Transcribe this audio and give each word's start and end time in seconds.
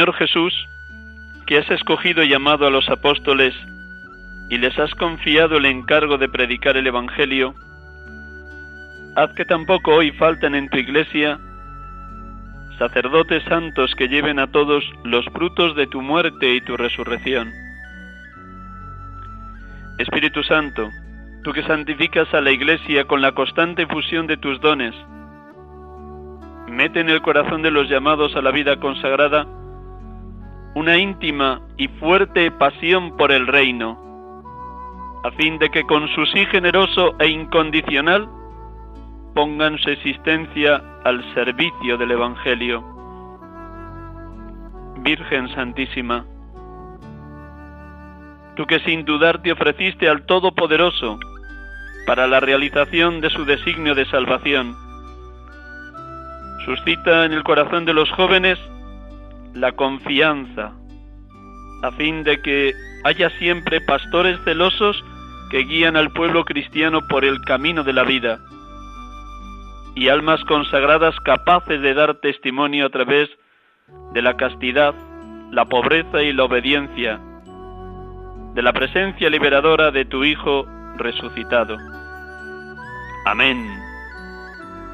Señor 0.00 0.16
Jesús, 0.16 0.68
que 1.46 1.58
has 1.58 1.70
escogido 1.70 2.22
y 2.22 2.30
llamado 2.30 2.66
a 2.66 2.70
los 2.70 2.88
apóstoles 2.88 3.54
y 4.48 4.56
les 4.56 4.78
has 4.78 4.94
confiado 4.94 5.58
el 5.58 5.66
encargo 5.66 6.16
de 6.16 6.26
predicar 6.26 6.78
el 6.78 6.86
Evangelio, 6.86 7.54
haz 9.14 9.30
que 9.34 9.44
tampoco 9.44 9.96
hoy 9.96 10.10
falten 10.12 10.54
en 10.54 10.70
tu 10.70 10.78
iglesia 10.78 11.38
sacerdotes 12.78 13.44
santos 13.44 13.94
que 13.94 14.08
lleven 14.08 14.38
a 14.38 14.50
todos 14.50 14.82
los 15.04 15.26
frutos 15.34 15.76
de 15.76 15.86
tu 15.86 16.00
muerte 16.00 16.54
y 16.54 16.62
tu 16.62 16.78
resurrección. 16.78 17.52
Espíritu 19.98 20.42
Santo, 20.44 20.88
tú 21.44 21.52
que 21.52 21.62
santificas 21.64 22.32
a 22.32 22.40
la 22.40 22.52
iglesia 22.52 23.04
con 23.04 23.20
la 23.20 23.32
constante 23.32 23.86
fusión 23.86 24.26
de 24.26 24.38
tus 24.38 24.62
dones, 24.62 24.94
mete 26.68 27.00
en 27.00 27.10
el 27.10 27.20
corazón 27.20 27.60
de 27.60 27.70
los 27.70 27.86
llamados 27.90 28.34
a 28.34 28.40
la 28.40 28.50
vida 28.50 28.76
consagrada 28.76 29.46
una 30.74 30.96
íntima 30.96 31.60
y 31.76 31.88
fuerte 31.88 32.50
pasión 32.52 33.16
por 33.16 33.32
el 33.32 33.46
reino, 33.46 33.98
a 35.24 35.30
fin 35.32 35.58
de 35.58 35.68
que 35.70 35.82
con 35.84 36.08
su 36.08 36.24
sí 36.26 36.46
generoso 36.46 37.16
e 37.18 37.28
incondicional 37.28 38.28
pongan 39.34 39.78
su 39.78 39.90
existencia 39.90 40.82
al 41.04 41.22
servicio 41.34 41.96
del 41.98 42.12
Evangelio. 42.12 42.84
Virgen 45.02 45.48
Santísima, 45.54 46.24
tú 48.54 48.66
que 48.66 48.80
sin 48.80 49.04
dudar 49.04 49.42
te 49.42 49.52
ofreciste 49.52 50.08
al 50.08 50.24
Todopoderoso 50.26 51.18
para 52.06 52.26
la 52.26 52.40
realización 52.40 53.20
de 53.20 53.30
su 53.30 53.44
designio 53.44 53.94
de 53.94 54.04
salvación, 54.06 54.76
suscita 56.64 57.24
en 57.24 57.32
el 57.32 57.42
corazón 57.42 57.84
de 57.86 57.94
los 57.94 58.10
jóvenes 58.12 58.58
la 59.54 59.72
confianza, 59.72 60.72
a 61.82 61.90
fin 61.92 62.22
de 62.22 62.40
que 62.42 62.72
haya 63.04 63.30
siempre 63.38 63.80
pastores 63.80 64.38
celosos 64.44 65.02
que 65.50 65.64
guían 65.64 65.96
al 65.96 66.12
pueblo 66.12 66.44
cristiano 66.44 67.00
por 67.08 67.24
el 67.24 67.40
camino 67.42 67.82
de 67.82 67.92
la 67.92 68.04
vida, 68.04 68.38
y 69.94 70.08
almas 70.08 70.42
consagradas 70.44 71.18
capaces 71.20 71.80
de 71.80 71.94
dar 71.94 72.14
testimonio 72.16 72.86
a 72.86 72.90
través 72.90 73.28
de 74.12 74.22
la 74.22 74.36
castidad, 74.36 74.94
la 75.50 75.64
pobreza 75.64 76.22
y 76.22 76.32
la 76.32 76.44
obediencia, 76.44 77.20
de 78.54 78.62
la 78.62 78.72
presencia 78.72 79.28
liberadora 79.30 79.90
de 79.90 80.04
tu 80.04 80.24
Hijo 80.24 80.66
resucitado. 80.96 81.76
Amén. 83.26 83.66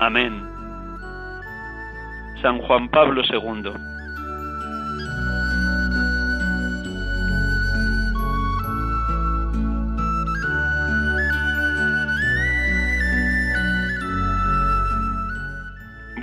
Amén. 0.00 0.42
San 2.42 2.58
Juan 2.58 2.88
Pablo 2.88 3.22
II. 3.22 3.72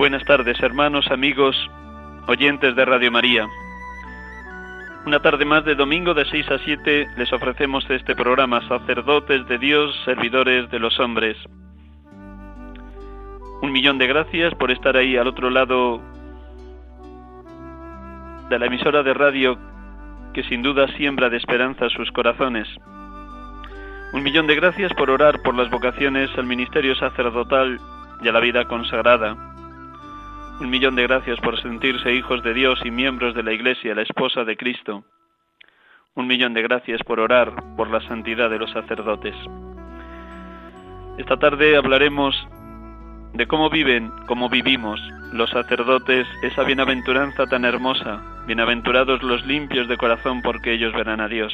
Buenas 0.03 0.25
tardes, 0.25 0.61
hermanos, 0.61 1.09
amigos, 1.11 1.55
oyentes 2.27 2.75
de 2.75 2.83
Radio 2.83 3.09
María. 3.09 3.47
Una 5.05 5.21
tarde 5.21 5.45
más 5.45 5.63
de 5.63 5.75
domingo 5.75 6.13
de 6.13 6.25
6 6.25 6.51
a 6.51 6.57
7 6.57 7.07
les 7.15 7.31
ofrecemos 7.31 7.89
este 7.89 8.13
programa, 8.13 8.67
sacerdotes 8.67 9.47
de 9.47 9.57
Dios, 9.59 9.95
servidores 10.03 10.69
de 10.71 10.79
los 10.79 10.99
hombres. 10.99 11.37
Un 13.61 13.71
millón 13.71 13.97
de 13.97 14.07
gracias 14.07 14.53
por 14.55 14.71
estar 14.71 14.97
ahí 14.97 15.15
al 15.15 15.27
otro 15.27 15.49
lado 15.49 16.01
de 18.49 18.59
la 18.59 18.65
emisora 18.65 19.03
de 19.03 19.13
radio 19.13 19.57
que 20.33 20.43
sin 20.43 20.63
duda 20.63 20.85
siembra 20.97 21.29
de 21.29 21.37
esperanza 21.37 21.87
sus 21.87 22.11
corazones. 22.11 22.67
Un 24.11 24.21
millón 24.21 24.47
de 24.47 24.55
gracias 24.55 24.91
por 24.95 25.09
orar 25.09 25.41
por 25.43 25.55
las 25.55 25.69
vocaciones 25.69 26.29
al 26.37 26.45
ministerio 26.45 26.93
sacerdotal 26.95 27.79
y 28.21 28.27
a 28.27 28.33
la 28.33 28.41
vida 28.41 28.65
consagrada. 28.65 29.52
Un 30.59 30.69
millón 30.69 30.95
de 30.95 31.03
gracias 31.03 31.39
por 31.39 31.59
sentirse 31.59 32.13
hijos 32.13 32.43
de 32.43 32.53
Dios 32.53 32.79
y 32.85 32.91
miembros 32.91 33.33
de 33.33 33.41
la 33.41 33.53
Iglesia, 33.53 33.95
la 33.95 34.03
esposa 34.03 34.43
de 34.43 34.55
Cristo. 34.55 35.03
Un 36.13 36.27
millón 36.27 36.53
de 36.53 36.61
gracias 36.61 37.01
por 37.03 37.19
orar 37.19 37.51
por 37.75 37.89
la 37.89 37.99
santidad 38.07 38.51
de 38.51 38.59
los 38.59 38.71
sacerdotes. 38.71 39.35
Esta 41.17 41.37
tarde 41.37 41.75
hablaremos 41.75 42.35
de 43.33 43.47
cómo 43.47 43.71
viven, 43.71 44.11
cómo 44.27 44.47
vivimos 44.47 45.01
los 45.33 45.49
sacerdotes 45.49 46.27
esa 46.43 46.63
bienaventuranza 46.63 47.47
tan 47.47 47.65
hermosa. 47.65 48.21
Bienaventurados 48.45 49.23
los 49.23 49.43
limpios 49.47 49.87
de 49.87 49.97
corazón 49.97 50.43
porque 50.43 50.73
ellos 50.73 50.93
verán 50.93 51.19
a 51.19 51.27
Dios. 51.27 51.51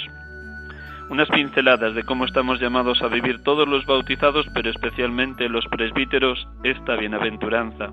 Unas 1.10 1.30
pinceladas 1.30 1.96
de 1.96 2.04
cómo 2.04 2.26
estamos 2.26 2.60
llamados 2.60 3.02
a 3.02 3.08
vivir 3.08 3.42
todos 3.44 3.68
los 3.68 3.86
bautizados, 3.86 4.46
pero 4.54 4.70
especialmente 4.70 5.48
los 5.48 5.66
presbíteros, 5.68 6.48
esta 6.64 6.98
bienaventuranza 6.98 7.92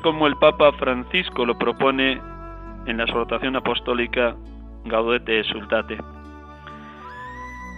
como 0.00 0.26
el 0.26 0.36
Papa 0.36 0.72
Francisco 0.72 1.44
lo 1.44 1.58
propone 1.58 2.20
en 2.86 2.96
la 2.96 3.04
exhortación 3.04 3.56
apostólica 3.56 4.34
Gaudete 4.84 5.40
Exultate. 5.40 5.98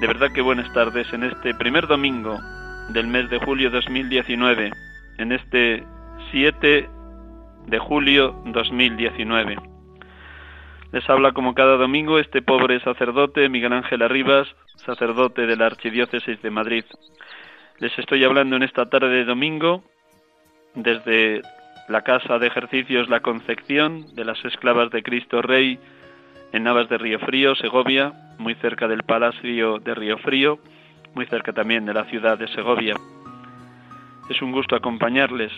De 0.01 0.07
verdad 0.07 0.33
que 0.33 0.41
buenas 0.41 0.73
tardes 0.73 1.13
en 1.13 1.25
este 1.25 1.55
primer 1.55 1.87
domingo 1.87 2.39
del 2.91 3.07
mes 3.07 3.29
de 3.31 3.39
julio 3.39 3.71
2019, 3.71 4.71
en 5.19 5.33
este 5.33 5.85
7 6.31 6.89
de 7.67 7.79
julio 7.79 8.35
2019. 8.47 9.57
Les 10.93 11.11
habla 11.11 11.33
como 11.33 11.55
cada 11.55 11.77
domingo 11.77 12.19
este 12.19 12.43
pobre 12.43 12.81
sacerdote 12.81 13.49
Miguel 13.49 13.73
Ángel 13.73 14.03
Arribas, 14.03 14.49
sacerdote 14.77 15.47
de 15.47 15.57
la 15.57 15.67
Archidiócesis 15.67 16.41
de 16.43 16.51
Madrid. 16.51 16.85
Les 17.79 17.99
estoy 17.99 18.25
hablando 18.25 18.57
en 18.57 18.63
esta 18.63 18.89
tarde 18.89 19.09
de 19.09 19.25
domingo 19.25 19.83
desde 20.75 21.43
la 21.89 22.03
Casa 22.03 22.39
de 22.39 22.49
Ejercicios 22.49 23.09
La 23.09 23.21
Concepción 23.21 24.15
de 24.15 24.25
las 24.25 24.45
Esclavas 24.45 24.91
de 24.91 25.03
Cristo 25.03 25.41
Rey 25.43 25.79
en 26.53 26.65
Navas 26.65 26.89
de 26.89 26.99
Río 26.99 27.19
Frío, 27.21 27.55
Segovia, 27.55 28.13
muy 28.39 28.55
cerca 28.57 28.89
del 28.89 29.03
Palacio 29.05 29.79
de 29.79 29.95
Río 29.95 30.19
Frío, 30.19 30.59
muy 31.15 31.27
cerca 31.27 31.53
también 31.53 31.87
de 31.87 31.95
la 31.95 32.05
ciudad 32.07 32.39
de 32.39 32.49
Segovia. 32.49 32.95
Es 34.29 34.43
un 34.43 34.53
gusto 34.53 34.75
acompañarles 34.75 35.53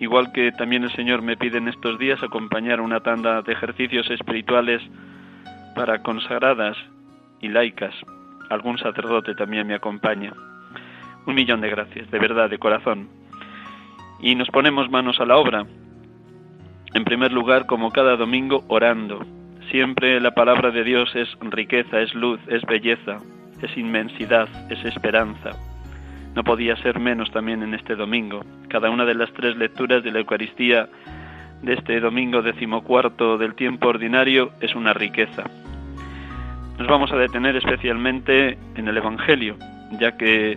igual 0.00 0.32
que 0.32 0.50
también 0.52 0.84
el 0.84 0.92
Señor 0.92 1.22
me 1.22 1.36
pide 1.36 1.58
en 1.58 1.68
estos 1.68 1.98
días 1.98 2.22
acompañar 2.22 2.80
una 2.80 3.00
tanda 3.00 3.42
de 3.42 3.52
ejercicios 3.52 4.10
espirituales 4.10 4.82
para 5.74 6.02
consagradas 6.02 6.76
y 7.40 7.48
laicas. 7.48 7.94
Algún 8.50 8.78
sacerdote 8.78 9.34
también 9.34 9.66
me 9.66 9.74
acompaña. 9.74 10.32
Un 11.26 11.34
millón 11.34 11.60
de 11.60 11.70
gracias, 11.70 12.10
de 12.10 12.18
verdad, 12.18 12.50
de 12.50 12.58
corazón. 12.58 13.08
Y 14.24 14.34
nos 14.36 14.48
ponemos 14.48 14.90
manos 14.90 15.20
a 15.20 15.26
la 15.26 15.36
obra. 15.36 15.66
En 16.94 17.04
primer 17.04 17.30
lugar, 17.30 17.66
como 17.66 17.92
cada 17.92 18.16
domingo, 18.16 18.64
orando. 18.68 19.22
Siempre 19.70 20.18
la 20.18 20.30
palabra 20.30 20.70
de 20.70 20.82
Dios 20.82 21.14
es 21.14 21.28
riqueza, 21.42 22.00
es 22.00 22.14
luz, 22.14 22.40
es 22.48 22.62
belleza, 22.62 23.18
es 23.60 23.76
inmensidad, 23.76 24.48
es 24.70 24.82
esperanza. 24.86 25.50
No 26.34 26.42
podía 26.42 26.74
ser 26.76 26.98
menos 26.98 27.30
también 27.32 27.62
en 27.62 27.74
este 27.74 27.96
domingo. 27.96 28.46
Cada 28.68 28.88
una 28.88 29.04
de 29.04 29.14
las 29.14 29.30
tres 29.34 29.58
lecturas 29.58 30.02
de 30.02 30.10
la 30.10 30.20
Eucaristía 30.20 30.88
de 31.60 31.74
este 31.74 32.00
domingo 32.00 32.40
decimocuarto 32.40 33.36
del 33.36 33.54
tiempo 33.54 33.88
ordinario 33.88 34.52
es 34.62 34.74
una 34.74 34.94
riqueza. 34.94 35.44
Nos 36.78 36.88
vamos 36.88 37.12
a 37.12 37.16
detener 37.16 37.56
especialmente 37.56 38.56
en 38.74 38.88
el 38.88 38.96
Evangelio, 38.96 39.56
ya 40.00 40.16
que 40.16 40.56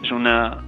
es 0.00 0.12
una 0.12 0.62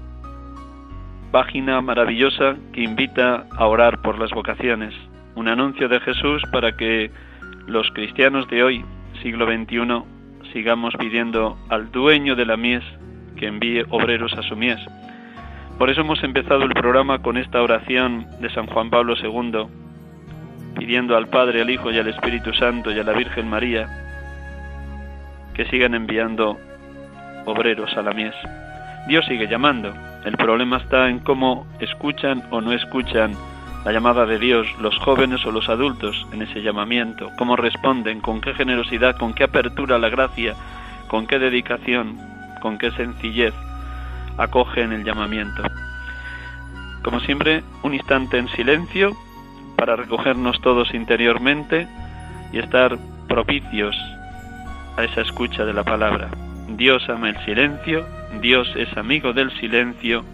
página 1.30 1.80
maravillosa 1.80 2.56
que 2.72 2.82
invita 2.82 3.46
a 3.56 3.66
orar 3.66 4.00
por 4.02 4.18
las 4.18 4.30
vocaciones, 4.30 4.94
un 5.34 5.48
anuncio 5.48 5.88
de 5.88 6.00
Jesús 6.00 6.42
para 6.52 6.76
que 6.76 7.10
los 7.66 7.90
cristianos 7.92 8.48
de 8.48 8.62
hoy, 8.62 8.84
siglo 9.22 9.46
XXI, 9.46 10.02
sigamos 10.52 10.94
pidiendo 10.98 11.58
al 11.68 11.90
dueño 11.90 12.36
de 12.36 12.46
la 12.46 12.56
mies 12.56 12.84
que 13.36 13.46
envíe 13.46 13.84
obreros 13.90 14.32
a 14.34 14.42
su 14.42 14.56
mies. 14.56 14.80
Por 15.78 15.90
eso 15.90 16.00
hemos 16.00 16.22
empezado 16.24 16.62
el 16.62 16.72
programa 16.72 17.18
con 17.20 17.36
esta 17.36 17.60
oración 17.60 18.26
de 18.40 18.48
San 18.50 18.66
Juan 18.66 18.88
Pablo 18.88 19.14
II, 19.20 19.66
pidiendo 20.78 21.16
al 21.16 21.28
Padre, 21.28 21.62
al 21.62 21.70
Hijo 21.70 21.90
y 21.90 21.98
al 21.98 22.08
Espíritu 22.08 22.52
Santo 22.54 22.90
y 22.90 22.98
a 22.98 23.04
la 23.04 23.12
Virgen 23.12 23.48
María 23.48 24.02
que 25.56 25.64
sigan 25.66 25.94
enviando 25.94 26.58
obreros 27.46 27.90
a 27.96 28.02
la 28.02 28.12
mies. 28.12 28.34
Dios 29.08 29.24
sigue 29.24 29.48
llamando. 29.48 29.92
El 30.26 30.36
problema 30.36 30.78
está 30.78 31.08
en 31.08 31.20
cómo 31.20 31.68
escuchan 31.78 32.42
o 32.50 32.60
no 32.60 32.72
escuchan 32.72 33.32
la 33.84 33.92
llamada 33.92 34.26
de 34.26 34.40
Dios 34.40 34.66
los 34.80 34.98
jóvenes 34.98 35.46
o 35.46 35.52
los 35.52 35.68
adultos 35.68 36.26
en 36.32 36.42
ese 36.42 36.62
llamamiento, 36.62 37.30
cómo 37.38 37.54
responden, 37.54 38.20
con 38.20 38.40
qué 38.40 38.52
generosidad, 38.52 39.16
con 39.18 39.34
qué 39.34 39.44
apertura 39.44 40.00
la 40.00 40.08
gracia, 40.08 40.56
con 41.06 41.28
qué 41.28 41.38
dedicación, 41.38 42.18
con 42.60 42.76
qué 42.76 42.90
sencillez 42.90 43.54
acogen 44.36 44.92
el 44.92 45.04
llamamiento. 45.04 45.62
Como 47.04 47.20
siempre, 47.20 47.62
un 47.84 47.94
instante 47.94 48.36
en 48.36 48.48
silencio 48.48 49.12
para 49.76 49.94
recogernos 49.94 50.60
todos 50.60 50.92
interiormente 50.92 51.86
y 52.52 52.58
estar 52.58 52.98
propicios 53.28 53.96
a 54.96 55.04
esa 55.04 55.20
escucha 55.20 55.64
de 55.64 55.72
la 55.72 55.84
palabra. 55.84 56.30
Dios 56.70 57.08
ama 57.08 57.28
el 57.28 57.44
silencio, 57.44 58.04
Dios 58.40 58.68
es 58.76 58.94
amigo 58.96 59.32
del 59.32 59.50
silencio, 59.58 60.24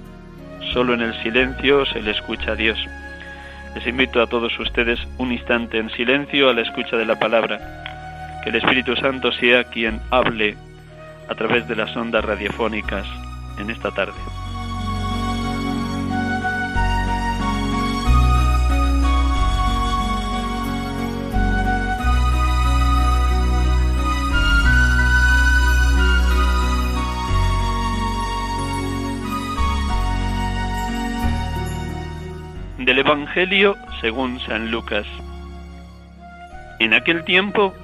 solo 0.72 0.94
en 0.94 1.02
el 1.02 1.14
silencio 1.22 1.86
se 1.86 2.02
le 2.02 2.10
escucha 2.10 2.52
a 2.52 2.56
Dios. 2.56 2.78
Les 3.74 3.86
invito 3.86 4.20
a 4.20 4.26
todos 4.26 4.58
ustedes 4.58 4.98
un 5.18 5.32
instante 5.32 5.78
en 5.78 5.90
silencio 5.90 6.50
a 6.50 6.54
la 6.54 6.62
escucha 6.62 6.96
de 6.96 7.06
la 7.06 7.18
palabra. 7.18 8.40
Que 8.44 8.50
el 8.50 8.56
Espíritu 8.56 8.96
Santo 8.96 9.32
sea 9.32 9.64
quien 9.64 10.00
hable 10.10 10.56
a 11.28 11.34
través 11.34 11.66
de 11.68 11.76
las 11.76 11.96
ondas 11.96 12.24
radiofónicas 12.24 13.06
en 13.58 13.70
esta 13.70 13.90
tarde. 13.90 14.41
Evangelio 33.12 33.76
según 34.00 34.40
San 34.40 34.70
Lucas. 34.70 35.06
En 36.78 36.94
aquel 36.94 37.24
tiempo 37.24 37.74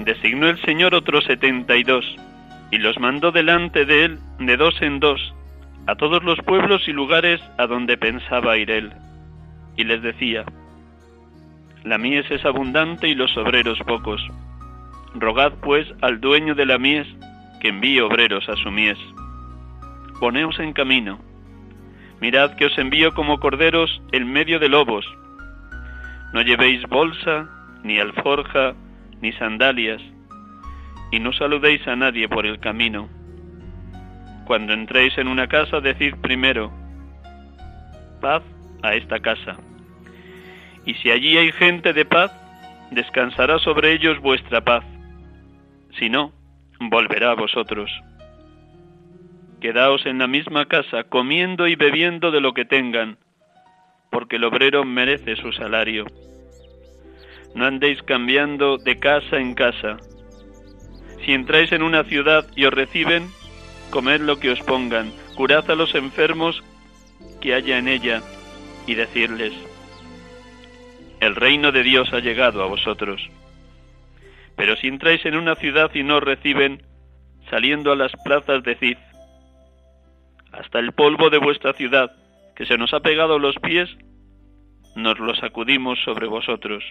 designó 0.00 0.48
el 0.48 0.60
Señor 0.62 0.96
otros 0.96 1.22
setenta 1.26 1.76
y 1.76 1.84
dos, 1.84 2.04
y 2.72 2.78
los 2.78 2.98
mandó 2.98 3.30
delante 3.30 3.84
de 3.84 4.06
él 4.06 4.18
de 4.40 4.56
dos 4.56 4.74
en 4.82 4.98
dos, 4.98 5.32
a 5.86 5.94
todos 5.94 6.24
los 6.24 6.40
pueblos 6.40 6.88
y 6.88 6.92
lugares 6.92 7.40
a 7.56 7.68
donde 7.68 7.96
pensaba 7.96 8.58
ir 8.58 8.68
él. 8.68 8.92
Y 9.76 9.84
les 9.84 10.02
decía, 10.02 10.44
La 11.84 11.96
mies 11.96 12.28
es 12.32 12.44
abundante 12.44 13.06
y 13.06 13.14
los 13.14 13.36
obreros 13.36 13.78
pocos. 13.86 14.26
Rogad 15.14 15.52
pues 15.62 15.86
al 16.00 16.20
dueño 16.20 16.56
de 16.56 16.66
la 16.66 16.78
mies 16.78 17.06
que 17.60 17.68
envíe 17.68 18.00
obreros 18.00 18.48
a 18.48 18.56
su 18.56 18.72
mies. 18.72 18.98
Poneos 20.18 20.58
en 20.58 20.72
camino 20.72 21.20
Mirad 22.24 22.54
que 22.54 22.64
os 22.64 22.78
envío 22.78 23.12
como 23.12 23.38
corderos 23.38 24.00
en 24.12 24.32
medio 24.32 24.58
de 24.58 24.70
lobos. 24.70 25.04
No 26.32 26.40
llevéis 26.40 26.82
bolsa, 26.88 27.50
ni 27.82 27.98
alforja, 28.00 28.72
ni 29.20 29.30
sandalias, 29.32 30.00
y 31.12 31.20
no 31.20 31.34
saludéis 31.34 31.86
a 31.86 31.96
nadie 31.96 32.26
por 32.26 32.46
el 32.46 32.58
camino. 32.60 33.10
Cuando 34.46 34.72
entréis 34.72 35.18
en 35.18 35.28
una 35.28 35.48
casa, 35.48 35.80
decid 35.80 36.14
primero, 36.22 36.72
paz 38.22 38.42
a 38.82 38.94
esta 38.94 39.20
casa. 39.20 39.58
Y 40.86 40.94
si 40.94 41.10
allí 41.10 41.36
hay 41.36 41.52
gente 41.52 41.92
de 41.92 42.06
paz, 42.06 42.32
descansará 42.90 43.58
sobre 43.58 43.92
ellos 43.92 44.18
vuestra 44.20 44.62
paz. 44.62 44.82
Si 45.98 46.08
no, 46.08 46.32
volverá 46.80 47.32
a 47.32 47.34
vosotros. 47.34 47.90
Quedaos 49.64 50.04
en 50.04 50.18
la 50.18 50.26
misma 50.26 50.66
casa, 50.66 51.04
comiendo 51.04 51.66
y 51.66 51.74
bebiendo 51.74 52.30
de 52.30 52.42
lo 52.42 52.52
que 52.52 52.66
tengan, 52.66 53.16
porque 54.10 54.36
el 54.36 54.44
obrero 54.44 54.84
merece 54.84 55.36
su 55.36 55.52
salario. 55.52 56.04
No 57.54 57.64
andéis 57.64 58.02
cambiando 58.02 58.76
de 58.76 58.98
casa 58.98 59.38
en 59.38 59.54
casa. 59.54 59.96
Si 61.24 61.32
entráis 61.32 61.72
en 61.72 61.82
una 61.82 62.04
ciudad 62.04 62.46
y 62.54 62.66
os 62.66 62.74
reciben, 62.74 63.30
comed 63.88 64.20
lo 64.20 64.38
que 64.38 64.50
os 64.50 64.60
pongan, 64.60 65.10
curad 65.34 65.70
a 65.70 65.74
los 65.74 65.94
enfermos 65.94 66.62
que 67.40 67.54
haya 67.54 67.78
en 67.78 67.88
ella, 67.88 68.20
y 68.86 68.96
decirles, 68.96 69.54
el 71.20 71.34
reino 71.34 71.72
de 71.72 71.84
Dios 71.84 72.12
ha 72.12 72.20
llegado 72.20 72.62
a 72.62 72.66
vosotros. 72.66 73.30
Pero 74.56 74.76
si 74.76 74.88
entráis 74.88 75.24
en 75.24 75.36
una 75.36 75.54
ciudad 75.54 75.90
y 75.94 76.02
no 76.02 76.18
os 76.18 76.22
reciben, 76.22 76.82
saliendo 77.48 77.92
a 77.92 77.96
las 77.96 78.12
plazas 78.24 78.62
decid, 78.62 78.98
hasta 80.58 80.78
el 80.78 80.92
polvo 80.92 81.30
de 81.30 81.38
vuestra 81.38 81.72
ciudad, 81.72 82.12
que 82.56 82.66
se 82.66 82.78
nos 82.78 82.92
ha 82.94 83.00
pegado 83.00 83.38
los 83.38 83.56
pies, 83.56 83.90
nos 84.96 85.18
lo 85.18 85.34
sacudimos 85.34 85.98
sobre 86.04 86.26
vosotros. 86.26 86.84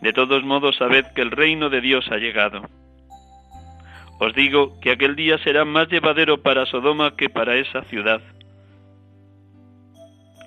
De 0.00 0.12
todos 0.12 0.44
modos, 0.44 0.76
sabed 0.76 1.06
que 1.14 1.22
el 1.22 1.30
reino 1.30 1.70
de 1.70 1.80
Dios 1.80 2.06
ha 2.10 2.16
llegado. 2.16 2.62
Os 4.18 4.34
digo 4.34 4.78
que 4.80 4.90
aquel 4.90 5.16
día 5.16 5.38
será 5.38 5.64
más 5.64 5.88
llevadero 5.88 6.42
para 6.42 6.66
Sodoma 6.66 7.16
que 7.16 7.28
para 7.28 7.56
esa 7.56 7.82
ciudad. 7.82 8.20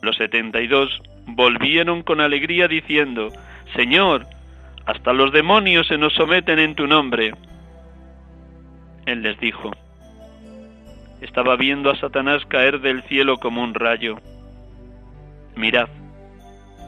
Los 0.02 0.18
setenta 0.18 0.62
y 0.62 0.68
dos 0.68 1.02
volvieron 1.26 2.04
con 2.04 2.22
alegría 2.22 2.68
diciendo, 2.68 3.30
Señor, 3.76 4.26
hasta 4.86 5.14
los 5.14 5.32
demonios 5.32 5.88
se 5.88 5.98
nos 5.98 6.14
someten 6.14 6.60
en 6.60 6.76
tu 6.76 6.88
nombre. 6.88 7.34
Él 9.06 9.22
les 9.22 9.40
dijo, 9.40 9.72
estaba 11.22 11.56
viendo 11.56 11.90
a 11.90 11.96
Satanás 11.98 12.46
caer 12.46 12.80
del 12.82 13.04
cielo 13.04 13.38
como 13.38 13.64
un 13.64 13.74
rayo. 13.74 14.18
Mirad, 15.56 15.90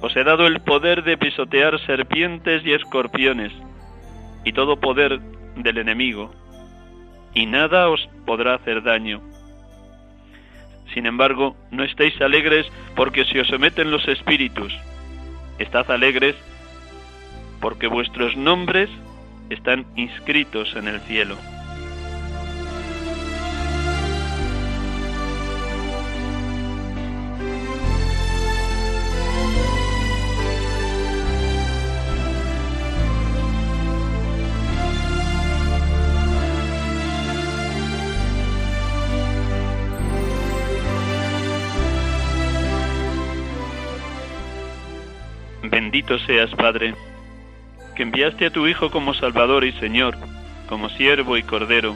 os 0.01 0.15
he 0.15 0.23
dado 0.23 0.47
el 0.47 0.61
poder 0.61 1.03
de 1.03 1.17
pisotear 1.17 1.79
serpientes 1.85 2.65
y 2.65 2.73
escorpiones, 2.73 3.51
y 4.43 4.53
todo 4.53 4.79
poder 4.79 5.19
del 5.55 5.77
enemigo, 5.77 6.33
y 7.33 7.45
nada 7.45 7.89
os 7.89 8.09
podrá 8.25 8.55
hacer 8.55 8.81
daño. 8.83 9.21
Sin 10.93 11.05
embargo, 11.05 11.55
no 11.69 11.83
estéis 11.83 12.19
alegres 12.21 12.65
porque 12.95 13.25
se 13.25 13.39
os 13.41 13.47
someten 13.47 13.91
los 13.91 14.07
espíritus. 14.07 14.73
Estad 15.59 15.89
alegres 15.91 16.35
porque 17.61 17.87
vuestros 17.87 18.35
nombres 18.35 18.89
están 19.49 19.85
inscritos 19.95 20.75
en 20.75 20.87
el 20.87 20.99
cielo. 21.01 21.37
Bendito 46.11 46.27
seas, 46.27 46.53
Padre, 46.55 46.93
que 47.95 48.03
enviaste 48.03 48.47
a 48.47 48.49
tu 48.49 48.67
Hijo 48.67 48.91
como 48.91 49.13
Salvador 49.13 49.63
y 49.63 49.71
Señor, 49.71 50.17
como 50.67 50.89
siervo 50.89 51.37
y 51.37 51.43
Cordero, 51.43 51.95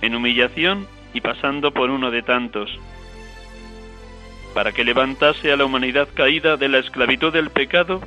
en 0.00 0.16
humillación 0.16 0.88
y 1.14 1.20
pasando 1.20 1.70
por 1.70 1.90
uno 1.90 2.10
de 2.10 2.22
tantos, 2.22 2.68
para 4.54 4.72
que 4.72 4.82
levantase 4.82 5.52
a 5.52 5.56
la 5.56 5.64
humanidad 5.64 6.08
caída 6.12 6.56
de 6.56 6.68
la 6.68 6.78
esclavitud 6.78 7.32
del 7.32 7.50
pecado 7.50 8.00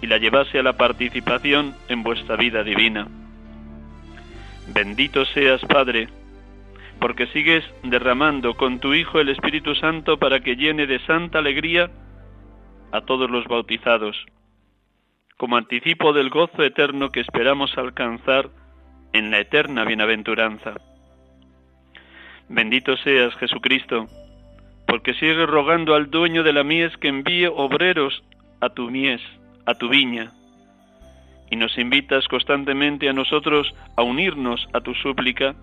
y 0.00 0.06
la 0.06 0.16
llevase 0.16 0.58
a 0.58 0.62
la 0.62 0.78
participación 0.78 1.74
en 1.90 2.02
vuestra 2.02 2.36
vida 2.36 2.62
divina. 2.62 3.06
Bendito 4.68 5.26
seas, 5.26 5.60
Padre, 5.66 6.08
porque 7.00 7.26
sigues 7.34 7.64
derramando 7.82 8.54
con 8.54 8.80
tu 8.80 8.94
Hijo 8.94 9.20
el 9.20 9.28
Espíritu 9.28 9.74
Santo 9.74 10.18
para 10.18 10.40
que 10.40 10.56
llene 10.56 10.86
de 10.86 11.00
santa 11.00 11.40
alegría 11.40 11.90
a 12.92 13.02
todos 13.02 13.30
los 13.30 13.44
bautizados, 13.44 14.16
como 15.38 15.56
anticipo 15.56 16.12
del 16.12 16.30
gozo 16.30 16.64
eterno 16.64 17.10
que 17.10 17.20
esperamos 17.20 17.78
alcanzar 17.78 18.50
en 19.12 19.30
la 19.30 19.38
eterna 19.38 19.84
bienaventuranza. 19.84 20.74
Bendito 22.48 22.96
seas, 22.98 23.34
Jesucristo, 23.36 24.06
porque 24.86 25.14
sigues 25.14 25.46
rogando 25.46 25.94
al 25.94 26.10
dueño 26.10 26.42
de 26.42 26.52
la 26.52 26.64
mies 26.64 26.94
que 26.96 27.08
envíe 27.08 27.46
obreros 27.46 28.24
a 28.60 28.68
tu 28.70 28.90
mies, 28.90 29.20
a 29.64 29.74
tu 29.74 29.88
viña, 29.88 30.32
y 31.50 31.56
nos 31.56 31.78
invitas 31.78 32.26
constantemente 32.26 33.08
a 33.08 33.12
nosotros 33.12 33.72
a 33.96 34.02
unirnos 34.02 34.66
a 34.72 34.80
tu 34.80 34.92
súplica, 34.94 35.54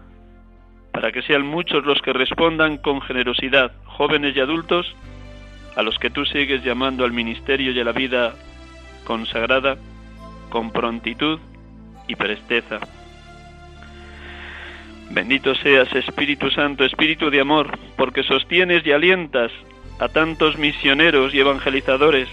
para 0.94 1.12
que 1.12 1.22
sean 1.24 1.46
muchos 1.46 1.86
los 1.86 2.02
que 2.02 2.14
respondan 2.14 2.78
con 2.78 3.02
generosidad, 3.02 3.74
jóvenes 3.84 4.38
y 4.38 4.40
adultos, 4.40 4.96
a 5.76 5.84
los 5.84 6.00
que 6.00 6.10
tú 6.10 6.24
sigues 6.26 6.64
llamando 6.64 7.04
al 7.04 7.12
ministerio 7.12 7.74
y 7.74 7.80
a 7.82 7.84
la 7.84 7.92
vida 7.92 8.36
consagrada 9.06 9.78
con 10.50 10.72
prontitud 10.72 11.40
y 12.08 12.16
presteza. 12.16 12.80
Bendito 15.12 15.56
seas, 15.56 15.94
Espíritu 15.96 16.50
Santo, 16.52 16.84
Espíritu 16.84 17.30
de 17.30 17.40
amor, 17.40 17.78
porque 17.96 18.24
sostienes 18.24 18.86
y 18.86 18.92
alientas 18.92 19.52
a 20.00 20.10
tantos 20.10 20.58
misioneros 20.58 21.34
y 21.34 21.40
evangelizadores 21.40 22.28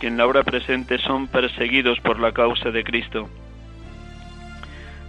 que 0.00 0.06
en 0.06 0.16
la 0.16 0.26
hora 0.26 0.44
presente 0.44 0.98
son 0.98 1.26
perseguidos 1.26 1.98
por 2.00 2.20
la 2.20 2.32
causa 2.32 2.70
de 2.70 2.84
Cristo. 2.84 3.28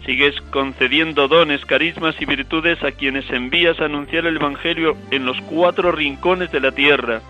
Sigues 0.05 0.35
concediendo 0.49 1.27
dones, 1.27 1.63
carismas 1.65 2.19
y 2.19 2.25
virtudes 2.25 2.83
a 2.83 2.91
quienes 2.91 3.29
envías 3.29 3.79
a 3.79 3.85
anunciar 3.85 4.25
el 4.25 4.37
Evangelio 4.37 4.97
en 5.11 5.25
los 5.25 5.39
cuatro 5.41 5.91
rincones 5.91 6.51
de 6.51 6.59
la 6.59 6.71
tierra, 6.71 7.21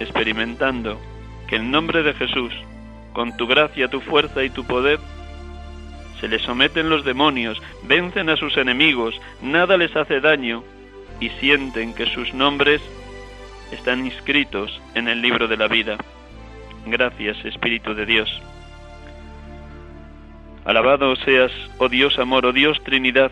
experimentando 0.00 0.98
en 1.54 1.70
nombre 1.70 2.02
de 2.02 2.14
Jesús, 2.14 2.52
con 3.12 3.36
tu 3.36 3.46
gracia, 3.46 3.88
tu 3.88 4.00
fuerza 4.00 4.42
y 4.42 4.50
tu 4.50 4.64
poder, 4.64 4.98
se 6.20 6.28
les 6.28 6.42
someten 6.42 6.90
los 6.90 7.04
demonios, 7.04 7.62
vencen 7.84 8.28
a 8.28 8.36
sus 8.36 8.56
enemigos, 8.56 9.20
nada 9.40 9.76
les 9.76 9.94
hace 9.94 10.20
daño 10.20 10.64
y 11.20 11.28
sienten 11.40 11.94
que 11.94 12.06
sus 12.06 12.34
nombres 12.34 12.82
están 13.70 14.04
inscritos 14.04 14.80
en 14.94 15.06
el 15.06 15.22
libro 15.22 15.46
de 15.46 15.56
la 15.56 15.68
vida. 15.68 15.96
Gracias, 16.86 17.36
Espíritu 17.44 17.94
de 17.94 18.06
Dios. 18.06 18.42
Alabado 20.64 21.14
seas, 21.16 21.52
oh 21.78 21.88
Dios 21.88 22.18
amor, 22.18 22.46
oh 22.46 22.52
Dios 22.52 22.82
Trinidad, 22.84 23.30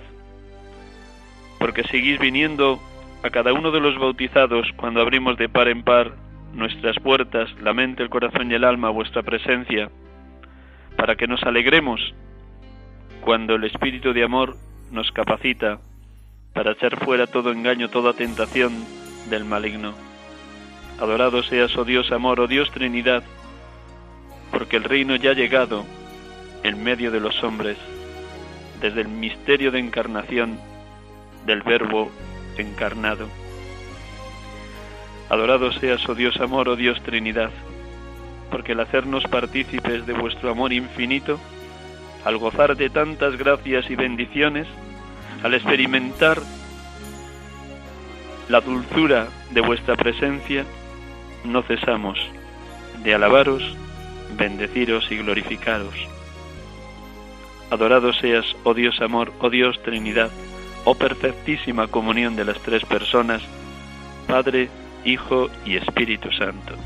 porque 1.58 1.82
seguís 1.84 2.18
viniendo 2.20 2.80
a 3.22 3.30
cada 3.30 3.52
uno 3.52 3.70
de 3.70 3.80
los 3.80 3.98
bautizados 3.98 4.68
cuando 4.76 5.00
abrimos 5.00 5.36
de 5.38 5.48
par 5.48 5.68
en 5.68 5.82
par 5.82 6.21
nuestras 6.52 6.96
puertas, 7.00 7.50
la 7.60 7.72
mente, 7.72 8.02
el 8.02 8.10
corazón 8.10 8.50
y 8.50 8.54
el 8.54 8.64
alma 8.64 8.88
a 8.88 8.92
vuestra 8.92 9.22
presencia, 9.22 9.90
para 10.96 11.16
que 11.16 11.26
nos 11.26 11.42
alegremos 11.42 12.00
cuando 13.22 13.54
el 13.54 13.64
Espíritu 13.64 14.12
de 14.12 14.24
amor 14.24 14.56
nos 14.90 15.10
capacita 15.12 15.80
para 16.52 16.72
echar 16.72 17.02
fuera 17.02 17.26
todo 17.26 17.52
engaño, 17.52 17.88
toda 17.88 18.12
tentación 18.12 18.72
del 19.30 19.44
maligno. 19.44 19.94
Adorado 21.00 21.42
seas, 21.42 21.76
oh 21.76 21.84
Dios 21.84 22.12
amor, 22.12 22.40
oh 22.40 22.46
Dios 22.46 22.70
Trinidad, 22.70 23.22
porque 24.50 24.76
el 24.76 24.84
reino 24.84 25.16
ya 25.16 25.30
ha 25.30 25.34
llegado 25.34 25.84
en 26.62 26.82
medio 26.82 27.10
de 27.10 27.20
los 27.20 27.42
hombres, 27.42 27.78
desde 28.80 29.00
el 29.00 29.08
misterio 29.08 29.70
de 29.70 29.78
encarnación 29.78 30.58
del 31.46 31.62
Verbo 31.62 32.10
encarnado. 32.58 33.28
Adorado 35.32 35.72
seas, 35.72 36.06
oh 36.10 36.14
Dios 36.14 36.38
amor, 36.42 36.68
oh 36.68 36.76
Dios 36.76 37.02
Trinidad, 37.04 37.48
porque 38.50 38.72
al 38.72 38.80
hacernos 38.80 39.24
partícipes 39.24 40.04
de 40.04 40.12
vuestro 40.12 40.50
amor 40.50 40.74
infinito, 40.74 41.40
al 42.26 42.36
gozar 42.36 42.76
de 42.76 42.90
tantas 42.90 43.38
gracias 43.38 43.90
y 43.90 43.96
bendiciones, 43.96 44.66
al 45.42 45.54
experimentar 45.54 46.38
la 48.50 48.60
dulzura 48.60 49.28
de 49.52 49.62
vuestra 49.62 49.96
presencia, 49.96 50.66
no 51.44 51.62
cesamos 51.62 52.18
de 53.02 53.14
alabaros, 53.14 53.62
bendeciros 54.36 55.10
y 55.10 55.16
glorificaros. 55.16 55.94
Adorado 57.70 58.12
seas, 58.12 58.44
oh 58.64 58.74
Dios 58.74 59.00
amor, 59.00 59.32
oh 59.40 59.48
Dios 59.48 59.82
Trinidad, 59.82 60.30
oh 60.84 60.94
perfectísima 60.94 61.86
comunión 61.86 62.36
de 62.36 62.44
las 62.44 62.58
tres 62.58 62.84
personas, 62.84 63.40
Padre, 64.28 64.68
Hijo 65.04 65.50
y 65.64 65.76
Espíritu 65.76 66.30
Santo. 66.32 66.76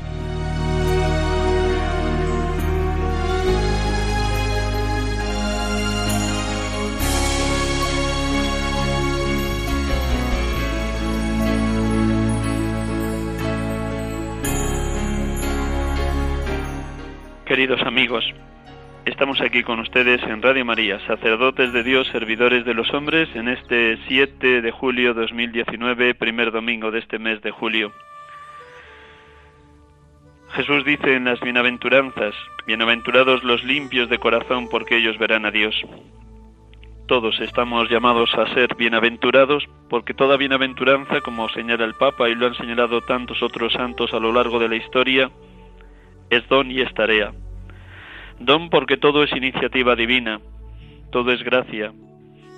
Queridos 17.45 17.81
amigos, 17.83 18.25
estamos 19.07 19.39
aquí 19.39 19.63
con 19.63 19.79
ustedes 19.79 20.21
en 20.23 20.41
Radio 20.41 20.65
María, 20.65 20.99
sacerdotes 21.07 21.71
de 21.71 21.81
Dios, 21.83 22.07
servidores 22.11 22.65
de 22.65 22.73
los 22.73 22.93
hombres, 22.93 23.29
en 23.35 23.47
este 23.47 23.97
7 24.07 24.61
de 24.61 24.71
julio 24.71 25.13
2019, 25.13 26.13
primer 26.13 26.51
domingo 26.51 26.91
de 26.91 26.99
este 26.99 27.17
mes 27.17 27.41
de 27.41 27.51
julio. 27.51 27.93
Jesús 30.49 30.83
dice 30.83 31.15
en 31.15 31.23
las 31.23 31.39
bienaventuranzas, 31.39 32.35
bienaventurados 32.65 33.43
los 33.43 33.63
limpios 33.63 34.09
de 34.09 34.19
corazón 34.19 34.67
porque 34.69 34.97
ellos 34.97 35.17
verán 35.17 35.45
a 35.45 35.51
Dios. 35.51 35.75
Todos 37.07 37.39
estamos 37.39 37.89
llamados 37.89 38.33
a 38.35 38.53
ser 38.53 38.75
bienaventurados 38.75 39.69
porque 39.89 40.13
toda 40.13 40.35
bienaventuranza, 40.35 41.21
como 41.21 41.47
señala 41.49 41.85
el 41.85 41.93
Papa 41.93 42.27
y 42.27 42.35
lo 42.35 42.47
han 42.47 42.55
señalado 42.55 42.99
tantos 43.01 43.41
otros 43.41 43.71
santos 43.71 44.13
a 44.13 44.19
lo 44.19 44.33
largo 44.33 44.59
de 44.59 44.67
la 44.67 44.75
historia, 44.75 45.31
es 46.29 46.45
don 46.49 46.69
y 46.69 46.81
es 46.81 46.93
tarea. 46.93 47.31
Don 48.39 48.69
porque 48.69 48.97
todo 48.97 49.23
es 49.23 49.31
iniciativa 49.31 49.95
divina, 49.95 50.39
todo 51.11 51.31
es 51.31 51.43
gracia, 51.43 51.91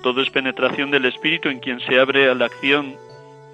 todo 0.03 0.21
es 0.21 0.29
penetración 0.29 0.91
del 0.91 1.05
Espíritu 1.05 1.49
en 1.49 1.59
quien 1.59 1.79
se 1.81 1.99
abre 1.99 2.29
a 2.29 2.35
la 2.35 2.45
acción 2.45 2.95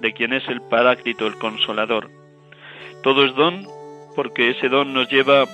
de 0.00 0.12
quien 0.12 0.32
es 0.32 0.46
el 0.48 0.60
Paráclito, 0.62 1.26
el 1.26 1.36
Consolador. 1.36 2.10
Todo 3.02 3.24
es 3.24 3.34
don 3.34 3.66
porque 4.16 4.50
ese 4.50 4.68
don 4.68 4.92
nos 4.92 5.08
lleva 5.08 5.44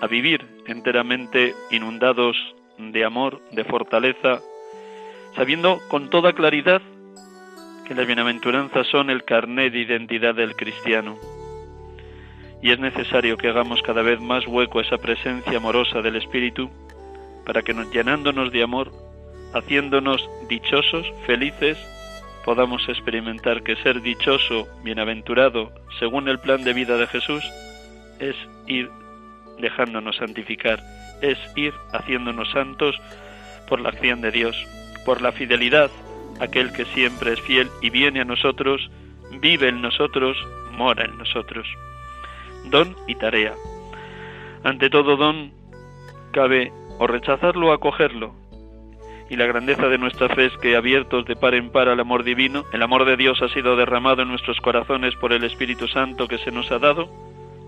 a 0.00 0.06
vivir 0.06 0.46
enteramente 0.66 1.54
inundados 1.70 2.36
de 2.78 3.04
amor, 3.04 3.40
de 3.50 3.64
fortaleza, 3.64 4.40
sabiendo 5.34 5.78
con 5.88 6.08
toda 6.08 6.32
claridad 6.32 6.80
que 7.86 7.94
las 7.94 8.06
bienaventuranzas 8.06 8.86
son 8.86 9.10
el 9.10 9.24
carnet 9.24 9.72
de 9.72 9.80
identidad 9.80 10.34
del 10.34 10.54
cristiano 10.54 11.18
y 12.60 12.72
es 12.72 12.78
necesario 12.78 13.36
que 13.36 13.48
hagamos 13.48 13.82
cada 13.82 14.02
vez 14.02 14.20
más 14.20 14.46
hueco 14.46 14.78
a 14.78 14.82
esa 14.82 14.98
presencia 14.98 15.56
amorosa 15.56 16.02
del 16.02 16.16
Espíritu 16.16 16.70
para 17.44 17.62
que 17.62 17.72
nos, 17.72 17.90
llenándonos 17.90 18.52
de 18.52 18.62
amor, 18.62 18.92
haciéndonos 19.54 20.28
dichosos, 20.48 21.06
felices, 21.24 21.78
podamos 22.44 22.86
experimentar 22.88 23.62
que 23.62 23.76
ser 23.76 24.02
dichoso, 24.02 24.66
bienaventurado, 24.82 25.72
según 25.98 26.28
el 26.28 26.38
plan 26.40 26.64
de 26.64 26.72
vida 26.72 26.96
de 26.96 27.06
Jesús, 27.06 27.44
es 28.18 28.36
ir 28.66 28.90
dejándonos 29.58 30.16
santificar, 30.16 30.80
es 31.22 31.38
ir 31.56 31.72
haciéndonos 31.92 32.50
santos 32.50 33.00
por 33.68 33.80
la 33.80 33.90
acción 33.90 34.20
de 34.20 34.30
Dios, 34.30 34.56
por 35.04 35.22
la 35.22 35.32
fidelidad, 35.32 35.90
aquel 36.40 36.72
que 36.72 36.84
siempre 36.86 37.32
es 37.32 37.40
fiel 37.40 37.68
y 37.80 37.90
viene 37.90 38.20
a 38.20 38.24
nosotros, 38.24 38.90
vive 39.40 39.68
en 39.68 39.80
nosotros, 39.80 40.36
mora 40.72 41.04
en 41.04 41.16
nosotros 41.16 41.66
don 42.70 42.96
y 43.06 43.14
tarea. 43.14 43.54
Ante 44.64 44.90
todo 44.90 45.16
don, 45.16 45.52
cabe 46.32 46.72
o 46.98 47.06
rechazarlo 47.06 47.68
o 47.68 47.72
acogerlo. 47.72 48.34
Y 49.30 49.36
la 49.36 49.46
grandeza 49.46 49.88
de 49.88 49.98
nuestra 49.98 50.28
fe 50.34 50.46
es 50.46 50.56
que, 50.58 50.74
abiertos 50.74 51.26
de 51.26 51.36
par 51.36 51.54
en 51.54 51.70
par 51.70 51.88
al 51.88 52.00
amor 52.00 52.24
divino, 52.24 52.64
el 52.72 52.82
amor 52.82 53.04
de 53.04 53.16
Dios 53.16 53.42
ha 53.42 53.48
sido 53.48 53.76
derramado 53.76 54.22
en 54.22 54.28
nuestros 54.28 54.58
corazones 54.60 55.14
por 55.16 55.32
el 55.32 55.44
Espíritu 55.44 55.86
Santo 55.86 56.28
que 56.28 56.38
se 56.38 56.50
nos 56.50 56.70
ha 56.72 56.78
dado, 56.78 57.08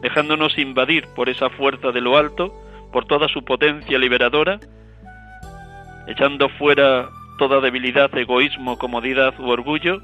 dejándonos 0.00 0.56
invadir 0.58 1.06
por 1.14 1.28
esa 1.28 1.50
fuerza 1.50 1.92
de 1.92 2.00
lo 2.00 2.16
alto, 2.16 2.52
por 2.92 3.04
toda 3.04 3.28
su 3.28 3.44
potencia 3.44 3.98
liberadora, 3.98 4.58
echando 6.08 6.48
fuera 6.48 7.08
toda 7.38 7.60
debilidad, 7.60 8.16
egoísmo, 8.16 8.78
comodidad 8.78 9.38
u 9.38 9.50
orgullo, 9.50 10.00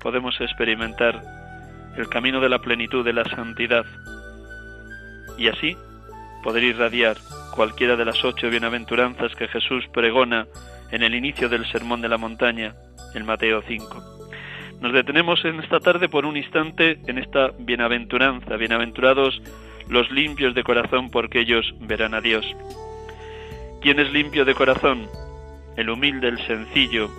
podemos 0.00 0.40
experimentar 0.40 1.39
el 1.96 2.08
camino 2.08 2.40
de 2.40 2.48
la 2.48 2.60
plenitud 2.60 3.04
de 3.04 3.12
la 3.12 3.24
santidad 3.24 3.84
y 5.38 5.48
así 5.48 5.76
poder 6.42 6.62
irradiar 6.62 7.16
cualquiera 7.54 7.96
de 7.96 8.04
las 8.04 8.24
ocho 8.24 8.48
bienaventuranzas 8.48 9.34
que 9.34 9.48
Jesús 9.48 9.84
pregona 9.92 10.46
en 10.90 11.02
el 11.02 11.14
inicio 11.14 11.48
del 11.48 11.66
Sermón 11.66 12.00
de 12.00 12.08
la 12.08 12.18
Montaña, 12.18 12.74
en 13.14 13.26
Mateo 13.26 13.62
5. 13.66 14.20
Nos 14.80 14.92
detenemos 14.92 15.44
en 15.44 15.60
esta 15.60 15.78
tarde 15.78 16.08
por 16.08 16.24
un 16.24 16.36
instante 16.36 16.98
en 17.06 17.18
esta 17.18 17.50
bienaventuranza, 17.58 18.56
bienaventurados 18.56 19.42
los 19.88 20.10
limpios 20.10 20.54
de 20.54 20.64
corazón 20.64 21.10
porque 21.10 21.40
ellos 21.40 21.74
verán 21.80 22.14
a 22.14 22.20
Dios. 22.20 22.46
¿Quién 23.82 23.98
es 23.98 24.10
limpio 24.12 24.44
de 24.44 24.54
corazón? 24.54 25.06
El 25.76 25.90
humilde, 25.90 26.28
el 26.28 26.38
sencillo, 26.46 27.10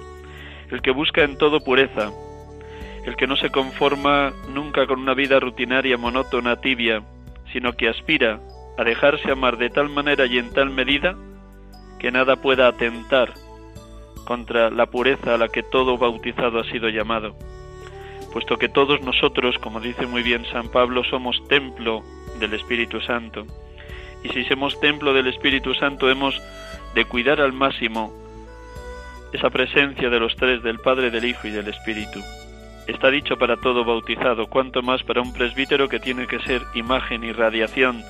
el 0.72 0.82
que 0.82 0.92
busca 0.92 1.24
en 1.24 1.38
todo 1.38 1.60
pureza, 1.60 2.12
el 3.05 3.15
que 3.15 3.27
no 3.27 3.36
se 3.36 3.50
conforma 3.50 4.34
nunca 4.50 4.86
con 4.86 5.00
una 5.00 5.13
vida 5.13 5.39
rutinaria, 5.39 5.98
monótona, 5.98 6.62
tibia, 6.62 7.03
sino 7.51 7.74
que 7.74 7.89
aspira 7.89 8.39
a 8.77 8.84
dejarse 8.84 9.31
amar 9.31 9.58
de 9.58 9.70
tal 9.70 9.89
manera 9.89 10.25
y 10.25 10.38
en 10.38 10.51
tal 10.51 10.70
medida 10.70 11.15
que 12.00 12.12
nada 12.12 12.36
pueda 12.38 12.67
atentar 12.67 13.34
contra 14.25 14.70
la 14.70 14.86
pureza 14.86 15.36
a 15.36 15.38
la 15.38 15.50
que 15.50 15.63
todo 15.63 15.98
bautizado 15.98 16.60
ha 16.60 16.63
sido 16.65 16.89
llamado, 16.89 17.36
puesto 18.31 18.58
que 18.58 18.70
todos 18.70 19.01
nosotros, 19.01 19.58
como 19.60 19.79
dice 19.79 20.05
muy 20.05 20.24
bien 20.24 20.46
San 20.51 20.70
Pablo, 20.70 21.03
somos 21.03 21.43
templo 21.48 22.03
del 22.39 22.53
Espíritu 22.53 23.01
Santo. 23.01 23.46
Y 24.24 24.29
si 24.29 24.43
somos 24.46 24.79
templo 24.79 25.13
del 25.13 25.27
Espíritu 25.27 25.74
Santo 25.74 26.10
hemos 26.10 26.39
de 26.93 27.05
cuidar 27.05 27.41
al 27.41 27.53
máximo 27.53 28.13
esa 29.34 29.50
presencia 29.50 30.10
de 30.10 30.20
los 30.20 30.36
tres, 30.36 30.62
del 30.62 30.79
Padre, 30.79 31.10
del 31.10 31.25
Hijo 31.25 31.48
y 31.48 31.51
del 31.51 31.67
Espíritu. 31.67 32.20
Está 32.92 33.10
dicho 33.10 33.38
para 33.38 33.56
todo 33.56 33.86
bautizado, 33.86 34.48
cuanto 34.48 34.82
más 34.82 35.02
para 35.04 35.22
un 35.22 35.32
presbítero 35.32 35.88
que 35.88 35.98
tiene 35.98 36.28
que 36.28 36.40
ser 36.40 36.62
imagen 36.74 37.24
y 37.24 37.32
radiación, 37.32 38.04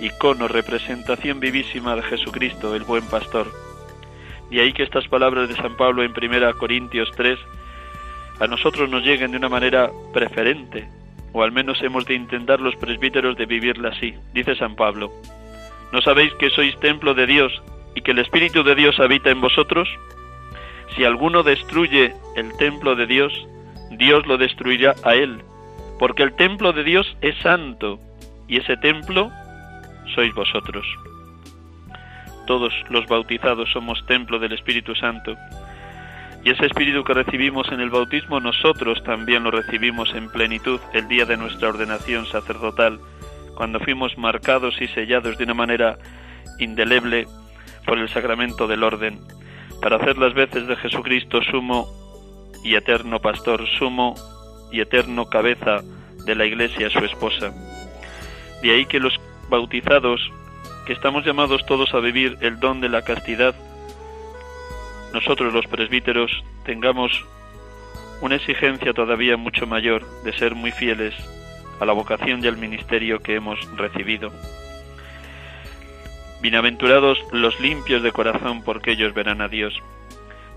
icono, 0.00 0.48
representación 0.48 1.38
vivísima 1.38 1.94
de 1.94 2.02
Jesucristo, 2.02 2.74
el 2.74 2.82
buen 2.82 3.06
pastor. 3.06 3.46
Y 4.50 4.58
ahí 4.58 4.72
que 4.72 4.82
estas 4.82 5.06
palabras 5.06 5.48
de 5.48 5.54
San 5.54 5.76
Pablo 5.76 6.02
en 6.02 6.10
1 6.10 6.58
Corintios 6.58 7.08
3 7.14 7.38
a 8.40 8.48
nosotros 8.48 8.90
nos 8.90 9.04
lleguen 9.04 9.30
de 9.30 9.36
una 9.36 9.48
manera 9.48 9.92
preferente, 10.12 10.88
o 11.32 11.44
al 11.44 11.52
menos 11.52 11.80
hemos 11.82 12.04
de 12.04 12.14
intentar 12.14 12.60
los 12.60 12.74
presbíteros 12.74 13.36
de 13.36 13.46
vivirla 13.46 13.90
así. 13.90 14.12
Dice 14.34 14.56
San 14.56 14.74
Pablo, 14.74 15.12
¿no 15.92 16.02
sabéis 16.02 16.34
que 16.34 16.50
sois 16.50 16.76
templo 16.80 17.14
de 17.14 17.26
Dios 17.26 17.62
y 17.94 18.02
que 18.02 18.10
el 18.10 18.18
Espíritu 18.18 18.64
de 18.64 18.74
Dios 18.74 18.98
habita 18.98 19.30
en 19.30 19.40
vosotros? 19.40 19.88
Si 20.96 21.04
alguno 21.04 21.44
destruye 21.44 22.12
el 22.34 22.56
templo 22.56 22.96
de 22.96 23.06
Dios, 23.06 23.46
Dios 23.90 24.26
lo 24.26 24.36
destruirá 24.36 24.94
a 25.04 25.14
él, 25.14 25.42
porque 25.98 26.22
el 26.22 26.34
templo 26.34 26.72
de 26.72 26.84
Dios 26.84 27.16
es 27.20 27.36
santo, 27.38 27.98
y 28.48 28.58
ese 28.58 28.76
templo 28.76 29.30
sois 30.14 30.34
vosotros. 30.34 30.86
Todos 32.46 32.72
los 32.90 33.06
bautizados 33.06 33.70
somos 33.72 34.04
templo 34.06 34.38
del 34.38 34.52
Espíritu 34.52 34.94
Santo, 34.94 35.34
y 36.44 36.50
ese 36.50 36.66
Espíritu 36.66 37.02
que 37.02 37.14
recibimos 37.14 37.70
en 37.72 37.80
el 37.80 37.90
bautismo 37.90 38.38
nosotros 38.38 39.02
también 39.02 39.42
lo 39.42 39.50
recibimos 39.50 40.14
en 40.14 40.30
plenitud 40.30 40.80
el 40.92 41.08
día 41.08 41.24
de 41.24 41.36
nuestra 41.36 41.68
ordenación 41.68 42.26
sacerdotal, 42.26 43.00
cuando 43.56 43.80
fuimos 43.80 44.16
marcados 44.18 44.80
y 44.80 44.86
sellados 44.88 45.38
de 45.38 45.44
una 45.44 45.54
manera 45.54 45.98
indeleble 46.58 47.26
por 47.84 47.98
el 47.98 48.08
sacramento 48.08 48.66
del 48.66 48.84
orden, 48.84 49.20
para 49.80 49.96
hacer 49.96 50.18
las 50.18 50.34
veces 50.34 50.66
de 50.66 50.76
Jesucristo 50.76 51.42
sumo 51.42 52.05
y 52.66 52.74
eterno 52.74 53.20
pastor, 53.20 53.64
sumo 53.78 54.16
y 54.72 54.80
eterno 54.80 55.26
cabeza 55.26 55.82
de 56.24 56.34
la 56.34 56.44
Iglesia, 56.44 56.90
su 56.90 56.98
esposa. 56.98 57.52
De 58.60 58.72
ahí 58.72 58.86
que 58.86 58.98
los 58.98 59.20
bautizados, 59.48 60.20
que 60.84 60.92
estamos 60.92 61.24
llamados 61.24 61.64
todos 61.66 61.94
a 61.94 62.00
vivir 62.00 62.36
el 62.40 62.58
don 62.58 62.80
de 62.80 62.88
la 62.88 63.02
castidad, 63.02 63.54
nosotros 65.12 65.54
los 65.54 65.68
presbíteros 65.68 66.42
tengamos 66.64 67.24
una 68.20 68.34
exigencia 68.34 68.92
todavía 68.92 69.36
mucho 69.36 69.68
mayor 69.68 70.04
de 70.24 70.32
ser 70.32 70.56
muy 70.56 70.72
fieles 70.72 71.14
a 71.78 71.84
la 71.84 71.92
vocación 71.92 72.42
y 72.42 72.48
al 72.48 72.56
ministerio 72.56 73.20
que 73.20 73.36
hemos 73.36 73.60
recibido. 73.76 74.32
Bienaventurados 76.42 77.18
los 77.30 77.60
limpios 77.60 78.02
de 78.02 78.10
corazón, 78.10 78.64
porque 78.64 78.92
ellos 78.92 79.14
verán 79.14 79.40
a 79.40 79.46
Dios. 79.46 79.80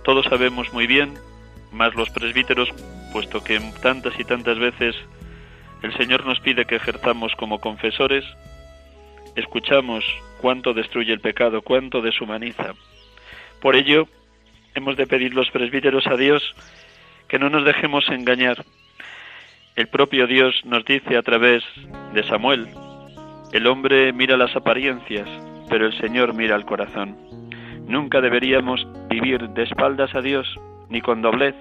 Todos 0.04 0.26
sabemos 0.26 0.74
muy 0.74 0.88
bien 0.88 1.20
más 1.72 1.96
los 1.96 2.10
presbíteros, 2.10 2.70
puesto 3.12 3.44
que 3.44 3.60
tantas 3.82 4.20
y 4.20 4.24
tantas 4.24 4.58
veces 4.60 4.96
el 5.82 5.96
Señor 5.98 6.26
nos 6.26 6.40
pide 6.40 6.66
que 6.66 6.76
ejerzamos 6.76 7.36
como 7.36 7.60
confesores, 7.60 8.26
escuchamos 9.36 10.04
cuánto 10.42 10.74
destruye 10.74 11.14
el 11.14 11.22
pecado, 11.22 11.62
cuánto 11.62 12.02
deshumaniza. 12.02 12.74
Por 13.62 13.76
ello, 13.76 14.08
hemos 14.76 14.98
de 14.98 15.08
pedir 15.08 15.34
los 15.34 15.50
presbíteros 15.52 16.08
a 16.08 16.16
Dios 16.16 16.56
que 17.28 17.40
no 17.40 17.50
nos 17.50 17.64
dejemos 17.66 18.08
engañar. 18.10 18.64
El 19.76 19.88
propio 19.88 20.28
Dios 20.28 20.62
nos 20.66 20.84
dice 20.84 21.16
a 21.16 21.22
través 21.22 21.64
de 22.14 22.24
Samuel, 22.24 22.68
el 23.54 23.68
hombre 23.68 24.12
mira 24.14 24.36
las 24.38 24.56
apariencias, 24.56 25.28
pero 25.70 25.88
el 25.88 25.98
Señor 26.00 26.34
mira 26.34 26.56
el 26.56 26.66
corazón. 26.66 27.18
Nunca 27.88 28.22
deberíamos 28.22 28.86
vivir 29.10 29.50
de 29.50 29.64
espaldas 29.64 30.14
a 30.14 30.22
Dios, 30.22 30.48
ni 30.90 31.02
con 31.02 31.22
doblez. 31.22 31.56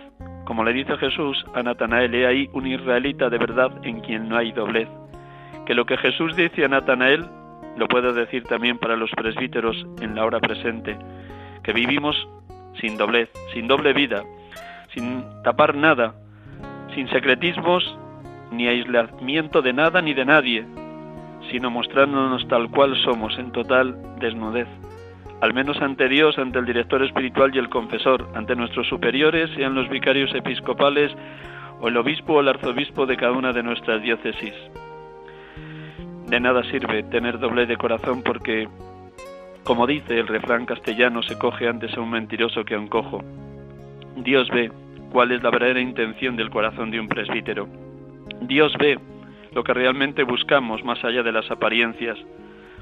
Como 0.44 0.64
le 0.64 0.72
dice 0.72 0.96
Jesús 0.96 1.44
a 1.54 1.62
Natanael, 1.62 2.14
he 2.14 2.26
ahí 2.26 2.48
un 2.52 2.66
israelita 2.66 3.28
de 3.28 3.38
verdad 3.38 3.70
en 3.82 4.00
quien 4.00 4.28
no 4.28 4.36
hay 4.36 4.52
doblez. 4.52 4.88
Que 5.66 5.74
lo 5.74 5.84
que 5.84 5.98
Jesús 5.98 6.34
dice 6.34 6.64
a 6.64 6.68
Natanael 6.68 7.26
lo 7.76 7.86
puedo 7.86 8.12
decir 8.12 8.42
también 8.44 8.78
para 8.78 8.96
los 8.96 9.10
presbíteros 9.10 9.76
en 10.00 10.16
la 10.16 10.24
hora 10.24 10.40
presente, 10.40 10.96
que 11.62 11.72
vivimos 11.72 12.16
sin 12.80 12.96
doblez, 12.96 13.30
sin 13.52 13.68
doble 13.68 13.92
vida, 13.92 14.24
sin 14.94 15.22
tapar 15.44 15.76
nada, 15.76 16.14
sin 16.94 17.08
secretismos 17.10 17.96
ni 18.50 18.66
aislamiento 18.66 19.62
de 19.62 19.72
nada 19.72 20.02
ni 20.02 20.12
de 20.12 20.24
nadie, 20.24 20.64
sino 21.52 21.70
mostrándonos 21.70 22.48
tal 22.48 22.68
cual 22.70 22.96
somos 23.04 23.38
en 23.38 23.52
total 23.52 23.96
desnudez 24.18 24.68
al 25.40 25.54
menos 25.54 25.80
ante 25.80 26.08
Dios, 26.08 26.38
ante 26.38 26.58
el 26.58 26.66
director 26.66 27.02
espiritual 27.02 27.54
y 27.54 27.58
el 27.58 27.68
confesor, 27.68 28.28
ante 28.34 28.56
nuestros 28.56 28.88
superiores, 28.88 29.50
sean 29.54 29.74
los 29.74 29.88
vicarios 29.88 30.34
episcopales 30.34 31.12
o 31.80 31.88
el 31.88 31.96
obispo 31.96 32.34
o 32.34 32.40
el 32.40 32.48
arzobispo 32.48 33.06
de 33.06 33.16
cada 33.16 33.32
una 33.32 33.52
de 33.52 33.62
nuestras 33.62 34.02
diócesis. 34.02 34.54
De 36.26 36.40
nada 36.40 36.62
sirve 36.64 37.04
tener 37.04 37.38
doble 37.38 37.66
de 37.66 37.76
corazón 37.76 38.22
porque, 38.22 38.68
como 39.64 39.86
dice 39.86 40.18
el 40.18 40.26
refrán 40.26 40.66
castellano, 40.66 41.22
se 41.22 41.38
coge 41.38 41.68
antes 41.68 41.96
a 41.96 42.00
un 42.00 42.10
mentiroso 42.10 42.64
que 42.64 42.74
a 42.74 42.78
un 42.78 42.88
cojo. 42.88 43.22
Dios 44.16 44.48
ve 44.50 44.70
cuál 45.12 45.32
es 45.32 45.42
la 45.42 45.50
verdadera 45.50 45.80
intención 45.80 46.36
del 46.36 46.50
corazón 46.50 46.90
de 46.90 47.00
un 47.00 47.08
presbítero. 47.08 47.68
Dios 48.42 48.74
ve 48.78 48.98
lo 49.54 49.64
que 49.64 49.72
realmente 49.72 50.24
buscamos 50.24 50.84
más 50.84 51.02
allá 51.04 51.22
de 51.22 51.32
las 51.32 51.50
apariencias. 51.50 52.18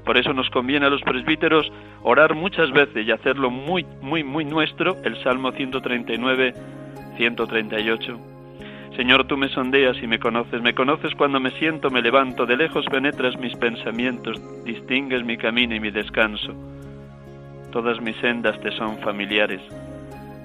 Por 0.07 0.17
eso 0.17 0.33
nos 0.33 0.49
conviene 0.51 0.87
a 0.87 0.89
los 0.89 1.03
presbíteros 1.03 1.71
orar 2.03 2.37
muchas 2.37 2.71
veces 2.71 3.05
y 3.05 3.11
hacerlo 3.11 3.51
muy, 3.51 3.85
muy, 4.01 4.23
muy 4.23 4.45
nuestro 4.45 4.95
el 5.03 5.21
Salmo 5.25 5.51
139, 5.51 6.55
138. 7.17 8.21
Señor, 8.95 9.27
tú 9.27 9.37
me 9.37 9.49
sondeas 9.49 10.01
y 10.01 10.07
me 10.07 10.21
conoces, 10.21 10.63
me 10.63 10.75
conoces 10.75 11.13
cuando 11.17 11.41
me 11.41 11.51
siento, 11.59 11.91
me 11.91 12.03
levanto, 12.03 12.47
de 12.47 12.57
lejos 12.57 12.87
penetras 12.87 13.37
mis 13.39 13.55
pensamientos, 13.57 14.41
distingues 14.65 15.25
mi 15.25 15.37
camino 15.37 15.75
y 15.75 15.81
mi 15.81 15.91
descanso. 15.91 16.55
Todas 17.73 18.01
mis 18.01 18.17
sendas 18.19 18.61
te 18.61 18.71
son 18.77 18.99
familiares. 18.99 19.61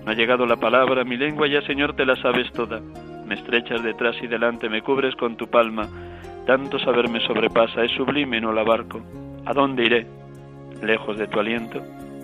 No 0.04 0.12
ha 0.12 0.16
llegado 0.16 0.48
la 0.48 0.58
palabra, 0.58 1.04
mi 1.04 1.18
lengua 1.18 1.48
ya, 1.48 1.62
Señor, 1.62 1.96
te 1.96 2.06
la 2.06 2.16
sabes 2.16 2.52
toda. 2.54 2.82
Me 3.28 3.36
estrechas 3.36 3.84
detrás 3.84 4.16
y 4.24 4.28
delante, 4.28 4.70
me 4.70 4.82
cubres 4.82 5.16
con 5.16 5.38
tu 5.38 5.48
palma. 5.48 5.88
Tanto 6.48 6.80
saber 6.80 7.10
me 7.10 7.20
sobrepasa, 7.22 7.84
es 7.84 7.92
sublime 7.92 8.40
y 8.40 8.42
no 8.42 8.52
la 8.52 8.62
abarco. 8.62 9.02
¿A 9.46 9.54
dónde 9.54 9.86
iré? 9.86 10.08
Lejos 10.82 11.18
de 11.18 11.28
tu 11.28 11.40
aliento. 11.40 11.82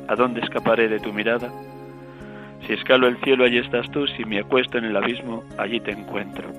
¿A 0.08 0.15
dónde 0.15 0.41
escaparé 0.41 0.88
de 0.88 0.99
tu 0.99 1.12
mirada? 1.12 1.51
Si 2.65 2.73
escalo 2.73 3.08
el 3.08 3.17
cielo, 3.17 3.43
allí 3.43 3.58
estás 3.58 3.89
tú. 3.91 4.08
Si 4.08 4.23
me 4.25 4.39
acuesto 4.39 4.77
en 4.77 4.86
el 4.86 4.95
abismo, 4.95 5.43
allí 5.58 5.80
te 5.80 5.91
encuentro. 5.91 6.49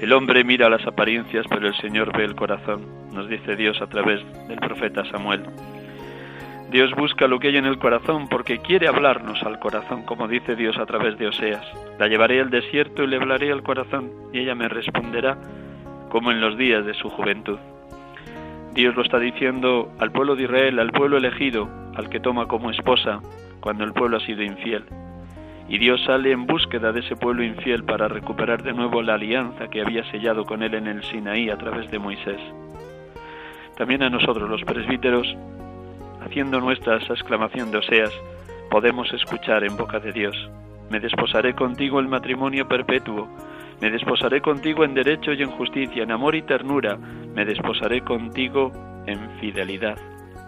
El 0.00 0.12
hombre 0.12 0.42
mira 0.42 0.68
las 0.68 0.84
apariencias, 0.86 1.46
pero 1.48 1.68
el 1.68 1.76
Señor 1.76 2.16
ve 2.16 2.24
el 2.24 2.34
corazón, 2.34 2.82
nos 3.12 3.28
dice 3.28 3.54
Dios 3.54 3.80
a 3.80 3.86
través 3.86 4.20
del 4.48 4.58
profeta 4.58 5.04
Samuel. 5.04 5.44
Dios 6.72 6.90
busca 6.96 7.28
lo 7.28 7.38
que 7.38 7.48
hay 7.48 7.58
en 7.58 7.66
el 7.66 7.78
corazón 7.78 8.28
porque 8.28 8.58
quiere 8.58 8.88
hablarnos 8.88 9.42
al 9.44 9.60
corazón, 9.60 10.02
como 10.02 10.26
dice 10.26 10.56
Dios 10.56 10.76
a 10.78 10.86
través 10.86 11.18
de 11.18 11.28
Oseas. 11.28 11.64
La 12.00 12.08
llevaré 12.08 12.40
al 12.40 12.50
desierto 12.50 13.04
y 13.04 13.06
le 13.06 13.16
hablaré 13.16 13.52
al 13.52 13.62
corazón, 13.62 14.10
y 14.32 14.40
ella 14.40 14.56
me 14.56 14.68
responderá 14.68 15.38
como 16.08 16.32
en 16.32 16.40
los 16.40 16.58
días 16.58 16.84
de 16.84 16.94
su 16.94 17.08
juventud. 17.08 17.58
Dios 18.74 18.96
lo 18.96 19.02
está 19.02 19.18
diciendo 19.18 19.92
al 19.98 20.12
pueblo 20.12 20.34
de 20.34 20.44
Israel, 20.44 20.78
al 20.78 20.92
pueblo 20.92 21.18
elegido, 21.18 21.68
al 21.94 22.08
que 22.08 22.20
toma 22.20 22.46
como 22.46 22.70
esposa, 22.70 23.20
cuando 23.60 23.84
el 23.84 23.92
pueblo 23.92 24.16
ha 24.16 24.20
sido 24.20 24.42
infiel. 24.42 24.84
Y 25.68 25.78
Dios 25.78 26.02
sale 26.04 26.32
en 26.32 26.46
búsqueda 26.46 26.90
de 26.90 27.00
ese 27.00 27.14
pueblo 27.14 27.44
infiel 27.44 27.84
para 27.84 28.08
recuperar 28.08 28.62
de 28.62 28.72
nuevo 28.72 29.02
la 29.02 29.14
alianza 29.14 29.68
que 29.68 29.82
había 29.82 30.10
sellado 30.10 30.44
con 30.44 30.62
él 30.62 30.74
en 30.74 30.86
el 30.86 31.02
Sinaí 31.04 31.50
a 31.50 31.58
través 31.58 31.90
de 31.90 31.98
Moisés. 31.98 32.40
También 33.76 34.02
a 34.02 34.10
nosotros 34.10 34.48
los 34.48 34.62
presbíteros, 34.64 35.26
haciendo 36.24 36.58
nuestra 36.60 36.96
exclamación 36.96 37.70
de 37.70 37.78
Oseas, 37.78 38.12
podemos 38.70 39.12
escuchar 39.12 39.64
en 39.64 39.76
boca 39.76 40.00
de 40.00 40.12
Dios, 40.12 40.50
me 40.90 40.98
desposaré 40.98 41.54
contigo 41.54 42.00
el 42.00 42.08
matrimonio 42.08 42.68
perpetuo, 42.68 43.28
me 43.80 43.90
desposaré 43.90 44.40
contigo 44.40 44.84
en 44.84 44.94
derecho 44.94 45.32
y 45.32 45.42
en 45.42 45.50
justicia, 45.50 46.02
en 46.02 46.12
amor 46.12 46.34
y 46.34 46.42
ternura, 46.42 46.96
me 46.96 47.44
desposaré 47.44 48.02
contigo 48.02 48.72
en 49.06 49.30
fidelidad, 49.40 49.98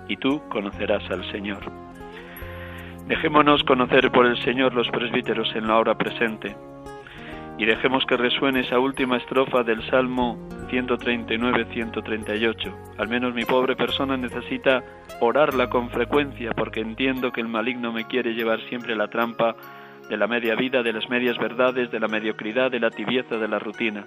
y 0.08 0.16
tú 0.16 0.42
conocerás 0.48 1.08
al 1.10 1.30
Señor. 1.30 1.60
Dejémonos 3.06 3.62
conocer 3.64 4.10
por 4.10 4.26
el 4.26 4.40
Señor 4.42 4.74
los 4.74 4.88
presbíteros 4.88 5.54
en 5.54 5.66
la 5.66 5.78
hora 5.78 5.96
presente, 5.96 6.56
y 7.58 7.64
dejemos 7.64 8.04
que 8.06 8.16
resuene 8.16 8.60
esa 8.60 8.78
última 8.78 9.16
estrofa 9.16 9.62
del 9.62 9.84
Salmo 9.88 10.38
139-138. 10.70 12.74
Al 12.98 13.08
menos 13.08 13.34
mi 13.34 13.44
pobre 13.44 13.76
persona 13.76 14.16
necesita 14.16 14.82
orarla 15.20 15.68
con 15.68 15.90
frecuencia 15.90 16.52
porque 16.52 16.80
entiendo 16.80 17.30
que 17.30 17.40
el 17.40 17.48
maligno 17.48 17.92
me 17.92 18.06
quiere 18.06 18.34
llevar 18.34 18.60
siempre 18.68 18.96
la 18.96 19.08
trampa 19.08 19.54
de 20.08 20.16
la 20.16 20.26
media 20.26 20.54
vida, 20.54 20.82
de 20.82 20.92
las 20.92 21.08
medias 21.08 21.38
verdades, 21.38 21.90
de 21.90 22.00
la 22.00 22.08
mediocridad, 22.08 22.70
de 22.70 22.80
la 22.80 22.90
tibieza, 22.90 23.36
de 23.36 23.48
la 23.48 23.58
rutina. 23.58 24.06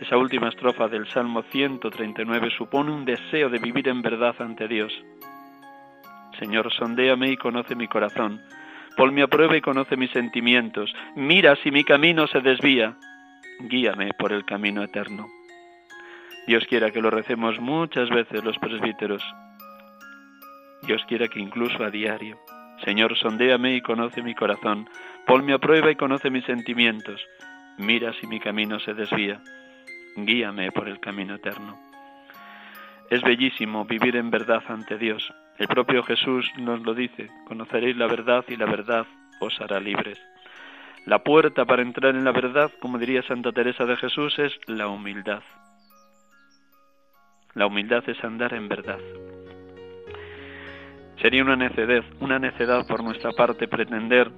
Esa 0.00 0.16
última 0.16 0.48
estrofa 0.48 0.88
del 0.88 1.06
Salmo 1.08 1.42
139 1.42 2.50
supone 2.56 2.90
un 2.90 3.04
deseo 3.04 3.48
de 3.48 3.58
vivir 3.58 3.88
en 3.88 4.02
verdad 4.02 4.34
ante 4.38 4.68
Dios. 4.68 4.92
Señor, 6.38 6.72
sondéame 6.72 7.30
y 7.30 7.36
conoce 7.36 7.74
mi 7.76 7.86
corazón 7.86 8.40
Ponme 8.96 9.22
a 9.22 9.26
prueba 9.26 9.56
y 9.56 9.60
conoce 9.60 9.96
mis 9.96 10.10
sentimientos. 10.12 10.94
Mira 11.16 11.56
si 11.56 11.72
mi 11.72 11.82
camino 11.82 12.28
se 12.28 12.40
desvía. 12.40 12.96
Guíame 13.60 14.12
por 14.16 14.32
el 14.32 14.44
camino 14.44 14.84
eterno. 14.84 15.26
Dios 16.46 16.64
quiera 16.68 16.92
que 16.92 17.00
lo 17.00 17.10
recemos 17.10 17.58
muchas 17.58 18.08
veces 18.10 18.44
los 18.44 18.56
presbíteros. 18.58 19.22
Dios 20.82 21.02
quiera 21.08 21.26
que 21.26 21.40
incluso 21.40 21.82
a 21.82 21.90
diario. 21.90 22.38
Señor, 22.82 23.16
sondéame 23.16 23.76
y 23.76 23.80
conoce 23.80 24.22
mi 24.22 24.34
corazón. 24.34 24.88
Ponme 25.26 25.52
a 25.52 25.58
prueba 25.58 25.90
y 25.90 25.96
conoce 25.96 26.30
mis 26.30 26.44
sentimientos. 26.44 27.20
Mira 27.78 28.12
si 28.20 28.26
mi 28.26 28.40
camino 28.40 28.78
se 28.80 28.94
desvía. 28.94 29.40
Guíame 30.16 30.70
por 30.72 30.88
el 30.88 31.00
camino 31.00 31.36
eterno. 31.36 31.78
Es 33.10 33.22
bellísimo 33.22 33.84
vivir 33.84 34.16
en 34.16 34.30
verdad 34.30 34.62
ante 34.68 34.98
Dios. 34.98 35.32
El 35.58 35.68
propio 35.68 36.02
Jesús 36.02 36.50
nos 36.58 36.80
lo 36.80 36.94
dice, 36.94 37.30
conoceréis 37.46 37.96
la 37.96 38.06
verdad 38.06 38.44
y 38.48 38.56
la 38.56 38.66
verdad 38.66 39.06
os 39.40 39.60
hará 39.60 39.78
libres. 39.78 40.20
La 41.06 41.22
puerta 41.22 41.64
para 41.64 41.82
entrar 41.82 42.16
en 42.16 42.24
la 42.24 42.32
verdad, 42.32 42.72
como 42.80 42.98
diría 42.98 43.22
Santa 43.22 43.52
Teresa 43.52 43.84
de 43.84 43.96
Jesús, 43.96 44.38
es 44.38 44.52
la 44.66 44.88
humildad. 44.88 45.42
La 47.54 47.66
humildad 47.66 48.02
es 48.08 48.22
andar 48.24 48.54
en 48.54 48.68
verdad. 48.68 48.98
Sería 51.20 51.42
una 51.42 51.56
necedad, 51.56 52.04
una 52.20 52.38
necedad 52.38 52.86
por 52.86 53.02
nuestra 53.02 53.32
parte 53.32 53.68
pretender 53.68 54.30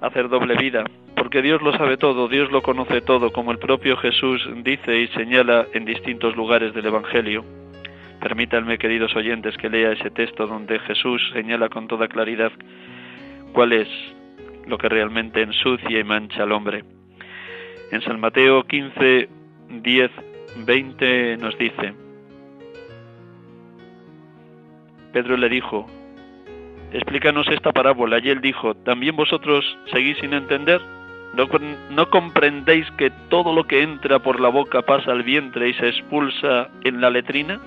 hacer 0.00 0.28
doble 0.28 0.56
vida, 0.56 0.84
porque 1.16 1.40
Dios 1.42 1.62
lo 1.62 1.72
sabe 1.76 1.96
todo, 1.96 2.28
Dios 2.28 2.50
lo 2.50 2.62
conoce 2.62 3.00
todo, 3.00 3.32
como 3.32 3.52
el 3.52 3.58
propio 3.58 3.96
Jesús 3.96 4.46
dice 4.62 4.98
y 4.98 5.08
señala 5.08 5.66
en 5.72 5.84
distintos 5.84 6.36
lugares 6.36 6.74
del 6.74 6.86
Evangelio. 6.86 7.44
Permítanme, 8.20 8.78
queridos 8.78 9.14
oyentes, 9.16 9.56
que 9.56 9.68
lea 9.68 9.92
ese 9.92 10.10
texto 10.10 10.46
donde 10.46 10.78
Jesús 10.80 11.22
señala 11.32 11.68
con 11.68 11.88
toda 11.88 12.08
claridad 12.08 12.52
cuál 13.52 13.72
es 13.72 13.88
lo 14.66 14.78
que 14.78 14.88
realmente 14.88 15.42
ensucia 15.42 15.98
y 15.98 16.04
mancha 16.04 16.42
al 16.42 16.52
hombre. 16.52 16.84
En 17.90 18.00
San 18.02 18.20
Mateo 18.20 18.64
15, 18.64 19.28
10, 19.82 20.10
20 20.66 21.36
nos 21.36 21.56
dice, 21.58 21.94
Pedro 25.14 25.38
le 25.38 25.48
dijo, 25.48 25.86
explícanos 26.92 27.48
esta 27.48 27.72
parábola. 27.72 28.18
Y 28.22 28.28
él 28.28 28.42
dijo, 28.42 28.74
¿también 28.74 29.16
vosotros 29.16 29.64
seguís 29.90 30.18
sin 30.18 30.34
entender? 30.34 30.82
¿No, 31.34 31.48
¿No, 31.90 32.10
comprendéis 32.10 32.90
que 32.98 33.10
todo 33.30 33.54
lo 33.54 33.64
que 33.64 33.82
entra 33.82 34.18
por 34.18 34.38
la 34.40 34.50
boca 34.50 34.82
pasa 34.82 35.10
al 35.12 35.22
vientre 35.22 35.70
y 35.70 35.74
se 35.74 35.88
expulsa 35.88 36.68
en 36.82 37.00
la 37.00 37.08
letrina? 37.08 37.58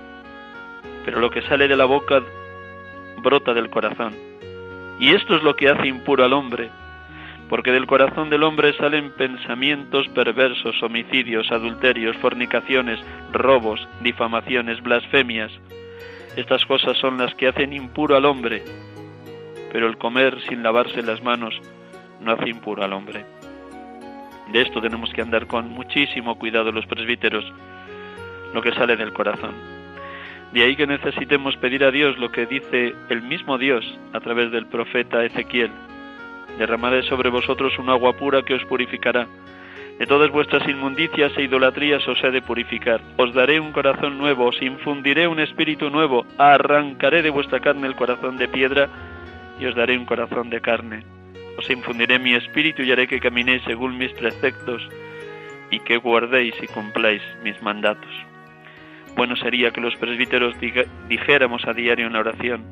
pero 1.07 1.21
lo 1.21 1.29
que 1.29 1.41
sale 1.43 1.69
de 1.69 1.77
la 1.77 1.85
boca 1.85 2.21
brota 3.23 3.53
del 3.53 3.69
corazón. 3.69 4.13
Y 4.99 5.15
esto 5.15 5.37
es 5.37 5.41
lo 5.41 5.55
que 5.55 5.69
hace 5.69 5.87
impuro 5.87 6.25
al 6.25 6.33
hombre, 6.33 6.69
porque 7.47 7.71
del 7.71 7.87
corazón 7.87 8.29
del 8.29 8.43
hombre 8.43 8.73
salen 8.73 9.11
pensamientos 9.11 10.05
perversos, 10.09 10.83
homicidios, 10.83 11.49
adulterios, 11.49 12.17
fornicaciones, 12.17 12.99
robos, 13.31 13.87
difamaciones, 14.01 14.83
blasfemias. 14.83 15.49
Estas 16.37 16.63
cosas 16.67 16.95
son 16.99 17.17
las 17.17 17.33
que 17.33 17.47
hacen 17.47 17.73
impuro 17.73 18.15
al 18.15 18.25
hombre, 18.25 18.63
pero 19.71 19.87
el 19.87 19.97
comer 19.97 20.39
sin 20.47 20.61
lavarse 20.61 21.01
las 21.01 21.23
manos 21.23 21.59
no 22.21 22.31
hace 22.31 22.49
impuro 22.49 22.83
al 22.83 22.93
hombre. 22.93 23.25
De 24.53 24.61
esto 24.61 24.79
tenemos 24.79 25.11
que 25.13 25.23
andar 25.23 25.47
con 25.47 25.67
muchísimo 25.69 26.37
cuidado 26.37 26.71
los 26.71 26.85
presbíteros, 26.85 27.43
lo 28.53 28.61
que 28.61 28.71
sale 28.73 28.95
del 28.95 29.13
corazón. 29.13 29.55
De 30.53 30.61
ahí 30.61 30.75
que 30.75 30.85
necesitemos 30.85 31.57
pedir 31.57 31.83
a 31.83 31.89
Dios 31.89 32.19
lo 32.19 32.29
que 32.29 32.45
dice 32.45 32.93
el 33.09 33.23
mismo 33.23 33.57
Dios 33.57 33.83
a 34.13 34.19
través 34.19 34.51
del 34.51 34.67
profeta 34.67 35.25
Ezequiel. 35.25 35.71
Derramaré 36.59 37.01
sobre 37.01 37.31
vosotros 37.31 37.79
un 37.79 37.89
agua 37.89 38.13
pura 38.13 38.43
que 38.43 38.53
os 38.53 38.63
purificará. 38.65 39.27
De 39.99 40.05
todas 40.05 40.29
vuestras 40.31 40.67
inmundicias 40.67 41.35
e 41.37 41.43
idolatrías 41.43 42.07
os 42.07 42.23
he 42.23 42.29
de 42.29 42.41
purificar. 42.41 43.01
Os 43.17 43.33
daré 43.33 43.59
un 43.59 43.71
corazón 43.71 44.17
nuevo, 44.17 44.45
os 44.45 44.61
infundiré 44.61 45.27
un 45.27 45.39
espíritu 45.39 45.89
nuevo, 45.89 46.25
arrancaré 46.37 47.23
de 47.23 47.31
vuestra 47.31 47.59
carne 47.59 47.87
el 47.87 47.95
corazón 47.95 48.37
de 48.37 48.47
piedra 48.47 48.89
y 49.59 49.65
os 49.65 49.75
daré 49.75 49.97
un 49.97 50.05
corazón 50.05 50.49
de 50.51 50.61
carne. 50.61 51.03
Os 51.57 51.67
infundiré 51.69 52.19
mi 52.19 52.35
espíritu 52.35 52.83
y 52.83 52.91
haré 52.91 53.07
que 53.07 53.19
caminéis 53.19 53.63
según 53.65 53.97
mis 53.97 54.13
preceptos 54.13 54.87
y 55.71 55.79
que 55.79 55.97
guardéis 55.97 56.53
y 56.61 56.67
cumpláis 56.67 57.23
mis 57.43 57.59
mandatos. 57.63 58.13
Bueno 59.15 59.35
sería 59.35 59.71
que 59.71 59.81
los 59.81 59.95
presbíteros 59.95 60.53
dijéramos 61.09 61.65
a 61.65 61.73
diario 61.73 62.05
en 62.05 62.13
la 62.13 62.19
oración, 62.19 62.63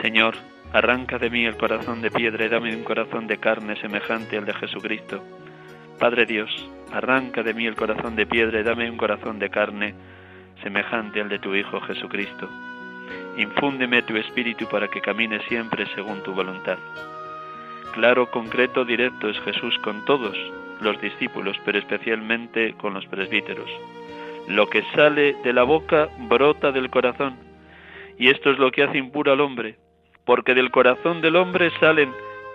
Señor, 0.00 0.34
arranca 0.72 1.18
de 1.18 1.28
mí 1.28 1.44
el 1.44 1.58
corazón 1.58 2.00
de 2.00 2.10
piedra 2.10 2.46
y 2.46 2.48
dame 2.48 2.74
un 2.74 2.84
corazón 2.84 3.26
de 3.26 3.36
carne 3.36 3.76
semejante 3.76 4.38
al 4.38 4.46
de 4.46 4.54
Jesucristo. 4.54 5.22
Padre 6.00 6.24
Dios, 6.24 6.50
arranca 6.92 7.42
de 7.42 7.52
mí 7.52 7.66
el 7.66 7.76
corazón 7.76 8.16
de 8.16 8.24
piedra 8.24 8.58
y 8.58 8.62
dame 8.62 8.90
un 8.90 8.96
corazón 8.96 9.38
de 9.38 9.50
carne 9.50 9.94
semejante 10.62 11.20
al 11.20 11.28
de 11.28 11.38
tu 11.38 11.54
Hijo 11.54 11.78
Jesucristo. 11.82 12.48
Infúndeme 13.36 14.00
tu 14.00 14.16
espíritu 14.16 14.66
para 14.66 14.88
que 14.88 15.02
camine 15.02 15.40
siempre 15.46 15.84
según 15.94 16.22
tu 16.22 16.32
voluntad. 16.32 16.78
Claro, 17.92 18.30
concreto, 18.30 18.86
directo 18.86 19.28
es 19.28 19.38
Jesús 19.40 19.76
con 19.80 20.02
todos 20.06 20.34
los 20.80 20.98
discípulos, 21.02 21.58
pero 21.66 21.78
especialmente 21.78 22.72
con 22.78 22.94
los 22.94 23.04
presbíteros. 23.04 23.70
Lo 24.48 24.70
que 24.70 24.82
sale 24.94 25.36
de 25.44 25.52
la 25.52 25.64
boca 25.64 26.08
brota 26.30 26.72
del 26.72 26.88
corazón. 26.88 27.36
Y 28.18 28.30
esto 28.30 28.50
es 28.50 28.58
lo 28.58 28.70
que 28.70 28.84
hace 28.84 28.96
impuro 28.96 29.32
al 29.32 29.42
hombre, 29.42 29.76
porque 30.24 30.54
del 30.54 30.70
corazón 30.70 31.20
del 31.20 31.36
hombre 31.36 31.70
salen 31.78 32.10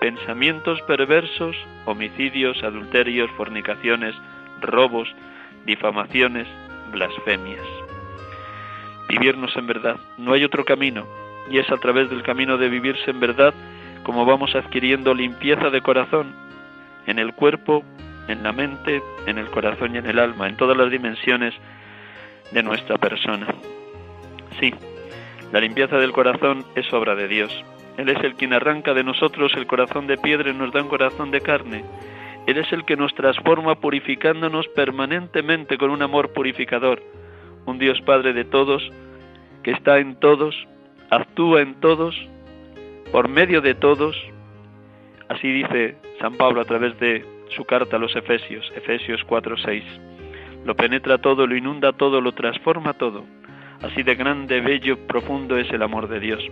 pensamientos 0.06 0.80
perversos, 0.84 1.56
homicidios, 1.86 2.64
adulterios, 2.64 3.28
fornicaciones, 3.32 4.14
robos, 4.62 5.08
difamaciones, 5.66 6.48
blasfemias. 6.92 7.66
Vivirnos 9.10 9.58
en 9.58 9.66
verdad. 9.66 9.96
No 10.20 10.34
hay 10.34 10.44
otro 10.44 10.64
camino, 10.64 11.08
y 11.50 11.58
es 11.58 11.68
a 11.72 11.78
través 11.78 12.12
del 12.12 12.22
camino 12.22 12.60
de 12.60 12.70
vivirse 12.70 13.10
en 13.10 13.20
verdad 13.20 13.52
como 14.04 14.28
vamos 14.28 14.54
adquiriendo 14.54 15.16
limpieza 15.16 15.72
de 15.72 15.82
corazón 15.82 16.36
en 17.08 17.18
el 17.18 17.34
cuerpo, 17.34 17.84
en 18.28 18.44
la 18.44 18.52
mente, 18.52 19.02
en 19.26 19.40
el 19.40 19.48
corazón 19.48 19.96
y 19.96 19.98
en 19.98 20.06
el 20.06 20.20
alma, 20.20 20.48
en 20.48 20.56
todas 20.56 20.78
las 20.78 20.92
dimensiones 20.92 21.56
de 22.52 22.62
nuestra 22.62 23.00
persona. 23.00 23.48
Sí, 24.60 24.72
la 25.52 25.62
limpieza 25.62 25.98
del 25.98 26.12
corazón 26.12 26.64
es 26.76 26.94
obra 26.94 27.16
de 27.16 27.28
Dios. 27.28 27.66
Él 27.98 28.10
es 28.10 28.24
el 28.24 28.36
quien 28.36 28.54
arranca 28.54 28.94
de 28.94 29.04
nosotros 29.04 29.54
el 29.56 29.68
corazón 29.68 30.08
de 30.08 30.18
piedra 30.18 30.50
y 30.50 30.54
nos 30.54 30.72
da 30.74 30.82
un 30.82 30.90
corazón 30.90 31.32
de 31.32 31.42
carne. 31.42 31.84
Él 32.46 32.58
es 32.58 32.72
el 32.74 32.86
que 32.86 32.98
nos 32.98 33.14
transforma 33.16 33.76
purificándonos 33.76 34.68
permanentemente 34.70 35.78
con 35.78 35.90
un 35.90 36.02
amor 36.02 36.34
purificador. 36.34 37.02
Un 37.66 37.80
Dios 37.80 38.00
Padre 38.02 38.34
de 38.34 38.46
todos, 38.46 38.84
que 39.64 39.72
está 39.72 39.98
en 40.00 40.20
todos, 40.20 40.56
actúa 41.10 41.62
en 41.62 41.76
todos, 41.80 42.16
por 43.12 43.30
medio 43.30 43.62
de 43.62 43.74
todos. 43.74 44.16
Así 45.30 45.48
dice 45.52 45.96
San 46.20 46.36
Pablo 46.36 46.62
a 46.62 46.66
través 46.66 47.00
de 47.00 47.26
su 47.56 47.66
carta 47.66 47.96
a 47.96 48.00
los 48.00 48.16
Efesios, 48.16 48.72
Efesios 48.76 49.22
4:6. 49.26 49.84
lo 50.66 50.76
penetra 50.76 51.20
todo, 51.20 51.46
lo 51.46 51.56
inunda 51.56 51.94
todo, 51.94 52.22
lo 52.22 52.32
transforma 52.32 52.94
todo. 52.94 53.24
Así 53.82 54.02
de 54.02 54.16
grande, 54.16 54.62
bello, 54.62 54.98
profundo 55.08 55.58
es 55.58 55.70
el 55.72 55.84
amor 55.84 56.08
de 56.08 56.20
Dios. 56.20 56.44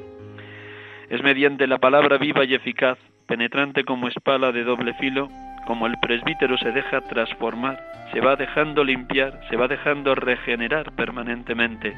Es 1.14 1.22
mediante 1.22 1.68
la 1.68 1.78
palabra 1.78 2.18
viva 2.18 2.44
y 2.44 2.56
eficaz, 2.56 2.98
penetrante 3.28 3.84
como 3.84 4.08
espada 4.08 4.52
de 4.52 4.64
doble 4.64 4.96
filo, 4.96 5.30
como 5.68 5.86
el 5.86 6.00
presbítero 6.00 6.58
se 6.58 6.72
deja 6.72 7.02
transformar, 7.02 7.80
se 8.12 8.20
va 8.20 8.36
dejando 8.36 8.84
limpiar, 8.84 9.40
se 9.48 9.56
va 9.56 9.68
dejando 9.68 10.16
regenerar 10.16 10.92
permanentemente. 10.94 11.96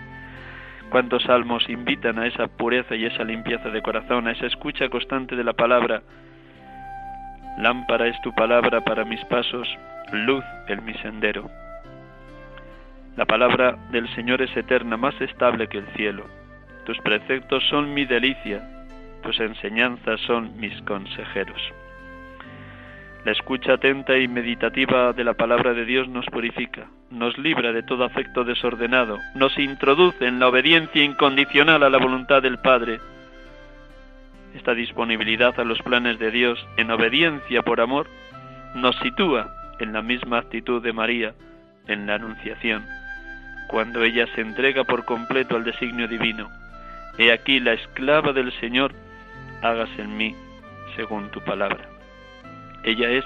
Cuántos 0.90 1.24
salmos 1.24 1.64
invitan 1.70 2.20
a 2.20 2.28
esa 2.28 2.48
pureza 2.48 2.94
y 2.98 3.06
esa 3.06 3.24
limpieza 3.24 3.70
de 3.70 3.82
corazón, 3.82 4.28
a 4.28 4.34
esa 4.34 4.48
escucha 4.48 4.90
constante 4.90 5.38
de 5.38 5.46
la 5.46 5.54
palabra. 5.54 6.02
Lámpara 7.58 8.08
es 8.08 8.20
tu 8.22 8.36
palabra 8.36 8.82
para 8.82 9.06
mis 9.06 9.24
pasos, 9.28 9.66
luz 10.12 10.44
en 10.68 10.84
mi 10.84 10.94
sendero. 10.96 11.50
La 13.16 13.24
palabra 13.24 13.78
del 13.92 14.14
Señor 14.14 14.42
es 14.42 14.58
eterna, 14.58 14.98
más 14.98 15.16
estable 15.22 15.70
que 15.70 15.78
el 15.78 15.88
cielo. 15.96 16.26
Tus 16.86 16.98
preceptos 17.00 17.64
son 17.70 17.94
mi 17.94 18.04
delicia, 18.04 18.75
tus 19.26 19.40
enseñanzas 19.40 20.22
son 20.22 20.56
mis 20.58 20.80
consejeros. 20.84 21.62
La 23.26 23.32
escucha 23.32 23.74
atenta 23.74 24.16
y 24.18 24.28
meditativa 24.28 25.12
de 25.12 25.24
la 25.24 25.34
palabra 25.34 25.74
de 25.74 25.84
Dios 25.84 26.08
nos 26.08 26.28
purifica, 26.28 26.86
nos 27.10 27.36
libra 27.40 27.74
de 27.74 27.82
todo 27.82 28.04
afecto 28.04 28.44
desordenado, 28.44 29.18
nos 29.34 29.58
introduce 29.58 30.28
en 30.28 30.40
la 30.40 30.48
obediencia 30.48 31.04
incondicional 31.04 31.82
a 31.82 31.90
la 31.90 31.98
voluntad 31.98 32.44
del 32.44 32.60
Padre. 32.60 33.00
Esta 34.54 34.76
disponibilidad 34.76 35.60
a 35.60 35.64
los 35.64 35.82
planes 35.82 36.20
de 36.20 36.30
Dios 36.30 36.64
en 36.78 36.92
obediencia 36.92 37.64
por 37.64 37.82
amor 37.82 38.08
nos 38.76 38.96
sitúa 39.00 39.52
en 39.80 39.92
la 39.92 40.04
misma 40.04 40.38
actitud 40.38 40.84
de 40.84 40.94
María 40.94 41.34
en 41.88 42.06
la 42.06 42.16
Anunciación, 42.16 42.86
cuando 43.70 44.04
ella 44.04 44.28
se 44.36 44.42
entrega 44.42 44.84
por 44.84 45.04
completo 45.06 45.56
al 45.56 45.64
designio 45.64 46.08
divino. 46.08 46.50
He 47.18 47.32
aquí 47.32 47.60
la 47.60 47.74
esclava 47.74 48.34
del 48.34 48.52
Señor, 48.60 48.94
hágase 49.66 50.02
en 50.02 50.16
mí 50.18 50.36
según 50.96 51.30
tu 51.32 51.42
palabra. 51.42 51.90
Ella 52.84 53.10
es 53.10 53.26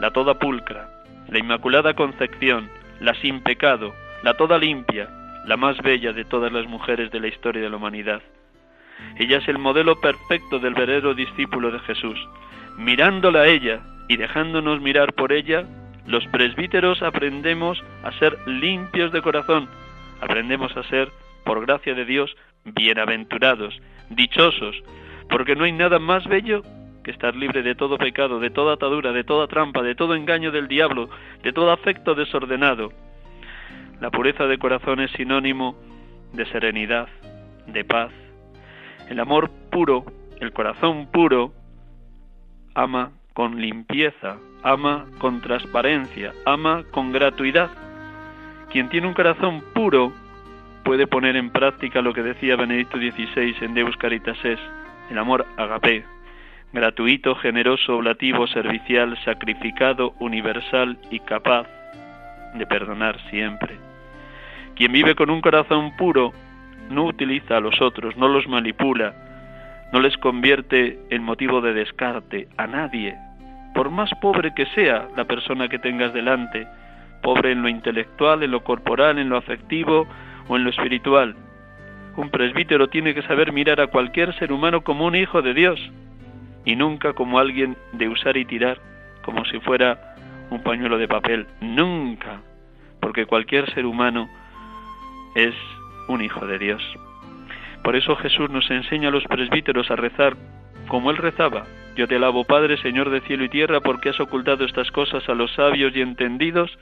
la 0.00 0.10
toda 0.10 0.34
pulcra, 0.34 0.88
la 1.28 1.38
inmaculada 1.38 1.94
concepción, 1.94 2.68
la 3.00 3.14
sin 3.14 3.40
pecado, 3.40 3.94
la 4.22 4.34
toda 4.34 4.58
limpia, 4.58 5.08
la 5.46 5.56
más 5.56 5.78
bella 5.78 6.12
de 6.12 6.24
todas 6.24 6.52
las 6.52 6.66
mujeres 6.66 7.10
de 7.10 7.20
la 7.20 7.28
historia 7.28 7.62
de 7.62 7.70
la 7.70 7.76
humanidad. 7.76 8.22
Ella 9.16 9.38
es 9.38 9.48
el 9.48 9.58
modelo 9.58 10.00
perfecto 10.00 10.58
del 10.58 10.74
verdadero 10.74 11.14
discípulo 11.14 11.70
de 11.70 11.80
Jesús. 11.80 12.18
Mirándola 12.76 13.40
a 13.40 13.46
ella 13.46 13.80
y 14.08 14.16
dejándonos 14.16 14.80
mirar 14.80 15.12
por 15.14 15.32
ella, 15.32 15.64
los 16.06 16.26
presbíteros 16.28 17.02
aprendemos 17.02 17.82
a 18.02 18.12
ser 18.18 18.36
limpios 18.46 19.12
de 19.12 19.22
corazón, 19.22 19.68
aprendemos 20.20 20.76
a 20.76 20.82
ser, 20.84 21.10
por 21.44 21.64
gracia 21.64 21.94
de 21.94 22.04
Dios, 22.04 22.36
bienaventurados, 22.64 23.80
dichosos, 24.10 24.76
porque 25.32 25.56
no 25.56 25.64
hay 25.64 25.72
nada 25.72 25.98
más 25.98 26.24
bello 26.26 26.62
que 27.02 27.10
estar 27.10 27.34
libre 27.34 27.62
de 27.62 27.74
todo 27.74 27.98
pecado, 27.98 28.38
de 28.38 28.50
toda 28.50 28.74
atadura, 28.74 29.12
de 29.12 29.24
toda 29.24 29.48
trampa, 29.48 29.82
de 29.82 29.94
todo 29.94 30.14
engaño 30.14 30.52
del 30.52 30.68
diablo, 30.68 31.08
de 31.42 31.52
todo 31.52 31.72
afecto 31.72 32.14
desordenado. 32.14 32.92
La 34.00 34.10
pureza 34.10 34.46
de 34.46 34.58
corazón 34.58 35.00
es 35.00 35.10
sinónimo 35.12 35.74
de 36.32 36.44
serenidad, 36.46 37.08
de 37.66 37.84
paz. 37.84 38.12
El 39.08 39.18
amor 39.18 39.50
puro, 39.70 40.04
el 40.40 40.52
corazón 40.52 41.08
puro, 41.10 41.52
ama 42.74 43.12
con 43.32 43.60
limpieza, 43.60 44.36
ama 44.62 45.06
con 45.18 45.40
transparencia, 45.40 46.32
ama 46.44 46.84
con 46.90 47.10
gratuidad. 47.10 47.70
Quien 48.70 48.88
tiene 48.90 49.08
un 49.08 49.14
corazón 49.14 49.62
puro 49.74 50.12
puede 50.84 51.06
poner 51.06 51.36
en 51.36 51.50
práctica 51.50 52.02
lo 52.02 52.12
que 52.12 52.22
decía 52.22 52.56
Benedicto 52.56 52.98
XVI 52.98 53.56
en 53.60 53.74
Deus 53.74 53.96
Caritas 53.96 54.36
es, 54.44 54.60
el 55.12 55.18
amor 55.18 55.46
agape, 55.58 56.04
gratuito, 56.72 57.34
generoso, 57.34 57.96
oblativo, 57.96 58.46
servicial, 58.46 59.16
sacrificado, 59.24 60.14
universal 60.18 60.98
y 61.10 61.20
capaz 61.20 61.66
de 62.54 62.66
perdonar 62.66 63.20
siempre. 63.28 63.76
Quien 64.74 64.90
vive 64.92 65.14
con 65.14 65.28
un 65.28 65.42
corazón 65.42 65.94
puro 65.96 66.32
no 66.90 67.04
utiliza 67.04 67.58
a 67.58 67.60
los 67.60 67.80
otros, 67.82 68.16
no 68.16 68.26
los 68.26 68.48
manipula, 68.48 69.14
no 69.92 70.00
les 70.00 70.16
convierte 70.16 70.98
en 71.10 71.22
motivo 71.22 71.60
de 71.60 71.74
descarte 71.74 72.48
a 72.56 72.66
nadie, 72.66 73.14
por 73.74 73.90
más 73.90 74.10
pobre 74.22 74.54
que 74.54 74.64
sea 74.74 75.08
la 75.14 75.26
persona 75.26 75.68
que 75.68 75.78
tengas 75.78 76.14
delante, 76.14 76.66
pobre 77.22 77.52
en 77.52 77.60
lo 77.60 77.68
intelectual, 77.68 78.42
en 78.42 78.50
lo 78.50 78.64
corporal, 78.64 79.18
en 79.18 79.28
lo 79.28 79.36
afectivo 79.36 80.06
o 80.48 80.56
en 80.56 80.64
lo 80.64 80.70
espiritual. 80.70 81.36
Un 82.16 82.30
presbítero 82.30 82.88
tiene 82.88 83.14
que 83.14 83.22
saber 83.22 83.52
mirar 83.52 83.80
a 83.80 83.86
cualquier 83.86 84.34
ser 84.38 84.52
humano 84.52 84.82
como 84.82 85.06
un 85.06 85.14
hijo 85.14 85.40
de 85.42 85.54
Dios, 85.54 85.80
y 86.64 86.76
nunca 86.76 87.12
como 87.14 87.38
alguien 87.38 87.76
de 87.92 88.08
usar 88.08 88.36
y 88.36 88.44
tirar 88.44 88.78
como 89.22 89.44
si 89.46 89.58
fuera 89.60 90.16
un 90.50 90.62
pañuelo 90.62 90.98
de 90.98 91.08
papel. 91.08 91.46
Nunca, 91.60 92.40
porque 93.00 93.26
cualquier 93.26 93.72
ser 93.72 93.86
humano 93.86 94.28
es 95.34 95.54
un 96.08 96.20
hijo 96.20 96.46
de 96.46 96.58
Dios. 96.58 96.82
Por 97.82 97.96
eso 97.96 98.14
Jesús 98.16 98.50
nos 98.50 98.70
enseña 98.70 99.08
a 99.08 99.12
los 99.12 99.24
presbíteros 99.24 99.90
a 99.90 99.96
rezar 99.96 100.36
como 100.88 101.10
él 101.10 101.16
rezaba. 101.16 101.64
Yo 101.96 102.06
te 102.06 102.16
alabo, 102.16 102.44
Padre, 102.44 102.76
Señor 102.78 103.10
de 103.10 103.20
cielo 103.22 103.44
y 103.44 103.48
tierra, 103.48 103.80
porque 103.80 104.10
has 104.10 104.20
ocultado 104.20 104.64
estas 104.64 104.90
cosas 104.90 105.28
a 105.28 105.34
los 105.34 105.52
sabios 105.52 105.94
y 105.96 106.00
entendidos 106.00 106.78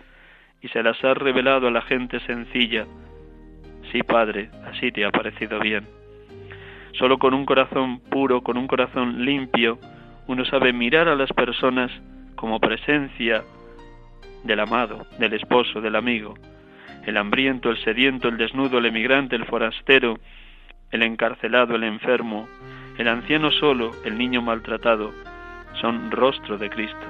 y 0.60 0.68
se 0.68 0.82
las 0.82 1.02
has 1.04 1.16
revelado 1.16 1.68
a 1.68 1.70
la 1.70 1.82
gente 1.82 2.20
sencilla. 2.20 2.86
Sí, 3.92 4.02
Padre, 4.02 4.50
así 4.66 4.92
te 4.92 5.04
ha 5.04 5.10
parecido 5.10 5.58
bien. 5.58 5.84
Solo 6.92 7.18
con 7.18 7.34
un 7.34 7.44
corazón 7.44 8.00
puro, 8.00 8.42
con 8.42 8.56
un 8.56 8.66
corazón 8.66 9.24
limpio, 9.24 9.78
uno 10.28 10.44
sabe 10.44 10.72
mirar 10.72 11.08
a 11.08 11.16
las 11.16 11.32
personas 11.32 11.90
como 12.36 12.60
presencia 12.60 13.42
del 14.44 14.60
amado, 14.60 15.06
del 15.18 15.34
esposo, 15.34 15.80
del 15.80 15.96
amigo, 15.96 16.34
el 17.04 17.16
hambriento, 17.16 17.70
el 17.70 17.82
sediento, 17.82 18.28
el 18.28 18.36
desnudo, 18.36 18.78
el 18.78 18.86
emigrante, 18.86 19.36
el 19.36 19.46
forastero, 19.46 20.18
el 20.92 21.02
encarcelado, 21.02 21.74
el 21.74 21.84
enfermo, 21.84 22.48
el 22.96 23.08
anciano 23.08 23.50
solo, 23.50 23.90
el 24.04 24.18
niño 24.18 24.40
maltratado, 24.40 25.12
son 25.80 26.10
rostro 26.10 26.58
de 26.58 26.70
Cristo. 26.70 27.06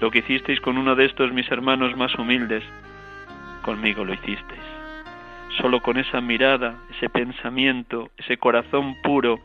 Lo 0.00 0.10
que 0.10 0.18
hicisteis 0.18 0.60
con 0.60 0.76
uno 0.76 0.94
de 0.96 1.06
estos 1.06 1.32
mis 1.32 1.50
hermanos 1.50 1.96
más 1.96 2.14
humildes, 2.16 2.64
conmigo 3.62 4.04
lo 4.04 4.14
hicisteis. 4.14 4.69
Solo 5.58 5.80
con 5.80 5.98
esa 5.98 6.20
mirada, 6.20 6.76
ese 6.96 7.08
pensamiento, 7.08 8.10
ese 8.16 8.36
corazón 8.38 8.94
puro, 9.02 9.40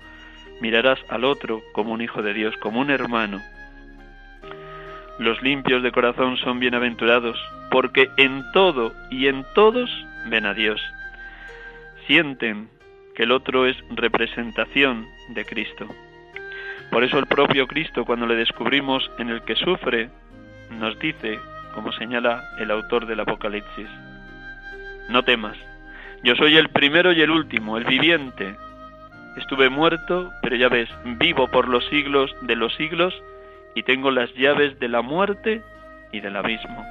mirarás 0.61 0.99
al 1.09 1.25
otro 1.25 1.61
como 1.73 1.93
un 1.93 2.01
hijo 2.01 2.21
de 2.21 2.33
Dios, 2.33 2.55
como 2.57 2.79
un 2.79 2.89
hermano. 2.89 3.41
Los 5.19 5.41
limpios 5.41 5.81
de 5.81 5.91
corazón 5.91 6.37
son 6.37 6.59
bienaventurados, 6.59 7.39
porque 7.71 8.09
en 8.17 8.43
todo 8.53 8.93
y 9.09 9.27
en 9.27 9.45
todos 9.55 9.89
ven 10.29 10.45
a 10.45 10.53
Dios. 10.53 10.81
Sienten 12.07 12.69
que 13.15 13.23
el 13.23 13.31
otro 13.31 13.65
es 13.65 13.77
representación 13.89 15.07
de 15.29 15.45
Cristo. 15.45 15.87
Por 16.91 17.03
eso 17.03 17.17
el 17.17 17.25
propio 17.25 17.67
Cristo, 17.67 18.05
cuando 18.05 18.27
le 18.27 18.35
descubrimos 18.35 19.09
en 19.17 19.29
el 19.29 19.41
que 19.43 19.55
sufre, 19.55 20.09
nos 20.79 20.97
dice, 20.99 21.39
como 21.73 21.91
señala 21.93 22.43
el 22.59 22.71
autor 22.71 23.05
del 23.05 23.21
Apocalipsis, 23.21 23.87
no 25.09 25.23
temas, 25.23 25.57
yo 26.25 26.35
soy 26.35 26.57
el 26.57 26.69
primero 26.69 27.13
y 27.13 27.21
el 27.21 27.29
último, 27.29 27.77
el 27.77 27.83
viviente. 27.83 28.55
Estuve 29.37 29.69
muerto, 29.69 30.31
pero 30.41 30.55
ya 30.55 30.69
ves, 30.69 30.89
vivo 31.19 31.47
por 31.49 31.69
los 31.69 31.85
siglos 31.85 32.35
de 32.41 32.55
los 32.55 32.73
siglos 32.73 33.13
y 33.75 33.83
tengo 33.83 34.09
las 34.09 34.33
llaves 34.33 34.79
de 34.79 34.87
la 34.87 35.03
muerte 35.03 35.61
y 36.11 36.21
del 36.21 36.35
abismo. 36.35 36.83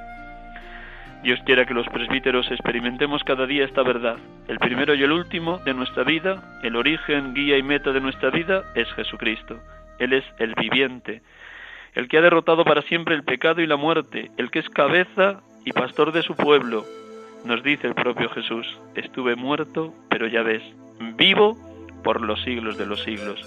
Dios 1.21 1.37
quiera 1.45 1.65
que 1.65 1.73
los 1.73 1.85
presbíteros 1.87 2.49
experimentemos 2.49 3.25
cada 3.25 3.45
día 3.45 3.65
esta 3.65 3.83
verdad. 3.83 4.15
El 4.47 4.57
primero 4.59 4.95
y 4.95 5.03
el 5.03 5.11
último 5.11 5.57
de 5.65 5.73
nuestra 5.73 6.05
vida, 6.05 6.41
el 6.63 6.77
origen, 6.77 7.33
guía 7.33 7.57
y 7.57 7.63
meta 7.63 7.91
de 7.91 7.99
nuestra 7.99 8.29
vida 8.29 8.63
es 8.73 8.87
Jesucristo. 8.93 9.59
Él 9.99 10.13
es 10.13 10.23
el 10.39 10.55
viviente, 10.55 11.21
el 11.93 12.07
que 12.07 12.19
ha 12.19 12.21
derrotado 12.21 12.63
para 12.63 12.83
siempre 12.83 13.15
el 13.15 13.25
pecado 13.25 13.59
y 13.59 13.67
la 13.67 13.75
muerte, 13.75 14.31
el 14.37 14.49
que 14.49 14.59
es 14.59 14.69
cabeza 14.69 15.41
y 15.65 15.73
pastor 15.73 16.13
de 16.13 16.21
su 16.21 16.37
pueblo, 16.37 16.85
nos 17.45 17.63
dice 17.63 17.87
el 17.87 17.95
propio 17.95 18.29
Jesús, 18.29 18.65
estuve 18.95 19.35
muerto, 19.35 19.93
pero 20.09 20.27
ya 20.27 20.41
ves, 20.41 20.63
vivo 21.15 21.55
por 22.03 22.21
los 22.21 22.41
siglos 22.43 22.77
de 22.77 22.85
los 22.85 23.03
siglos, 23.03 23.39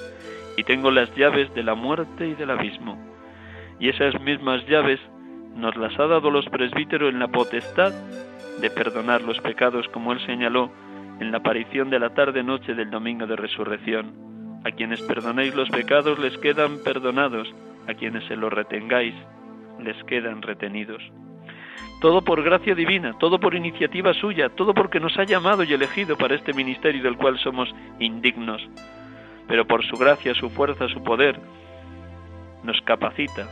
y 0.57 0.63
tengo 0.65 0.91
las 0.91 1.15
llaves 1.17 1.53
de 1.55 1.63
la 1.63 1.75
muerte 1.75 2.29
y 2.29 2.35
del 2.35 2.51
abismo. 2.51 2.97
Y 3.81 3.89
esas 3.89 4.21
mismas 4.21 4.67
llaves 4.67 5.01
nos 5.55 5.77
las 5.77 5.99
ha 5.99 6.07
dado 6.07 6.31
los 6.31 6.47
presbíteros 6.49 7.13
en 7.13 7.19
la 7.19 7.29
potestad 7.29 7.93
de 8.61 8.71
perdonar 8.71 9.23
los 9.23 9.41
pecados, 9.41 9.89
como 9.89 10.13
él 10.13 10.21
señaló 10.27 10.71
en 11.21 11.33
la 11.33 11.39
aparición 11.39 11.91
de 11.91 11.99
la 11.99 12.11
tarde-noche 12.11 12.75
del 12.75 12.91
domingo 12.91 13.27
de 13.27 13.37
resurrección. 13.37 14.61
A 14.65 14.71
quienes 14.73 15.01
perdonéis 15.03 15.55
los 15.55 15.71
pecados 15.71 16.19
les 16.19 16.37
quedan 16.39 16.79
perdonados, 16.85 17.53
a 17.87 17.95
quienes 17.95 18.25
se 18.25 18.37
los 18.37 18.53
retengáis 18.53 19.15
les 19.81 20.03
quedan 20.05 20.43
retenidos. 20.43 21.03
Todo 22.01 22.23
por 22.23 22.43
gracia 22.43 22.75
divina, 22.75 23.15
todo 23.19 23.41
por 23.41 23.55
iniciativa 23.55 24.15
suya, 24.15 24.51
todo 24.51 24.73
porque 24.75 25.01
nos 25.01 25.17
ha 25.19 25.25
llamado 25.25 25.65
y 25.65 25.73
elegido 25.73 26.17
para 26.17 26.35
este 26.35 26.53
ministerio 26.53 27.03
del 27.03 27.17
cual 27.17 27.39
somos 27.39 27.75
indignos. 27.99 28.63
Pero 29.49 29.67
por 29.67 29.85
su 29.85 29.97
gracia, 29.97 30.35
su 30.35 30.51
fuerza, 30.51 30.89
su 30.89 31.03
poder, 31.03 31.41
nos 32.63 32.81
capacita 32.83 33.49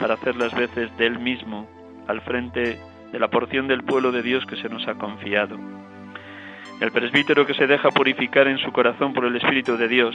para 0.00 0.14
hacer 0.14 0.36
las 0.36 0.54
veces 0.54 0.96
de 0.96 1.06
Él 1.06 1.18
mismo 1.18 1.68
al 2.08 2.20
frente 2.22 2.78
de 3.12 3.18
la 3.18 3.28
porción 3.28 3.68
del 3.68 3.84
pueblo 3.84 4.12
de 4.12 4.22
Dios 4.22 4.44
que 4.46 4.56
se 4.56 4.68
nos 4.68 4.86
ha 4.88 4.94
confiado. 4.94 5.56
El 6.80 6.90
presbítero 6.90 7.46
que 7.46 7.54
se 7.54 7.66
deja 7.66 7.90
purificar 7.90 8.48
en 8.48 8.58
su 8.58 8.70
corazón 8.72 9.14
por 9.14 9.24
el 9.24 9.36
Espíritu 9.36 9.76
de 9.76 9.88
Dios, 9.88 10.14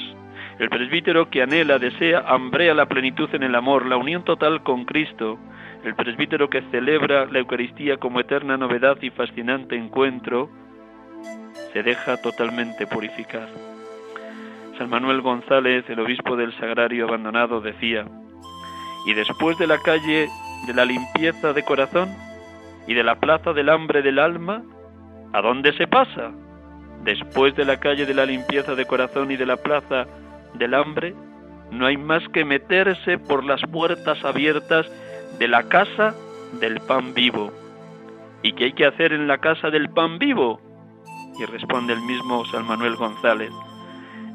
el 0.60 0.70
presbítero 0.70 1.30
que 1.30 1.42
anhela, 1.42 1.80
desea, 1.80 2.24
hambrea 2.28 2.76
la 2.76 2.86
plenitud 2.86 3.34
en 3.34 3.42
el 3.44 3.56
amor, 3.56 3.88
la 3.88 3.98
unión 3.98 4.24
total 4.24 4.62
con 4.62 4.86
Cristo, 4.86 5.40
el 5.84 5.96
presbítero 5.96 6.50
que 6.50 6.62
celebra 6.72 7.26
la 7.26 7.40
Eucaristía 7.40 7.98
como 7.98 8.20
eterna 8.20 8.58
novedad 8.58 8.98
y 9.02 9.10
fascinante 9.10 9.76
encuentro, 9.76 10.50
se 11.74 11.84
deja 11.84 12.18
totalmente 12.18 12.86
purificar. 12.86 13.48
San 14.78 14.90
Manuel 14.90 15.22
González, 15.22 15.86
el 15.90 16.00
obispo 16.00 16.36
del 16.36 16.56
Sagrario 16.58 17.08
abandonado, 17.08 17.62
decía, 17.62 18.06
y 19.06 19.14
después 19.14 19.58
de 19.58 19.68
la 19.68 19.80
calle 19.80 20.28
de 20.68 20.74
la 20.74 20.86
limpieza 20.86 21.54
de 21.54 21.64
corazón 21.64 22.10
y 22.88 22.94
de 22.94 23.04
la 23.04 23.16
plaza 23.16 23.54
del 23.54 23.70
hambre 23.70 24.02
del 24.02 24.20
alma, 24.20 24.62
¿a 25.34 25.42
dónde 25.42 25.74
se 25.74 25.88
pasa? 25.88 26.32
Después 27.04 27.56
de 27.56 27.66
la 27.66 27.80
calle 27.80 28.06
de 28.06 28.14
la 28.14 28.26
limpieza 28.26 28.76
de 28.76 28.86
corazón 28.86 29.32
y 29.32 29.38
de 29.38 29.46
la 29.46 29.58
plaza 29.58 30.06
del 30.54 30.76
hambre, 30.76 31.16
no 31.72 31.88
hay 31.88 31.98
más 31.98 32.28
que 32.30 32.46
meterse 32.46 33.18
por 33.18 33.44
las 33.44 33.62
puertas 33.72 34.24
abiertas 34.24 34.86
de 35.40 35.48
la 35.48 35.64
casa 35.64 36.16
del 36.60 36.80
pan 36.82 37.14
vivo. 37.14 37.52
¿Y 38.44 38.54
qué 38.54 38.66
hay 38.66 38.74
que 38.74 38.86
hacer 38.86 39.14
en 39.14 39.28
la 39.28 39.38
casa 39.38 39.70
del 39.70 39.90
pan 39.90 40.18
vivo? 40.18 40.60
Y 41.40 41.46
responde 41.46 41.94
el 41.94 42.02
mismo 42.02 42.46
San 42.46 42.66
Manuel 42.68 42.96
González, 42.96 43.52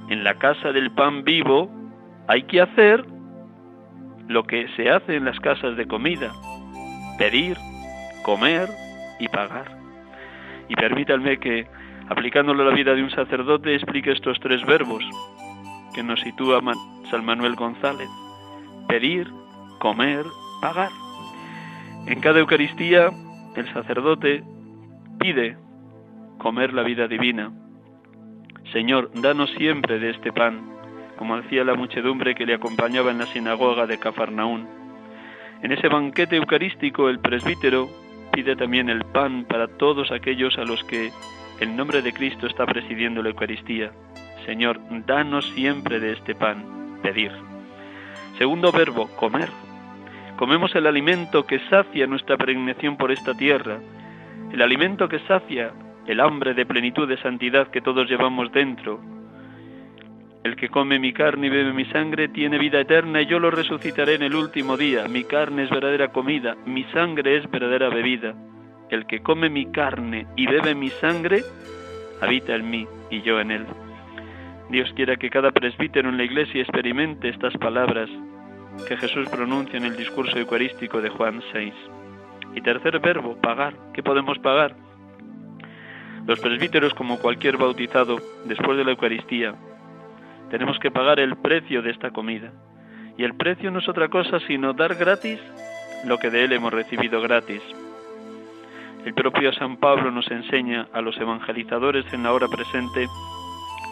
en 0.08 0.22
la 0.22 0.34
casa 0.34 0.70
del 0.70 0.92
pan 0.92 1.24
vivo 1.24 1.68
hay 2.28 2.44
que 2.44 2.60
hacer 2.60 3.04
lo 4.28 4.44
que 4.44 4.68
se 4.76 4.88
hace 4.88 5.16
en 5.16 5.24
las 5.24 5.38
casas 5.40 5.76
de 5.76 5.86
comida, 5.86 6.32
pedir, 7.18 7.56
comer 8.22 8.68
y 9.18 9.26
pagar. 9.28 9.76
Y 10.68 10.76
permítanme 10.76 11.38
que, 11.38 11.66
aplicándolo 12.08 12.62
a 12.62 12.66
la 12.66 12.74
vida 12.74 12.94
de 12.94 13.02
un 13.02 13.10
sacerdote, 13.10 13.74
explique 13.74 14.12
estos 14.12 14.38
tres 14.40 14.64
verbos 14.64 15.04
que 15.94 16.04
nos 16.04 16.20
sitúa 16.20 16.60
San 17.10 17.24
Manuel 17.24 17.56
González. 17.56 18.08
Pedir, 18.88 19.28
comer, 19.78 20.24
En 22.06 22.20
cada 22.20 22.40
Eucaristía 22.40 23.10
el 23.54 23.72
sacerdote 23.72 24.42
pide 25.20 25.56
comer 26.38 26.72
la 26.72 26.82
vida 26.82 27.06
divina. 27.06 27.52
Señor, 28.72 29.12
danos 29.14 29.48
siempre 29.56 30.00
de 30.00 30.10
este 30.10 30.32
pan, 30.32 30.60
como 31.18 31.40
decía 31.40 31.62
la 31.62 31.74
muchedumbre 31.74 32.34
que 32.34 32.46
le 32.46 32.54
acompañaba 32.54 33.12
en 33.12 33.18
la 33.18 33.26
sinagoga 33.26 33.86
de 33.86 33.98
Cafarnaún. 33.98 34.66
En 35.62 35.70
ese 35.70 35.86
banquete 35.86 36.34
eucarístico 36.34 37.08
el 37.08 37.20
presbítero 37.20 37.88
pide 38.32 38.56
también 38.56 38.90
el 38.90 39.04
pan 39.04 39.44
para 39.44 39.68
todos 39.68 40.10
aquellos 40.10 40.58
a 40.58 40.64
los 40.64 40.82
que 40.82 41.12
el 41.60 41.76
nombre 41.76 42.02
de 42.02 42.12
Cristo 42.12 42.48
está 42.48 42.66
presidiendo 42.66 43.22
la 43.22 43.28
Eucaristía. 43.28 43.92
Señor, 44.46 44.80
danos 45.06 45.48
siempre 45.50 46.00
de 46.00 46.12
este 46.12 46.34
pan, 46.34 46.98
pedir. 47.02 47.30
Segundo 48.36 48.72
verbo, 48.72 49.06
comer. 49.16 49.48
Comemos 50.36 50.74
el 50.74 50.86
alimento 50.86 51.46
que 51.46 51.60
sacia 51.70 52.06
nuestra 52.06 52.36
pregnación 52.36 52.96
por 52.96 53.10
esta 53.10 53.34
tierra, 53.34 53.78
el 54.52 54.60
alimento 54.60 55.08
que 55.08 55.18
sacia 55.20 55.72
el 56.06 56.20
hambre 56.20 56.54
de 56.54 56.66
plenitud 56.66 57.08
de 57.08 57.16
santidad 57.18 57.68
que 57.68 57.80
todos 57.80 58.08
llevamos 58.08 58.52
dentro, 58.52 59.00
el 60.46 60.54
que 60.54 60.68
come 60.68 61.00
mi 61.00 61.12
carne 61.12 61.48
y 61.48 61.50
bebe 61.50 61.72
mi 61.72 61.86
sangre 61.86 62.28
tiene 62.28 62.58
vida 62.58 62.78
eterna 62.78 63.20
y 63.22 63.26
yo 63.26 63.40
lo 63.40 63.50
resucitaré 63.50 64.14
en 64.14 64.22
el 64.22 64.36
último 64.36 64.76
día. 64.76 65.08
Mi 65.08 65.24
carne 65.24 65.64
es 65.64 65.70
verdadera 65.70 66.12
comida, 66.12 66.54
mi 66.66 66.84
sangre 66.92 67.38
es 67.38 67.50
verdadera 67.50 67.88
bebida. 67.88 68.32
El 68.88 69.06
que 69.06 69.22
come 69.22 69.50
mi 69.50 69.66
carne 69.72 70.26
y 70.36 70.46
bebe 70.46 70.76
mi 70.76 70.90
sangre, 70.90 71.42
habita 72.20 72.54
en 72.54 72.70
mí 72.70 72.86
y 73.10 73.22
yo 73.22 73.40
en 73.40 73.50
él. 73.50 73.66
Dios 74.70 74.92
quiera 74.94 75.16
que 75.16 75.30
cada 75.30 75.50
presbítero 75.50 76.10
en 76.10 76.16
la 76.16 76.22
iglesia 76.24 76.62
experimente 76.62 77.28
estas 77.28 77.54
palabras 77.54 78.08
que 78.88 78.96
Jesús 78.96 79.28
pronuncia 79.28 79.76
en 79.76 79.84
el 79.84 79.96
discurso 79.96 80.38
eucarístico 80.38 81.00
de 81.00 81.08
Juan 81.08 81.42
6. 81.52 81.74
Y 82.54 82.60
tercer 82.60 82.98
verbo, 83.00 83.36
pagar. 83.40 83.74
¿Qué 83.92 84.02
podemos 84.02 84.38
pagar? 84.38 84.74
Los 86.26 86.40
presbíteros, 86.40 86.94
como 86.94 87.18
cualquier 87.18 87.56
bautizado, 87.56 88.18
después 88.44 88.76
de 88.76 88.84
la 88.84 88.90
Eucaristía, 88.90 89.54
tenemos 90.50 90.78
que 90.78 90.90
pagar 90.90 91.20
el 91.20 91.36
precio 91.36 91.82
de 91.82 91.90
esta 91.90 92.10
comida. 92.10 92.52
Y 93.16 93.24
el 93.24 93.34
precio 93.34 93.70
no 93.70 93.78
es 93.78 93.88
otra 93.88 94.08
cosa 94.08 94.40
sino 94.46 94.72
dar 94.72 94.94
gratis 94.94 95.40
lo 96.04 96.18
que 96.18 96.30
de 96.30 96.44
Él 96.44 96.52
hemos 96.52 96.72
recibido 96.72 97.20
gratis. 97.20 97.62
El 99.04 99.14
propio 99.14 99.52
San 99.52 99.76
Pablo 99.76 100.10
nos 100.10 100.30
enseña 100.30 100.88
a 100.92 101.00
los 101.00 101.16
evangelizadores 101.18 102.04
en 102.12 102.24
la 102.24 102.32
hora 102.32 102.48
presente 102.48 103.06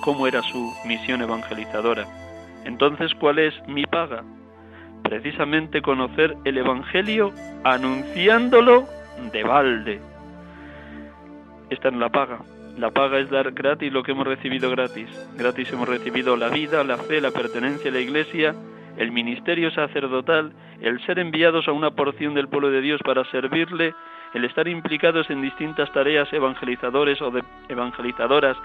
cómo 0.02 0.26
era 0.26 0.42
su 0.42 0.72
misión 0.86 1.22
evangelizadora. 1.22 2.06
Entonces, 2.64 3.14
¿cuál 3.14 3.38
es 3.38 3.54
mi 3.68 3.84
paga? 3.86 4.24
Precisamente 5.04 5.82
conocer 5.82 6.34
el 6.44 6.56
Evangelio 6.58 7.32
anunciándolo 7.62 8.86
de 9.32 9.44
balde. 9.44 10.00
Esta 11.68 11.88
es 11.88 11.94
la 11.94 12.08
paga. 12.08 12.40
La 12.78 12.90
paga 12.90 13.18
es 13.18 13.30
dar 13.30 13.52
gratis 13.52 13.92
lo 13.92 14.02
que 14.02 14.12
hemos 14.12 14.26
recibido 14.26 14.70
gratis. 14.70 15.08
Gratis 15.36 15.70
hemos 15.72 15.88
recibido 15.88 16.36
la 16.36 16.48
vida, 16.48 16.82
la 16.84 16.96
fe, 16.96 17.20
la 17.20 17.30
pertenencia 17.30 17.90
a 17.90 17.94
la 17.94 18.00
Iglesia, 18.00 18.54
el 18.96 19.12
ministerio 19.12 19.70
sacerdotal, 19.70 20.52
el 20.80 20.98
ser 21.04 21.18
enviados 21.18 21.68
a 21.68 21.72
una 21.72 21.90
porción 21.90 22.32
del 22.34 22.48
pueblo 22.48 22.70
de 22.70 22.80
Dios 22.80 23.00
para 23.04 23.24
servirle, 23.26 23.94
el 24.32 24.44
estar 24.46 24.66
implicados 24.66 25.28
en 25.28 25.42
distintas 25.42 25.92
tareas 25.92 26.32
evangelizadores 26.32 27.20
o 27.20 27.30
de 27.30 27.44
evangelizadoras 27.68 28.56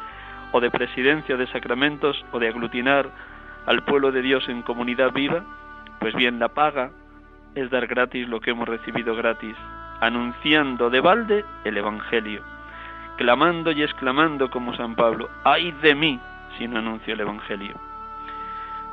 o 0.54 0.62
de 0.62 0.72
presidencia 0.72 1.36
de 1.36 1.48
sacramentos 1.48 2.26
o 2.32 2.40
de 2.40 2.48
aglutinar 2.48 3.10
al 3.66 3.84
pueblo 3.84 4.12
de 4.12 4.22
Dios 4.22 4.48
en 4.48 4.64
comunidad 4.64 5.12
viva, 5.12 5.44
pues 6.00 6.16
bien, 6.16 6.40
la 6.40 6.50
paga 6.50 6.92
es 7.56 7.70
dar 7.70 7.88
gratis 7.88 8.28
lo 8.28 8.40
que 8.40 8.52
hemos 8.52 8.68
recibido 8.68 9.16
gratis, 9.16 9.56
anunciando 10.02 10.90
de 10.90 11.00
balde 11.02 11.46
el 11.66 11.78
Evangelio 11.78 12.44
clamando 13.20 13.74
y 13.74 13.84
exclamando 13.84 14.50
como 14.50 14.74
San 14.78 14.96
Pablo, 14.96 15.30
ay 15.44 15.74
de 15.82 15.94
mí 15.94 16.18
si 16.58 16.70
no 16.70 16.80
anuncio 16.80 17.14
el 17.14 17.20
Evangelio. 17.20 17.76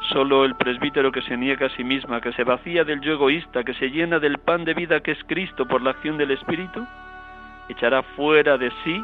Solo 0.09 0.45
el 0.45 0.57
presbítero 0.57 1.13
que 1.13 1.23
se 1.23 1.37
niega 1.37 1.67
a 1.67 1.71
sí 1.71 1.85
misma, 1.85 2.21
que 2.21 2.33
se 2.33 2.43
vacía 2.43 2.83
del 2.83 3.01
yo 3.03 3.13
egoísta, 3.13 3.63
que 3.63 3.75
se 3.75 3.89
llena 3.89 4.19
del 4.19 4.39
pan 4.39 4.65
de 4.65 4.75
vida 4.75 4.99
que 4.99 5.13
es 5.13 5.19
Cristo 5.29 5.65
por 5.67 5.81
la 5.81 5.91
acción 5.91 6.19
del 6.19 6.33
Espíritu, 6.33 6.85
echará 7.69 8.03
fuera 8.03 8.59
de 8.59 8.73
sí 8.83 9.01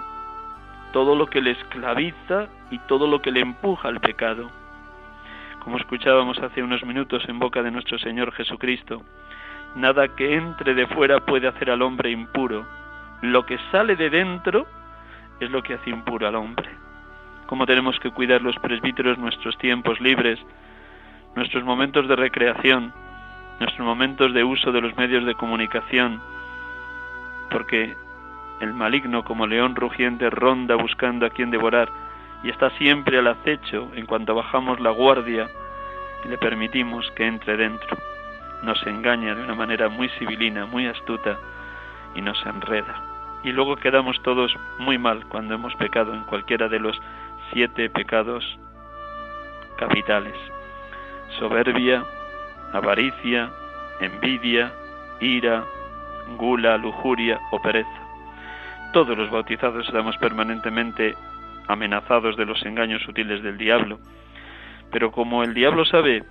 todo 0.93 1.15
lo 1.15 1.29
que 1.29 1.41
le 1.41 1.53
esclaviza 1.53 2.49
y 2.73 2.81
todo 2.89 3.07
lo 3.07 3.23
que 3.23 3.31
le 3.31 3.43
empuja 3.43 3.91
al 3.91 4.01
pecado. 4.01 4.51
Como 5.63 5.77
escuchábamos 5.77 6.41
hace 6.41 6.61
unos 6.61 6.85
minutos 6.85 7.23
en 7.29 7.39
boca 7.39 7.63
de 7.63 7.71
nuestro 7.71 7.97
Señor 8.01 8.33
Jesucristo, 8.33 9.01
nada 9.77 10.09
que 10.09 10.35
entre 10.35 10.75
de 10.75 10.89
fuera 10.89 11.21
puede 11.21 11.47
hacer 11.47 11.71
al 11.71 11.83
hombre 11.83 12.11
impuro. 12.11 12.67
Lo 13.21 13.47
que 13.47 13.59
sale 13.71 13.95
de 13.95 14.11
dentro 14.11 14.67
es 15.39 15.49
lo 15.53 15.63
que 15.63 15.75
hace 15.75 15.91
impuro 15.91 16.27
al 16.27 16.35
hombre. 16.35 16.69
Cómo 17.47 17.65
tenemos 17.65 17.97
que 18.01 18.11
cuidar 18.11 18.43
los 18.43 18.57
presbíteros 18.57 19.19
nuestros 19.19 19.57
tiempos 19.59 20.01
libres, 20.01 20.41
nuestros 21.37 21.63
momentos 21.63 22.09
de 22.09 22.17
recreación, 22.17 22.93
nuestros 23.61 23.87
momentos 23.87 24.35
de 24.35 24.43
uso 24.43 24.73
de 24.73 24.81
los 24.81 24.97
medios 24.97 25.25
de 25.25 25.37
comunicación, 25.37 26.21
porque 27.53 27.95
el 28.61 28.75
maligno 28.75 29.23
como 29.23 29.47
león 29.47 29.77
rugiente 29.77 30.29
ronda 30.29 30.75
buscando 30.75 31.25
a 31.25 31.31
quien 31.31 31.53
devorar 31.53 31.89
y 32.43 32.51
está 32.51 32.71
siempre 32.71 33.19
al 33.19 33.29
acecho 33.29 33.91
en 33.95 34.07
cuanto 34.07 34.35
bajamos 34.35 34.81
la 34.81 34.91
guardia 34.91 35.49
y 36.25 36.29
le 36.29 36.39
permitimos 36.39 37.11
que 37.13 37.27
entre 37.27 37.57
dentro. 37.57 37.97
Nos 38.63 38.85
engaña 38.87 39.35
de 39.35 39.43
una 39.43 39.55
manera 39.55 39.89
muy 39.89 40.09
civilina, 40.19 40.67
muy 40.67 40.87
astuta 40.87 41.39
y 42.15 42.21
nos 42.21 42.45
enreda 42.47 43.13
y 43.45 43.51
luego 43.53 43.77
quedamos 43.77 44.21
todos 44.23 44.55
muy 44.79 44.99
mal 44.99 45.27
cuando 45.27 45.55
hemos 45.55 45.75
pecado 45.75 46.15
en 46.15 46.23
cualquiera 46.25 46.69
de 46.69 46.79
los 46.79 47.01
siete 47.53 47.91
pecados 47.91 48.45
capitales. 49.77 50.35
Soberbia, 51.39 52.05
avaricia, 52.73 53.51
envidia, 54.01 54.73
ira, 55.21 55.65
gula, 56.37 56.77
lujuria 56.77 57.41
o 57.51 57.61
pereza. 57.61 57.89
Todos 58.93 59.17
los 59.17 59.31
bautizados 59.31 59.87
estamos 59.87 60.17
permanentemente 60.19 61.17
amenazados 61.69 62.37
de 62.37 62.47
los 62.47 62.65
engaños 62.65 63.03
sutiles 63.03 63.43
del 63.43 63.59
diablo. 63.59 63.99
Pero 64.91 65.11
como 65.13 65.43
el 65.43 65.55
diablo 65.55 65.85
sabe 65.85 66.23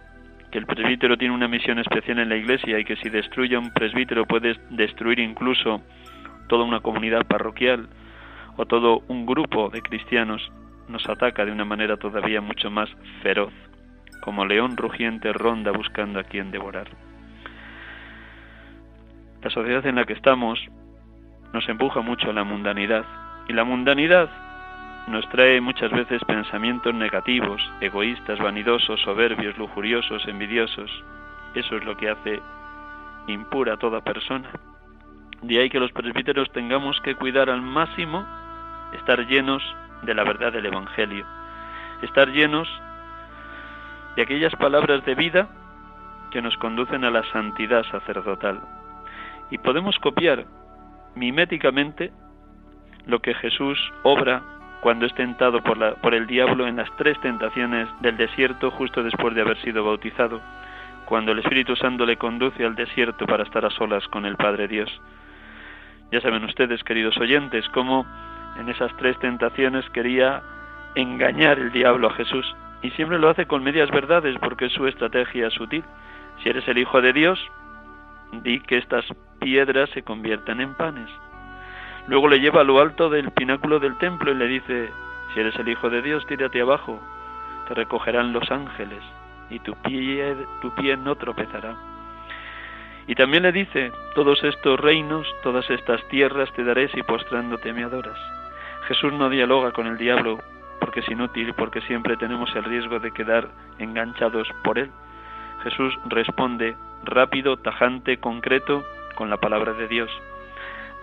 que 0.51 0.57
el 0.57 0.65
presbítero 0.65 1.17
tiene 1.17 1.33
una 1.33 1.47
misión 1.47 1.79
especial 1.79 2.19
en 2.19 2.29
la 2.29 2.35
iglesia 2.35 2.77
y 2.77 2.83
que 2.83 2.97
si 2.97 3.09
destruye 3.09 3.55
a 3.55 3.59
un 3.59 3.71
presbítero 3.73 4.25
puede 4.25 4.55
destruir 4.69 5.19
incluso 5.19 5.81
toda 6.47 6.65
una 6.65 6.81
comunidad 6.81 7.25
parroquial 7.25 7.87
o 8.57 8.65
todo 8.65 9.01
un 9.07 9.25
grupo 9.25 9.69
de 9.69 9.81
cristianos 9.81 10.51
nos 10.89 11.07
ataca 11.07 11.45
de 11.45 11.51
una 11.51 11.63
manera 11.63 11.95
todavía 11.95 12.41
mucho 12.41 12.69
más 12.69 12.89
feroz, 13.23 13.53
como 14.21 14.45
león 14.45 14.75
rugiente 14.75 15.31
ronda 15.31 15.71
buscando 15.71 16.19
a 16.19 16.23
quien 16.23 16.51
devorar. 16.51 16.87
La 19.41 19.49
sociedad 19.49 19.85
en 19.85 19.95
la 19.95 20.05
que 20.05 20.13
estamos 20.13 20.59
nos 21.53 21.67
empuja 21.69 22.01
mucho 22.01 22.29
a 22.29 22.33
la 22.33 22.43
mundanidad 22.43 23.05
y 23.47 23.53
la 23.53 23.63
mundanidad 23.63 24.29
nos 25.07 25.27
trae 25.29 25.59
muchas 25.61 25.91
veces 25.91 26.23
pensamientos 26.25 26.93
negativos, 26.93 27.61
egoístas, 27.81 28.39
vanidosos, 28.39 29.01
soberbios, 29.01 29.57
lujuriosos, 29.57 30.27
envidiosos. 30.27 30.91
Eso 31.55 31.77
es 31.77 31.83
lo 31.83 31.97
que 31.97 32.09
hace 32.09 32.41
impura 33.27 33.73
a 33.73 33.77
toda 33.77 34.01
persona. 34.01 34.49
De 35.41 35.59
ahí 35.59 35.69
que 35.69 35.79
los 35.79 35.91
presbíteros 35.91 36.51
tengamos 36.51 36.99
que 37.01 37.15
cuidar 37.15 37.49
al 37.49 37.61
máximo 37.61 38.25
estar 38.93 39.25
llenos 39.27 39.63
de 40.03 40.13
la 40.13 40.23
verdad 40.23 40.51
del 40.51 40.65
Evangelio, 40.65 41.25
estar 42.01 42.29
llenos 42.29 42.67
de 44.15 44.21
aquellas 44.21 44.55
palabras 44.55 45.03
de 45.05 45.15
vida 45.15 45.47
que 46.31 46.41
nos 46.41 46.55
conducen 46.57 47.03
a 47.05 47.11
la 47.11 47.23
santidad 47.31 47.83
sacerdotal. 47.91 48.61
Y 49.49 49.57
podemos 49.57 49.97
copiar 49.99 50.45
miméticamente 51.15 52.11
lo 53.05 53.19
que 53.19 53.33
Jesús 53.33 53.77
obra 54.03 54.41
cuando 54.81 55.05
es 55.05 55.13
tentado 55.13 55.61
por, 55.61 55.77
la, 55.77 55.93
por 55.95 56.13
el 56.13 56.27
diablo 56.27 56.67
en 56.67 56.75
las 56.75 56.89
tres 56.97 57.19
tentaciones 57.21 57.87
del 58.01 58.17
desierto 58.17 58.71
justo 58.71 59.03
después 59.03 59.33
de 59.35 59.41
haber 59.41 59.57
sido 59.61 59.85
bautizado, 59.85 60.41
cuando 61.05 61.31
el 61.31 61.39
Espíritu 61.39 61.75
Santo 61.75 62.05
le 62.05 62.17
conduce 62.17 62.65
al 62.65 62.75
desierto 62.75 63.25
para 63.25 63.43
estar 63.43 63.63
a 63.63 63.69
solas 63.69 64.05
con 64.07 64.25
el 64.25 64.35
Padre 64.37 64.67
Dios. 64.67 64.89
Ya 66.11 66.19
saben 66.19 66.43
ustedes, 66.43 66.83
queridos 66.83 67.17
oyentes, 67.17 67.67
cómo 67.69 68.05
en 68.59 68.69
esas 68.69 68.95
tres 68.97 69.17
tentaciones 69.19 69.87
quería 69.91 70.41
engañar 70.95 71.59
el 71.59 71.71
diablo 71.71 72.07
a 72.07 72.13
Jesús 72.13 72.55
y 72.81 72.89
siempre 72.91 73.19
lo 73.19 73.29
hace 73.29 73.45
con 73.45 73.63
medias 73.63 73.89
verdades 73.91 74.35
porque 74.39 74.65
es 74.65 74.73
su 74.73 74.87
estrategia 74.87 75.49
sutil. 75.51 75.83
Si 76.41 76.49
eres 76.49 76.67
el 76.67 76.79
Hijo 76.79 77.01
de 77.01 77.13
Dios, 77.13 77.39
di 78.43 78.59
que 78.61 78.77
estas 78.77 79.05
piedras 79.39 79.89
se 79.91 80.01
conviertan 80.01 80.59
en 80.59 80.73
panes. 80.73 81.09
Luego 82.07 82.27
le 82.27 82.39
lleva 82.39 82.61
a 82.61 82.63
lo 82.63 82.79
alto 82.79 83.09
del 83.09 83.31
pináculo 83.31 83.79
del 83.79 83.97
templo 83.97 84.31
y 84.31 84.35
le 84.35 84.47
dice, 84.47 84.89
si 85.33 85.39
eres 85.39 85.55
el 85.57 85.69
Hijo 85.69 85.89
de 85.89 86.01
Dios, 86.01 86.25
tírate 86.25 86.61
abajo, 86.61 86.99
te 87.67 87.73
recogerán 87.73 88.33
los 88.33 88.49
ángeles 88.51 89.03
y 89.49 89.59
tu 89.59 89.75
pie, 89.75 90.35
tu 90.61 90.73
pie 90.75 90.97
no 90.97 91.15
tropezará. 91.15 91.75
Y 93.07 93.15
también 93.15 93.43
le 93.43 93.51
dice, 93.51 93.91
todos 94.15 94.43
estos 94.43 94.79
reinos, 94.79 95.27
todas 95.43 95.69
estas 95.69 96.05
tierras 96.07 96.51
te 96.53 96.63
daré 96.63 96.87
si 96.89 97.03
postrándote 97.03 97.73
me 97.73 97.83
adoras. 97.83 98.17
Jesús 98.87 99.13
no 99.13 99.29
dialoga 99.29 99.71
con 99.71 99.87
el 99.87 99.97
diablo 99.97 100.39
porque 100.79 101.01
es 101.01 101.09
inútil, 101.09 101.53
porque 101.53 101.81
siempre 101.81 102.17
tenemos 102.17 102.53
el 102.55 102.63
riesgo 102.63 102.99
de 102.99 103.11
quedar 103.11 103.49
enganchados 103.77 104.47
por 104.63 104.79
él. 104.79 104.89
Jesús 105.63 105.93
responde 106.05 106.75
rápido, 107.03 107.57
tajante, 107.57 108.17
concreto, 108.17 108.83
con 109.15 109.29
la 109.29 109.37
palabra 109.37 109.73
de 109.73 109.87
Dios. 109.87 110.09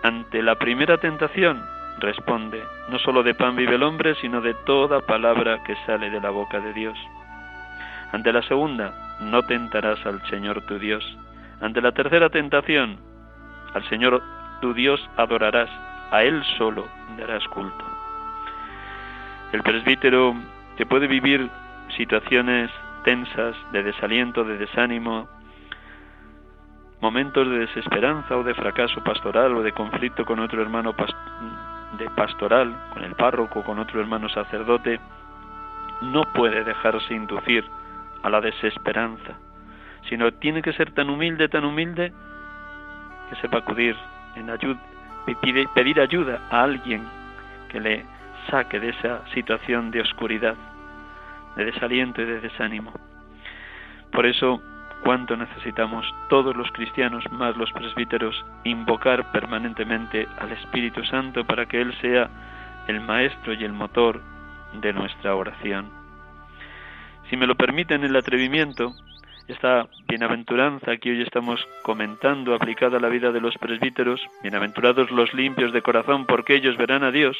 Ante 0.03 0.41
la 0.41 0.55
primera 0.55 0.97
tentación, 0.97 1.61
responde, 1.99 2.63
no 2.89 2.99
solo 2.99 3.21
de 3.23 3.33
pan 3.33 3.55
vive 3.55 3.75
el 3.75 3.83
hombre, 3.83 4.15
sino 4.15 4.39
de 4.39 4.53
toda 4.65 5.01
palabra 5.01 5.61
que 5.63 5.75
sale 5.85 6.09
de 6.09 6.21
la 6.21 6.29
boca 6.29 6.59
de 6.59 6.73
Dios. 6.73 6.97
Ante 8.11 8.31
la 8.31 8.41
segunda, 8.43 9.17
no 9.19 9.43
tentarás 9.43 10.03
al 10.05 10.25
Señor 10.29 10.61
tu 10.65 10.79
Dios. 10.79 11.03
Ante 11.61 11.81
la 11.81 11.91
tercera 11.91 12.29
tentación, 12.29 12.97
al 13.73 13.87
Señor 13.89 14.23
tu 14.61 14.73
Dios 14.73 14.99
adorarás, 15.17 15.69
a 16.11 16.23
Él 16.23 16.43
solo 16.57 16.87
darás 17.17 17.45
culto. 17.49 17.85
El 19.51 19.61
presbítero 19.63 20.33
que 20.77 20.85
puede 20.85 21.07
vivir 21.07 21.49
situaciones 21.97 22.71
tensas, 23.03 23.55
de 23.71 23.83
desaliento, 23.83 24.43
de 24.43 24.57
desánimo, 24.57 25.27
momentos 27.01 27.47
de 27.49 27.59
desesperanza 27.59 28.37
o 28.37 28.43
de 28.43 28.53
fracaso 28.53 29.01
pastoral 29.03 29.55
o 29.55 29.63
de 29.63 29.71
conflicto 29.71 30.25
con 30.25 30.39
otro 30.39 30.61
hermano 30.61 30.93
de 31.97 32.09
pastoral, 32.11 32.75
con 32.93 33.03
el 33.03 33.15
párroco, 33.15 33.63
con 33.63 33.79
otro 33.79 33.99
hermano 33.99 34.29
sacerdote, 34.29 34.99
no 36.01 36.23
puede 36.33 36.63
dejarse 36.63 37.13
inducir 37.13 37.65
a 38.23 38.29
la 38.29 38.41
desesperanza, 38.41 39.33
sino 40.07 40.31
tiene 40.33 40.61
que 40.61 40.73
ser 40.73 40.91
tan 40.91 41.09
humilde, 41.09 41.49
tan 41.49 41.65
humilde, 41.65 42.11
que 43.29 43.35
sepa 43.37 43.59
acudir 43.59 43.95
en 44.35 44.49
ayuda, 44.49 44.79
pedir 45.73 45.99
ayuda 45.99 46.41
a 46.49 46.63
alguien 46.63 47.07
que 47.69 47.79
le 47.79 48.05
saque 48.49 48.79
de 48.79 48.89
esa 48.89 49.25
situación 49.33 49.91
de 49.91 50.01
oscuridad, 50.01 50.55
de 51.55 51.65
desaliento 51.65 52.21
y 52.21 52.25
de 52.25 52.41
desánimo. 52.41 52.93
Por 54.11 54.25
eso 54.25 54.61
cuánto 55.03 55.35
necesitamos 55.35 56.05
todos 56.29 56.55
los 56.55 56.71
cristianos, 56.71 57.23
más 57.31 57.55
los 57.57 57.71
presbíteros, 57.71 58.45
invocar 58.63 59.31
permanentemente 59.31 60.27
al 60.39 60.51
Espíritu 60.51 61.03
Santo 61.05 61.45
para 61.45 61.65
que 61.65 61.81
Él 61.81 61.93
sea 62.01 62.29
el 62.87 63.01
maestro 63.01 63.53
y 63.53 63.63
el 63.63 63.73
motor 63.73 64.21
de 64.73 64.93
nuestra 64.93 65.35
oración. 65.35 65.89
Si 67.29 67.37
me 67.37 67.47
lo 67.47 67.55
permiten 67.55 68.03
el 68.03 68.15
atrevimiento, 68.15 68.93
esta 69.47 69.87
bienaventuranza 70.07 70.97
que 70.97 71.11
hoy 71.11 71.21
estamos 71.21 71.59
comentando 71.81 72.53
aplicada 72.53 72.97
a 72.97 72.99
la 72.99 73.09
vida 73.09 73.31
de 73.31 73.41
los 73.41 73.57
presbíteros, 73.57 74.21
bienaventurados 74.41 75.09
los 75.11 75.33
limpios 75.33 75.73
de 75.73 75.81
corazón 75.81 76.25
porque 76.25 76.55
ellos 76.55 76.77
verán 76.77 77.03
a 77.03 77.11
Dios, 77.11 77.37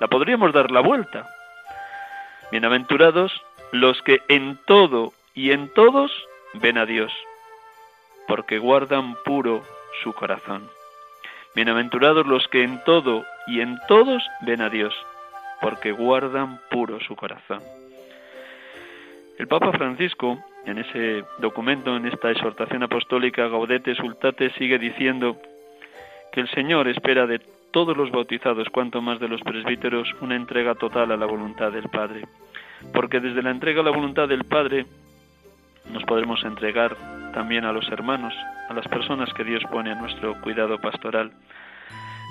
la 0.00 0.08
podríamos 0.08 0.52
dar 0.52 0.70
la 0.70 0.80
vuelta. 0.80 1.26
Bienaventurados 2.50 3.32
los 3.72 4.00
que 4.02 4.20
en 4.28 4.58
todo 4.66 5.12
y 5.34 5.50
en 5.50 5.68
todos 5.68 6.10
ven 6.60 6.78
a 6.78 6.86
Dios, 6.86 7.12
porque 8.26 8.58
guardan 8.58 9.14
puro 9.24 9.62
su 10.02 10.12
corazón. 10.12 10.68
Bienaventurados 11.54 12.26
los 12.26 12.46
que 12.48 12.62
en 12.62 12.82
todo 12.84 13.24
y 13.46 13.60
en 13.60 13.78
todos 13.88 14.22
ven 14.42 14.60
a 14.60 14.68
Dios, 14.68 14.94
porque 15.60 15.92
guardan 15.92 16.60
puro 16.70 17.00
su 17.00 17.16
corazón. 17.16 17.62
El 19.38 19.48
Papa 19.48 19.72
Francisco, 19.72 20.38
en 20.64 20.78
ese 20.78 21.24
documento, 21.38 21.96
en 21.96 22.06
esta 22.06 22.30
exhortación 22.30 22.82
apostólica 22.82 23.48
Gaudete 23.48 23.94
Sultate, 23.94 24.50
sigue 24.52 24.78
diciendo 24.78 25.36
que 26.32 26.40
el 26.40 26.48
Señor 26.50 26.88
espera 26.88 27.26
de 27.26 27.40
todos 27.70 27.96
los 27.96 28.10
bautizados, 28.10 28.68
cuanto 28.70 29.02
más 29.02 29.20
de 29.20 29.28
los 29.28 29.42
presbíteros, 29.42 30.08
una 30.20 30.36
entrega 30.36 30.74
total 30.74 31.12
a 31.12 31.16
la 31.16 31.26
voluntad 31.26 31.72
del 31.72 31.88
Padre. 31.90 32.22
Porque 32.92 33.20
desde 33.20 33.42
la 33.42 33.50
entrega 33.50 33.80
a 33.82 33.84
la 33.84 33.90
voluntad 33.90 34.28
del 34.28 34.44
Padre 34.44 34.86
nos 35.92 36.04
podremos 36.04 36.44
entregar 36.44 36.96
también 37.32 37.64
a 37.64 37.72
los 37.72 37.88
hermanos, 37.90 38.34
a 38.68 38.74
las 38.74 38.88
personas 38.88 39.32
que 39.34 39.44
Dios 39.44 39.62
pone 39.70 39.92
a 39.92 39.94
nuestro 39.94 40.40
cuidado 40.40 40.78
pastoral. 40.80 41.30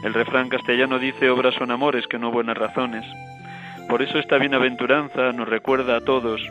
El 0.03 0.13
refrán 0.13 0.49
castellano 0.49 0.99
dice 0.99 1.29
obras 1.29 1.55
son 1.55 1.71
amores 1.71 2.07
que 2.07 2.19
no 2.19 2.31
buenas 2.31 2.57
razones. 2.57 3.05
Por 3.87 4.01
eso 4.01 4.17
esta 4.19 4.37
bienaventuranza 4.37 5.31
nos 5.31 5.47
recuerda 5.47 5.97
a 5.97 6.01
todos 6.01 6.41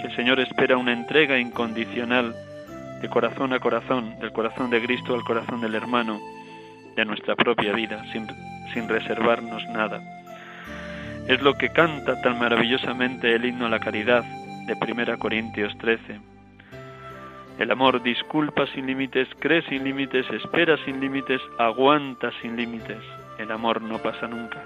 que 0.00 0.06
el 0.06 0.16
Señor 0.16 0.38
espera 0.38 0.76
una 0.76 0.92
entrega 0.92 1.38
incondicional 1.38 2.34
de 3.00 3.08
corazón 3.08 3.52
a 3.52 3.60
corazón, 3.60 4.18
del 4.20 4.32
corazón 4.32 4.70
de 4.70 4.82
Cristo 4.82 5.14
al 5.14 5.24
corazón 5.24 5.60
del 5.60 5.74
hermano, 5.74 6.20
de 6.94 7.04
nuestra 7.04 7.36
propia 7.36 7.72
vida, 7.72 8.02
sin, 8.12 8.26
sin 8.74 8.88
reservarnos 8.88 9.66
nada. 9.68 10.00
Es 11.28 11.40
lo 11.42 11.54
que 11.54 11.70
canta 11.70 12.20
tan 12.22 12.38
maravillosamente 12.38 13.34
el 13.34 13.44
himno 13.44 13.66
a 13.66 13.68
la 13.70 13.80
caridad, 13.80 14.24
de 14.68 14.74
1 14.74 15.18
Corintios 15.18 15.76
13. 15.78 16.20
El 17.58 17.70
amor 17.70 18.02
disculpa 18.02 18.66
sin 18.68 18.86
límites, 18.86 19.26
cree 19.40 19.62
sin 19.62 19.82
límites, 19.82 20.28
espera 20.30 20.76
sin 20.84 21.00
límites, 21.00 21.40
aguanta 21.58 22.30
sin 22.42 22.56
límites. 22.56 22.98
El 23.38 23.50
amor 23.50 23.80
no 23.80 23.98
pasa 23.98 24.28
nunca. 24.28 24.62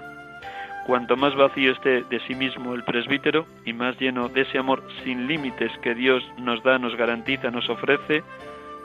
Cuanto 0.85 1.15
más 1.15 1.33
vacío 1.35 1.71
esté 1.71 2.03
de 2.03 2.19
sí 2.27 2.35
mismo 2.35 2.75
el 2.75 2.83
presbítero 2.83 3.45
y 3.65 3.71
más 3.71 3.97
lleno 3.97 4.27
de 4.27 4.41
ese 4.41 4.57
amor 4.57 4.83
sin 5.05 5.25
límites 5.25 5.71
que 5.81 5.95
Dios 5.95 6.21
nos 6.37 6.61
da, 6.63 6.77
nos 6.77 6.95
garantiza, 6.97 7.49
nos 7.49 7.69
ofrece, 7.69 8.23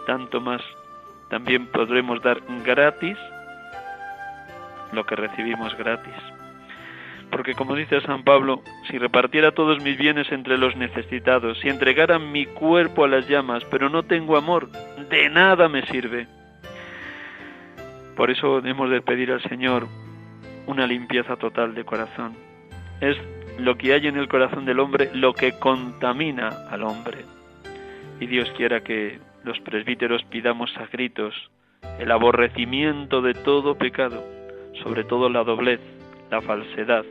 tanto 0.07 0.41
más 0.41 0.63
también 1.29 1.67
podremos 1.67 2.23
dar 2.23 2.41
gratis 2.65 3.19
lo 4.93 5.05
que 5.05 5.17
recibimos 5.17 5.77
gratis. 5.77 6.38
Porque 7.31 7.55
como 7.55 7.75
dice 7.75 8.01
San 8.01 8.25
Pablo, 8.25 8.63
si 8.91 8.99
repartiera 8.99 9.53
todos 9.53 9.83
mis 9.83 9.99
bienes 9.99 10.31
entre 10.33 10.57
los 10.59 10.77
necesitados, 10.77 11.59
si 11.61 11.69
entregara 11.69 12.19
mi 12.19 12.47
cuerpo 12.47 13.05
a 13.05 13.09
las 13.09 13.29
llamas, 13.29 13.65
pero 13.71 13.89
no 13.89 14.03
tengo 14.05 14.37
amor, 14.37 14.71
de 15.11 15.29
nada 15.29 15.69
me 15.69 15.87
sirve. 15.87 16.27
Por 18.17 18.31
eso 18.31 18.59
hemos 18.65 18.91
de 18.91 19.03
pedir 19.03 19.31
al 19.31 19.43
Señor 19.43 19.87
una 20.67 20.87
limpieza 20.87 21.37
total 21.37 21.75
de 21.75 21.85
corazón. 21.85 22.35
Es 23.01 23.17
lo 23.59 23.77
que 23.77 23.93
hay 23.93 24.07
en 24.07 24.17
el 24.17 24.29
corazón 24.29 24.65
del 24.65 24.81
hombre 24.81 25.11
lo 25.15 25.35
que 25.35 25.59
contamina 25.59 26.49
al 26.71 26.83
hombre. 26.83 27.19
Y 28.21 28.27
Dios 28.27 28.51
quiera 28.57 28.81
que 28.81 29.19
los 29.45 29.61
presbíteros 29.61 30.25
pidamos 30.25 30.77
a 30.77 30.87
gritos 30.87 31.35
el 31.99 32.11
aborrecimiento 32.11 33.23
de 33.23 33.35
todo 33.35 33.77
pecado, 33.77 34.25
sobre 34.83 35.05
todo 35.05 35.29
la 35.29 35.45
doblez, 35.45 35.81
la 36.31 36.41
falsedad, 36.43 37.05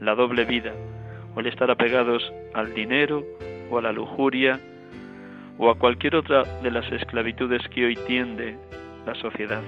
la 0.00 0.14
doble 0.14 0.44
vida, 0.44 0.72
o 1.34 1.40
el 1.40 1.46
estar 1.46 1.70
apegados 1.70 2.32
al 2.54 2.74
dinero 2.74 3.24
o 3.70 3.78
a 3.78 3.82
la 3.82 3.92
lujuria 3.92 4.60
o 5.58 5.70
a 5.70 5.78
cualquier 5.78 6.16
otra 6.16 6.42
de 6.62 6.70
las 6.70 6.90
esclavitudes 6.90 7.62
que 7.68 7.86
hoy 7.86 7.96
tiende 8.06 8.56
la 9.06 9.14
sociedad. 9.14 9.62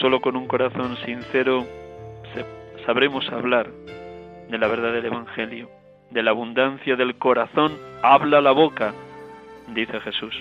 Solo 0.00 0.20
con 0.20 0.36
un 0.36 0.46
corazón 0.46 0.96
sincero 1.04 1.66
sabremos 2.86 3.28
hablar 3.30 3.68
de 4.48 4.58
la 4.58 4.68
verdad 4.68 4.92
del 4.92 5.06
Evangelio. 5.06 5.68
De 6.10 6.22
la 6.22 6.30
abundancia 6.30 6.96
del 6.96 7.16
corazón 7.16 7.72
habla 8.02 8.40
la 8.40 8.52
boca, 8.52 8.92
dice 9.68 10.00
Jesús. 10.00 10.34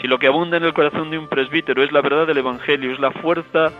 Si 0.00 0.08
lo 0.08 0.18
que 0.18 0.26
abunda 0.26 0.56
en 0.56 0.64
el 0.64 0.72
corazón 0.72 1.10
de 1.10 1.18
un 1.18 1.28
presbítero 1.28 1.82
es 1.82 1.92
la 1.92 2.00
verdad 2.00 2.26
del 2.26 2.38
Evangelio, 2.38 2.92
es 2.92 2.98
la 2.98 3.10
fuerza 3.10 3.70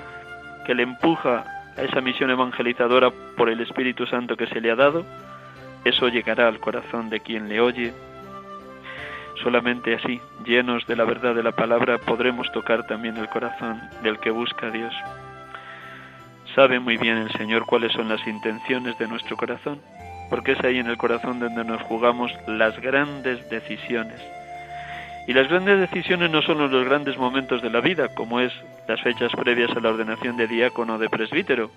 que 0.66 0.74
le 0.74 0.82
empuja 0.82 1.59
esa 1.82 2.00
misión 2.00 2.30
evangelizadora 2.30 3.10
por 3.36 3.48
el 3.48 3.60
Espíritu 3.60 4.06
Santo 4.06 4.36
que 4.36 4.46
se 4.46 4.60
le 4.60 4.70
ha 4.70 4.76
dado, 4.76 5.04
eso 5.84 6.08
llegará 6.08 6.48
al 6.48 6.60
corazón 6.60 7.10
de 7.10 7.20
quien 7.20 7.48
le 7.48 7.60
oye. 7.60 7.92
Solamente 9.42 9.94
así, 9.94 10.20
llenos 10.44 10.86
de 10.86 10.96
la 10.96 11.04
verdad 11.04 11.34
de 11.34 11.42
la 11.42 11.52
palabra, 11.52 11.98
podremos 11.98 12.50
tocar 12.52 12.86
también 12.86 13.16
el 13.16 13.28
corazón 13.28 13.80
del 14.02 14.18
que 14.18 14.30
busca 14.30 14.66
a 14.66 14.70
Dios. 14.70 14.94
Sabe 16.54 16.80
muy 16.80 16.96
bien 16.96 17.16
el 17.16 17.32
Señor 17.32 17.64
cuáles 17.64 17.92
son 17.92 18.08
las 18.08 18.26
intenciones 18.26 18.98
de 18.98 19.08
nuestro 19.08 19.36
corazón, 19.36 19.80
porque 20.28 20.52
es 20.52 20.64
ahí 20.64 20.78
en 20.78 20.88
el 20.88 20.98
corazón 20.98 21.40
donde 21.40 21.64
nos 21.64 21.80
jugamos 21.82 22.32
las 22.46 22.78
grandes 22.80 23.48
decisiones 23.48 24.20
y 25.30 25.32
las 25.32 25.48
grandes 25.48 25.78
decisiones 25.78 26.28
no 26.28 26.42
son 26.42 26.58
los 26.58 26.84
grandes 26.84 27.16
momentos 27.16 27.62
de 27.62 27.70
la 27.70 27.80
vida, 27.80 28.08
como 28.16 28.40
es 28.40 28.52
las 28.88 29.00
fechas 29.00 29.30
previas 29.30 29.70
a 29.76 29.78
la 29.78 29.90
ordenación 29.90 30.36
de 30.36 30.48
diácono 30.48 30.96
o 30.96 30.98
de 30.98 31.08
presbítero, 31.08 31.70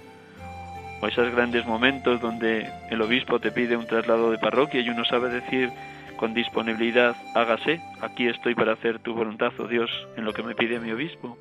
o 1.00 1.08
esos 1.08 1.32
grandes 1.32 1.64
momentos 1.68 2.20
donde 2.20 2.68
el 2.90 3.00
obispo 3.00 3.38
te 3.38 3.52
pide 3.52 3.78
un 3.78 3.86
traslado 3.86 4.32
de 4.32 4.40
parroquia 4.40 4.82
y 4.82 4.90
uno 4.90 5.06
sabe 5.06 5.30
decir 5.30 5.70
con 6.16 6.34
disponibilidad, 6.34 7.16
hágase, 7.36 7.80
aquí 8.02 8.28
estoy 8.28 8.56
para 8.56 8.74
hacer 8.74 8.98
tu 8.98 9.14
voluntad, 9.14 9.54
oh 9.60 9.68
Dios, 9.68 9.92
en 10.18 10.26
lo 10.26 10.34
que 10.34 10.42
me 10.42 10.56
pide 10.56 10.80
mi 10.80 10.92
obispo, 10.92 11.38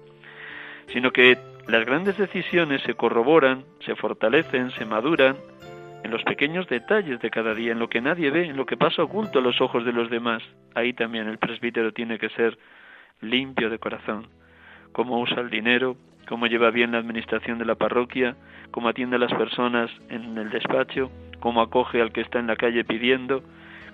sino 0.92 1.12
que 1.12 1.38
las 1.66 1.86
grandes 1.86 2.18
decisiones 2.18 2.82
se 2.82 2.92
corroboran, 2.92 3.64
se 3.86 3.96
fortalecen, 3.96 4.70
se 4.72 4.84
maduran 4.84 5.36
en 6.04 6.10
los 6.10 6.22
pequeños 6.24 6.68
detalles 6.68 7.20
de 7.20 7.30
cada 7.30 7.54
día, 7.54 7.72
en 7.72 7.78
lo 7.78 7.88
que 7.88 8.00
nadie 8.00 8.30
ve, 8.30 8.46
en 8.46 8.56
lo 8.56 8.66
que 8.66 8.76
pasa 8.76 9.02
oculto 9.02 9.38
a 9.38 9.42
los 9.42 9.60
ojos 9.60 9.84
de 9.84 9.92
los 9.92 10.10
demás. 10.10 10.42
Ahí 10.74 10.92
también 10.92 11.28
el 11.28 11.38
presbítero 11.38 11.92
tiene 11.92 12.18
que 12.18 12.28
ser 12.30 12.58
limpio 13.20 13.70
de 13.70 13.78
corazón. 13.78 14.26
Cómo 14.92 15.20
usa 15.20 15.40
el 15.40 15.50
dinero, 15.50 15.96
cómo 16.28 16.46
lleva 16.46 16.70
bien 16.70 16.92
la 16.92 16.98
administración 16.98 17.58
de 17.58 17.64
la 17.64 17.76
parroquia, 17.76 18.36
cómo 18.70 18.88
atiende 18.88 19.16
a 19.16 19.20
las 19.20 19.32
personas 19.32 19.90
en 20.08 20.36
el 20.36 20.50
despacho, 20.50 21.10
cómo 21.40 21.62
acoge 21.62 22.00
al 22.00 22.12
que 22.12 22.20
está 22.20 22.38
en 22.38 22.46
la 22.46 22.56
calle 22.56 22.84
pidiendo, 22.84 23.42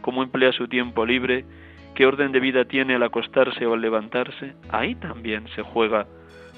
cómo 0.01 0.23
emplea 0.23 0.53
su 0.53 0.69
tiempo 0.69 1.05
libre, 1.05 1.45
qué 1.95 2.07
orden 2.07 2.33
de 2.33 2.41
vida 2.41 2.65
tiene 2.65 2.95
al 2.95 3.03
acostarse 3.03 3.67
o 3.67 3.75
al 3.75 3.81
levantarse. 3.81 4.55
Ahí 4.71 4.95
también 4.95 5.47
se 5.55 5.63
juega 5.63 6.07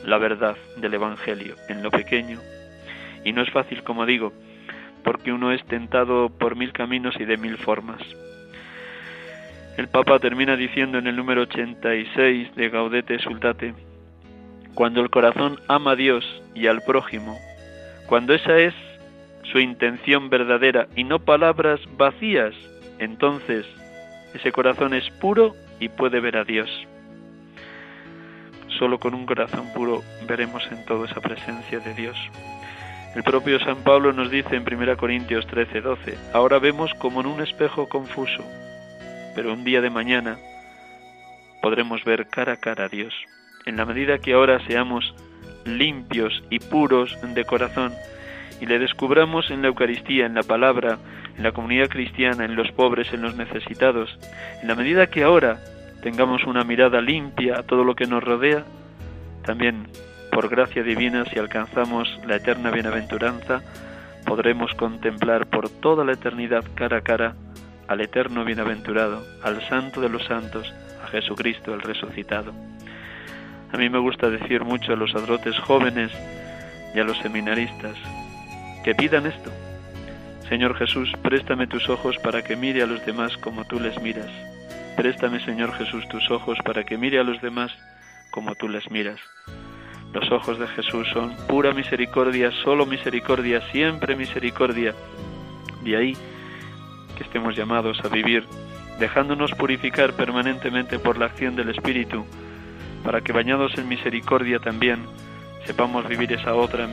la 0.04 0.18
verdad 0.18 0.56
del 0.76 0.94
Evangelio, 0.94 1.54
en 1.68 1.82
lo 1.82 1.90
pequeño. 1.90 2.38
Y 3.24 3.32
no 3.32 3.42
es 3.42 3.50
fácil, 3.50 3.82
como 3.82 4.06
digo, 4.06 4.32
porque 5.02 5.32
uno 5.32 5.52
es 5.52 5.64
tentado 5.64 6.28
por 6.28 6.56
mil 6.56 6.72
caminos 6.72 7.14
y 7.18 7.24
de 7.24 7.36
mil 7.36 7.56
formas. 7.56 8.00
El 9.76 9.88
Papa 9.88 10.18
termina 10.18 10.56
diciendo 10.56 10.98
en 10.98 11.06
el 11.06 11.16
número 11.16 11.42
86 11.42 12.54
de 12.54 12.68
Gaudete 12.68 13.18
Sultate, 13.18 13.74
cuando 14.74 15.00
el 15.00 15.10
corazón 15.10 15.58
ama 15.68 15.92
a 15.92 15.96
Dios 15.96 16.24
y 16.54 16.66
al 16.66 16.82
prójimo, 16.82 17.38
cuando 18.06 18.34
esa 18.34 18.58
es 18.58 18.74
su 19.50 19.58
intención 19.58 20.28
verdadera 20.28 20.86
y 20.96 21.04
no 21.04 21.18
palabras 21.20 21.80
vacías, 21.96 22.54
entonces 22.98 23.66
ese 24.34 24.52
corazón 24.52 24.94
es 24.94 25.08
puro 25.10 25.54
y 25.78 25.88
puede 25.88 26.20
ver 26.20 26.36
a 26.36 26.44
Dios. 26.44 26.68
Solo 28.78 28.98
con 28.98 29.14
un 29.14 29.26
corazón 29.26 29.72
puro 29.74 30.02
veremos 30.28 30.62
en 30.70 30.84
todo 30.84 31.04
esa 31.04 31.20
presencia 31.20 31.80
de 31.80 31.94
Dios. 31.94 32.16
El 33.14 33.24
propio 33.24 33.58
San 33.58 33.82
Pablo 33.82 34.12
nos 34.12 34.30
dice 34.30 34.54
en 34.54 34.62
1 34.62 34.96
Corintios 34.96 35.44
13, 35.48 35.80
12, 35.80 36.18
ahora 36.32 36.60
vemos 36.60 36.94
como 36.94 37.20
en 37.20 37.26
un 37.26 37.42
espejo 37.42 37.88
confuso, 37.88 38.44
pero 39.34 39.52
un 39.52 39.64
día 39.64 39.80
de 39.80 39.90
mañana 39.90 40.38
podremos 41.60 42.04
ver 42.04 42.28
cara 42.28 42.52
a 42.52 42.56
cara 42.56 42.84
a 42.84 42.88
Dios. 42.88 43.12
En 43.66 43.76
la 43.76 43.84
medida 43.84 44.18
que 44.18 44.34
ahora 44.34 44.64
seamos 44.64 45.12
limpios 45.64 46.44
y 46.50 46.60
puros 46.60 47.18
de 47.34 47.44
corazón 47.44 47.92
y 48.60 48.66
le 48.66 48.78
descubramos 48.78 49.50
en 49.50 49.62
la 49.62 49.68
Eucaristía, 49.68 50.26
en 50.26 50.34
la 50.34 50.44
palabra, 50.44 50.98
en 51.36 51.42
la 51.42 51.50
comunidad 51.50 51.88
cristiana, 51.88 52.44
en 52.44 52.54
los 52.54 52.70
pobres, 52.70 53.12
en 53.12 53.22
los 53.22 53.34
necesitados, 53.34 54.16
en 54.62 54.68
la 54.68 54.76
medida 54.76 55.08
que 55.08 55.24
ahora 55.24 55.58
tengamos 56.00 56.44
una 56.44 56.62
mirada 56.62 57.00
limpia 57.00 57.58
a 57.58 57.62
todo 57.64 57.82
lo 57.82 57.96
que 57.96 58.06
nos 58.06 58.22
rodea, 58.22 58.64
también 59.44 59.88
por 60.40 60.48
gracia 60.48 60.82
divina, 60.82 61.26
si 61.26 61.38
alcanzamos 61.38 62.08
la 62.26 62.36
eterna 62.36 62.70
bienaventuranza, 62.70 63.60
podremos 64.24 64.72
contemplar 64.72 65.44
por 65.44 65.68
toda 65.68 66.02
la 66.02 66.12
eternidad 66.12 66.64
cara 66.74 66.96
a 66.96 67.00
cara 67.02 67.34
al 67.88 68.00
eterno 68.00 68.42
bienaventurado, 68.42 69.22
al 69.42 69.60
santo 69.68 70.00
de 70.00 70.08
los 70.08 70.24
santos, 70.24 70.72
a 71.04 71.08
Jesucristo 71.08 71.74
el 71.74 71.82
resucitado. 71.82 72.54
A 73.70 73.76
mí 73.76 73.90
me 73.90 73.98
gusta 73.98 74.30
decir 74.30 74.64
mucho 74.64 74.94
a 74.94 74.96
los 74.96 75.14
adrotes 75.14 75.58
jóvenes 75.58 76.10
y 76.94 77.00
a 77.00 77.04
los 77.04 77.18
seminaristas 77.18 77.96
que 78.82 78.94
pidan 78.94 79.26
esto. 79.26 79.52
Señor 80.48 80.74
Jesús, 80.74 81.12
préstame 81.20 81.66
tus 81.66 81.86
ojos 81.90 82.16
para 82.16 82.40
que 82.40 82.56
mire 82.56 82.82
a 82.82 82.86
los 82.86 83.04
demás 83.04 83.36
como 83.36 83.66
tú 83.66 83.78
les 83.78 84.00
miras. 84.00 84.30
Préstame, 84.96 85.44
Señor 85.44 85.74
Jesús, 85.74 86.08
tus 86.08 86.30
ojos 86.30 86.56
para 86.64 86.84
que 86.84 86.96
mire 86.96 87.20
a 87.20 87.24
los 87.24 87.42
demás 87.42 87.72
como 88.30 88.54
tú 88.54 88.70
les 88.70 88.90
miras. 88.90 89.20
Los 90.12 90.30
ojos 90.32 90.58
de 90.58 90.66
Jesús 90.68 91.08
son 91.12 91.36
pura 91.46 91.72
misericordia, 91.72 92.50
solo 92.64 92.84
misericordia, 92.84 93.60
siempre 93.70 94.16
misericordia. 94.16 94.94
De 95.82 95.96
ahí 95.96 96.16
que 97.16 97.22
estemos 97.22 97.56
llamados 97.56 98.00
a 98.04 98.08
vivir, 98.08 98.44
dejándonos 98.98 99.52
purificar 99.52 100.14
permanentemente 100.14 100.98
por 100.98 101.16
la 101.16 101.26
acción 101.26 101.54
del 101.54 101.70
Espíritu, 101.70 102.26
para 103.04 103.20
que 103.20 103.32
bañados 103.32 103.78
en 103.78 103.88
misericordia 103.88 104.58
también 104.58 105.06
sepamos 105.64 106.08
vivir 106.08 106.32
esa 106.32 106.54
otra, 106.54 106.88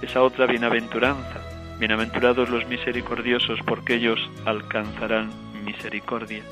esa 0.00 0.22
otra 0.22 0.46
bienaventuranza. 0.46 1.40
Bienaventurados 1.80 2.48
los 2.48 2.64
misericordiosos, 2.68 3.58
porque 3.66 3.94
ellos 3.94 4.20
alcanzarán 4.44 5.30
misericordia. 5.64 6.44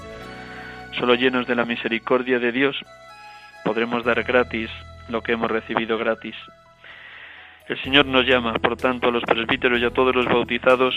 Solo 0.98 1.14
llenos 1.14 1.46
de 1.46 1.54
la 1.54 1.64
misericordia 1.64 2.40
de 2.40 2.50
Dios 2.50 2.76
podremos 3.64 4.04
dar 4.04 4.24
gratis 4.24 4.70
lo 5.10 5.22
que 5.22 5.32
hemos 5.32 5.50
recibido 5.50 5.98
gratis. 5.98 6.36
El 7.68 7.80
Señor 7.82 8.06
nos 8.06 8.26
llama, 8.26 8.54
por 8.54 8.76
tanto, 8.76 9.08
a 9.08 9.12
los 9.12 9.22
presbíteros 9.24 9.80
y 9.80 9.84
a 9.84 9.90
todos 9.90 10.14
los 10.14 10.26
bautizados 10.26 10.96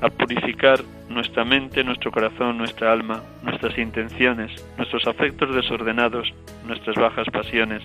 a 0.00 0.10
purificar 0.10 0.80
nuestra 1.08 1.44
mente, 1.44 1.82
nuestro 1.84 2.10
corazón, 2.10 2.58
nuestra 2.58 2.92
alma, 2.92 3.22
nuestras 3.42 3.78
intenciones, 3.78 4.50
nuestros 4.76 5.06
afectos 5.06 5.54
desordenados, 5.54 6.32
nuestras 6.66 6.96
bajas 6.96 7.26
pasiones, 7.32 7.82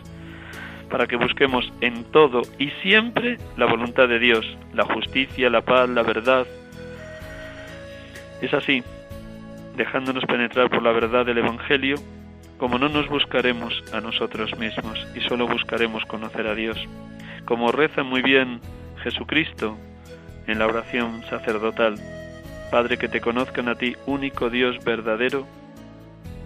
para 0.89 1.07
que 1.07 1.15
busquemos 1.15 1.71
en 1.79 2.03
todo 2.11 2.41
y 2.59 2.69
siempre 2.81 3.37
la 3.55 3.65
voluntad 3.65 4.09
de 4.09 4.19
Dios, 4.19 4.45
la 4.73 4.83
justicia, 4.83 5.49
la 5.49 5.61
paz, 5.61 5.89
la 5.89 6.03
verdad. 6.03 6.45
Es 8.41 8.53
así, 8.53 8.83
dejándonos 9.77 10.25
penetrar 10.25 10.69
por 10.69 10.83
la 10.83 10.91
verdad 10.91 11.25
del 11.25 11.37
Evangelio, 11.37 11.95
como 12.61 12.77
no 12.77 12.89
nos 12.89 13.07
buscaremos 13.07 13.83
a 13.91 14.01
nosotros 14.01 14.55
mismos 14.59 15.07
y 15.15 15.21
solo 15.21 15.47
buscaremos 15.47 16.05
conocer 16.05 16.45
a 16.45 16.53
Dios, 16.53 16.77
como 17.43 17.71
reza 17.71 18.03
muy 18.03 18.21
bien 18.21 18.61
Jesucristo 19.01 19.79
en 20.45 20.59
la 20.59 20.67
oración 20.67 21.23
sacerdotal, 21.23 21.95
Padre 22.69 22.99
que 22.99 23.07
te 23.07 23.19
conozcan 23.19 23.67
a 23.67 23.73
ti, 23.73 23.95
único 24.05 24.51
Dios 24.51 24.77
verdadero, 24.85 25.47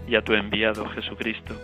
y 0.08 0.16
a 0.16 0.22
tu 0.22 0.32
enviado 0.32 0.88
Jesucristo. 0.88 1.54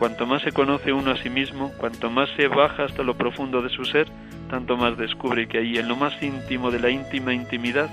Cuanto 0.00 0.26
más 0.26 0.42
se 0.42 0.50
conoce 0.50 0.92
uno 0.92 1.12
a 1.12 1.16
sí 1.22 1.30
mismo, 1.30 1.72
cuanto 1.78 2.10
más 2.10 2.28
se 2.36 2.48
baja 2.48 2.86
hasta 2.86 3.04
lo 3.04 3.14
profundo 3.14 3.62
de 3.62 3.68
su 3.68 3.84
ser, 3.84 4.08
tanto 4.50 4.76
más 4.76 4.98
descubre 4.98 5.46
que 5.46 5.58
ahí, 5.58 5.78
en 5.78 5.86
lo 5.86 5.94
más 5.94 6.20
íntimo 6.20 6.72
de 6.72 6.80
la 6.80 6.90
íntima 6.90 7.32
intimidad, 7.32 7.88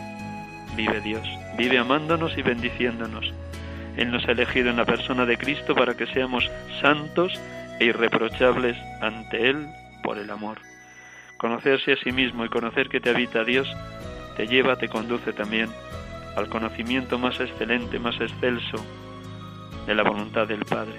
vive 0.75 1.01
Dios, 1.01 1.27
vive 1.55 1.77
amándonos 1.77 2.35
y 2.35 2.41
bendiciéndonos, 2.41 3.31
él 3.97 4.11
nos 4.11 4.27
ha 4.27 4.31
elegido 4.31 4.69
en 4.69 4.77
la 4.77 4.85
persona 4.85 5.25
de 5.25 5.37
Cristo 5.37 5.75
para 5.75 5.95
que 5.95 6.07
seamos 6.07 6.49
santos 6.81 7.33
e 7.79 7.85
irreprochables 7.85 8.77
ante 9.01 9.49
Él 9.49 9.67
por 10.03 10.17
el 10.17 10.29
amor. 10.29 10.59
Conocerse 11.37 11.93
a 11.93 11.97
sí 11.97 12.11
mismo 12.11 12.45
y 12.45 12.49
conocer 12.49 12.89
que 12.89 12.99
te 12.99 13.09
habita 13.09 13.43
Dios 13.43 13.67
te 14.37 14.47
lleva, 14.47 14.77
te 14.77 14.87
conduce 14.87 15.33
también 15.33 15.69
al 16.37 16.47
conocimiento 16.47 17.19
más 17.19 17.39
excelente, 17.39 17.99
más 17.99 18.15
excelso 18.21 18.77
de 19.85 19.95
la 19.95 20.03
voluntad 20.03 20.47
del 20.47 20.63
Padre. 20.63 20.93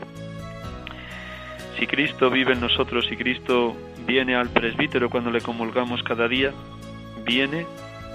Si 1.78 1.86
Cristo 1.86 2.30
vive 2.30 2.52
en 2.52 2.60
nosotros 2.60 3.10
y 3.10 3.16
Cristo 3.16 3.74
viene 4.06 4.36
al 4.36 4.50
presbítero 4.50 5.08
cuando 5.08 5.30
le 5.30 5.40
comulgamos 5.40 6.02
cada 6.02 6.28
día, 6.28 6.52
viene 7.24 7.66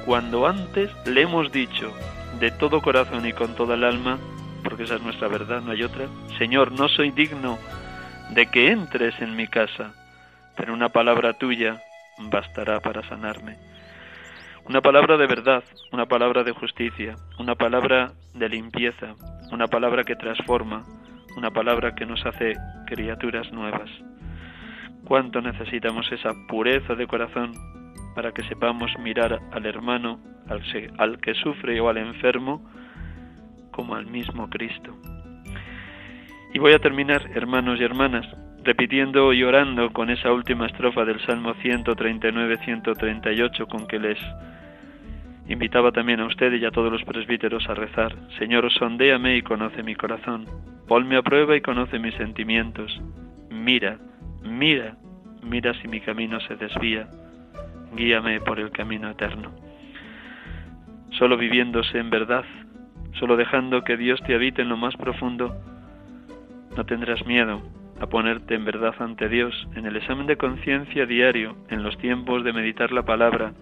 cuando 0.05 0.45
antes 0.45 0.91
le 1.05 1.23
hemos 1.23 1.51
dicho 1.51 1.91
de 2.39 2.51
todo 2.51 2.81
corazón 2.81 3.25
y 3.25 3.33
con 3.33 3.55
toda 3.55 3.75
el 3.75 3.83
alma, 3.83 4.19
porque 4.67 4.83
esa 4.83 4.95
es 4.95 5.01
nuestra 5.01 5.29
verdad, 5.29 5.61
no 5.61 5.71
hay 5.71 5.81
otra, 5.81 6.07
Señor, 6.37 6.73
no 6.73 6.89
soy 6.89 7.11
digno 7.11 7.57
de 8.31 8.47
que 8.47 8.69
entres 8.69 9.17
en 9.21 9.33
mi 9.33 9.47
casa, 9.47 9.93
pero 10.57 10.73
una 10.73 10.89
palabra 10.89 11.31
tuya 11.31 11.81
bastará 12.17 12.81
para 12.81 13.07
sanarme. 13.07 13.55
Una 14.65 14.81
palabra 14.81 15.15
de 15.15 15.25
verdad, 15.25 15.63
una 15.93 16.05
palabra 16.07 16.43
de 16.43 16.51
justicia, 16.51 17.15
una 17.39 17.55
palabra 17.55 18.11
de 18.33 18.49
limpieza, 18.49 19.15
una 19.53 19.67
palabra 19.67 20.03
que 20.03 20.17
transforma, 20.17 20.83
una 21.37 21.51
palabra 21.51 21.95
que 21.95 22.05
nos 22.05 22.25
hace 22.25 22.53
criaturas 22.87 23.49
nuevas. 23.53 23.89
¿Cuánto 25.05 25.39
necesitamos 25.39 26.11
esa 26.11 26.33
pureza 26.49 26.93
de 26.95 27.07
corazón 27.07 27.53
para 28.15 28.33
que 28.33 28.43
sepamos 28.43 28.91
mirar 28.99 29.39
al 29.53 29.65
hermano, 29.65 30.19
al, 30.49 31.21
que 31.21 31.33
sufre 31.35 31.79
o 31.79 31.87
al 31.87 31.99
enfermo, 31.99 32.69
como 33.77 33.95
al 33.95 34.07
mismo 34.07 34.49
Cristo? 34.49 34.97
Y 36.53 36.59
voy 36.59 36.73
a 36.73 36.79
terminar, 36.79 37.21
hermanos 37.35 37.79
y 37.79 37.83
hermanas, 37.83 38.25
repitiendo 38.63 39.31
y 39.33 39.43
orando 39.43 39.93
con 39.93 40.09
esa 40.09 40.33
última 40.33 40.65
estrofa 40.65 41.05
del 41.05 41.23
Salmo 41.25 41.53
139-138 41.55 43.67
con 43.67 43.87
que 43.87 43.99
les 43.99 44.17
invitaba 45.47 45.91
también 45.91 46.21
a 46.21 46.25
ustedes 46.25 46.59
y 46.59 46.65
a 46.65 46.71
todos 46.71 46.91
los 46.91 47.03
presbíteros 47.03 47.69
a 47.69 47.75
rezar. 47.75 48.15
Señor, 48.39 48.73
sondéame 48.73 49.37
y 49.37 49.43
conoce 49.43 49.83
mi 49.83 49.93
corazón. 49.93 50.45
Ponme 50.87 51.17
a 51.17 51.21
prueba 51.21 51.55
y 51.55 51.61
conoce 51.61 51.99
mis 51.99 52.15
sentimientos. 52.15 52.99
Mira, 53.51 53.99
mira, 54.41 54.97
mira 55.43 55.75
si 55.75 55.87
mi 55.87 56.01
camino 56.01 56.39
se 56.41 56.55
desvía. 56.55 57.07
Guíame 57.95 58.41
por 58.41 58.59
el 58.59 58.71
camino 58.71 59.11
eterno. 59.11 59.51
Solo 61.11 61.37
viviéndose 61.37 61.99
en 61.99 62.09
verdad, 62.09 62.43
solo 63.19 63.37
dejando 63.37 63.83
que 63.83 63.97
Dios 63.97 64.21
te 64.25 64.35
habite 64.35 64.61
en 64.61 64.69
lo 64.69 64.77
más 64.77 64.95
profundo, 64.95 65.55
no 66.75 66.85
tendrás 66.85 67.25
miedo 67.25 67.61
a 67.99 68.07
ponerte 68.07 68.55
en 68.55 68.65
verdad 68.65 68.93
ante 68.99 69.27
Dios 69.27 69.67
en 69.75 69.85
el 69.85 69.95
examen 69.95 70.27
de 70.27 70.37
conciencia 70.37 71.05
diario, 71.05 71.55
en 71.69 71.83
los 71.83 71.97
tiempos 71.97 72.43
de 72.43 72.53
meditar 72.53 72.91
la 72.91 73.03
palabra, 73.03 73.53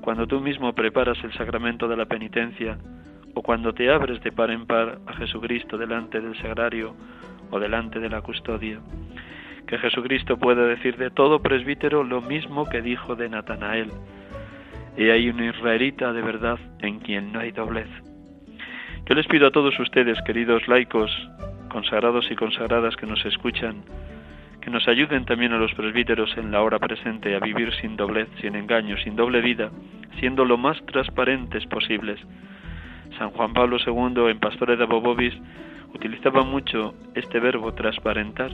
cuando 0.00 0.26
tú 0.26 0.40
mismo 0.40 0.72
preparas 0.74 1.18
el 1.24 1.32
sacramento 1.32 1.88
de 1.88 1.96
la 1.96 2.06
penitencia, 2.06 2.78
o 3.34 3.42
cuando 3.42 3.72
te 3.72 3.90
abres 3.90 4.20
de 4.22 4.32
par 4.32 4.50
en 4.50 4.66
par 4.66 4.98
a 5.06 5.12
Jesucristo 5.14 5.76
delante 5.76 6.20
del 6.20 6.36
sagrario 6.38 6.94
o 7.50 7.58
delante 7.58 8.00
de 8.00 8.08
la 8.08 8.22
custodia. 8.22 8.80
Que 9.66 9.78
Jesucristo 9.78 10.36
pueda 10.36 10.64
decir 10.66 10.96
de 10.96 11.10
todo 11.10 11.40
presbítero 11.40 12.02
lo 12.02 12.20
mismo 12.20 12.68
que 12.68 12.82
dijo 12.82 13.14
de 13.14 13.28
Natanael. 13.28 13.90
Y 14.96 15.10
hay 15.10 15.28
un 15.28 15.42
israelita 15.42 16.12
de 16.12 16.22
verdad 16.22 16.58
en 16.80 16.98
quien 16.98 17.32
no 17.32 17.40
hay 17.40 17.52
doblez. 17.52 17.88
Yo 19.10 19.16
les 19.16 19.26
pido 19.26 19.48
a 19.48 19.50
todos 19.50 19.76
ustedes, 19.80 20.22
queridos 20.22 20.68
laicos, 20.68 21.10
consagrados 21.68 22.30
y 22.30 22.36
consagradas 22.36 22.94
que 22.94 23.06
nos 23.06 23.26
escuchan, 23.26 23.82
que 24.60 24.70
nos 24.70 24.86
ayuden 24.86 25.24
también 25.24 25.52
a 25.52 25.58
los 25.58 25.74
presbíteros 25.74 26.38
en 26.38 26.52
la 26.52 26.62
hora 26.62 26.78
presente 26.78 27.34
a 27.34 27.40
vivir 27.40 27.72
sin 27.80 27.96
doblez, 27.96 28.28
sin 28.40 28.54
engaño, 28.54 28.96
sin 28.98 29.16
doble 29.16 29.40
vida, 29.40 29.72
siendo 30.20 30.44
lo 30.44 30.56
más 30.58 30.80
transparentes 30.86 31.66
posibles. 31.66 32.20
San 33.18 33.30
Juan 33.30 33.52
Pablo 33.52 33.78
II 33.84 34.30
en 34.30 34.38
Pastore 34.38 34.76
de 34.76 34.84
Bobobis 34.84 35.34
utilizaba 35.92 36.44
mucho 36.44 36.94
este 37.16 37.40
verbo 37.40 37.74
transparentar 37.74 38.52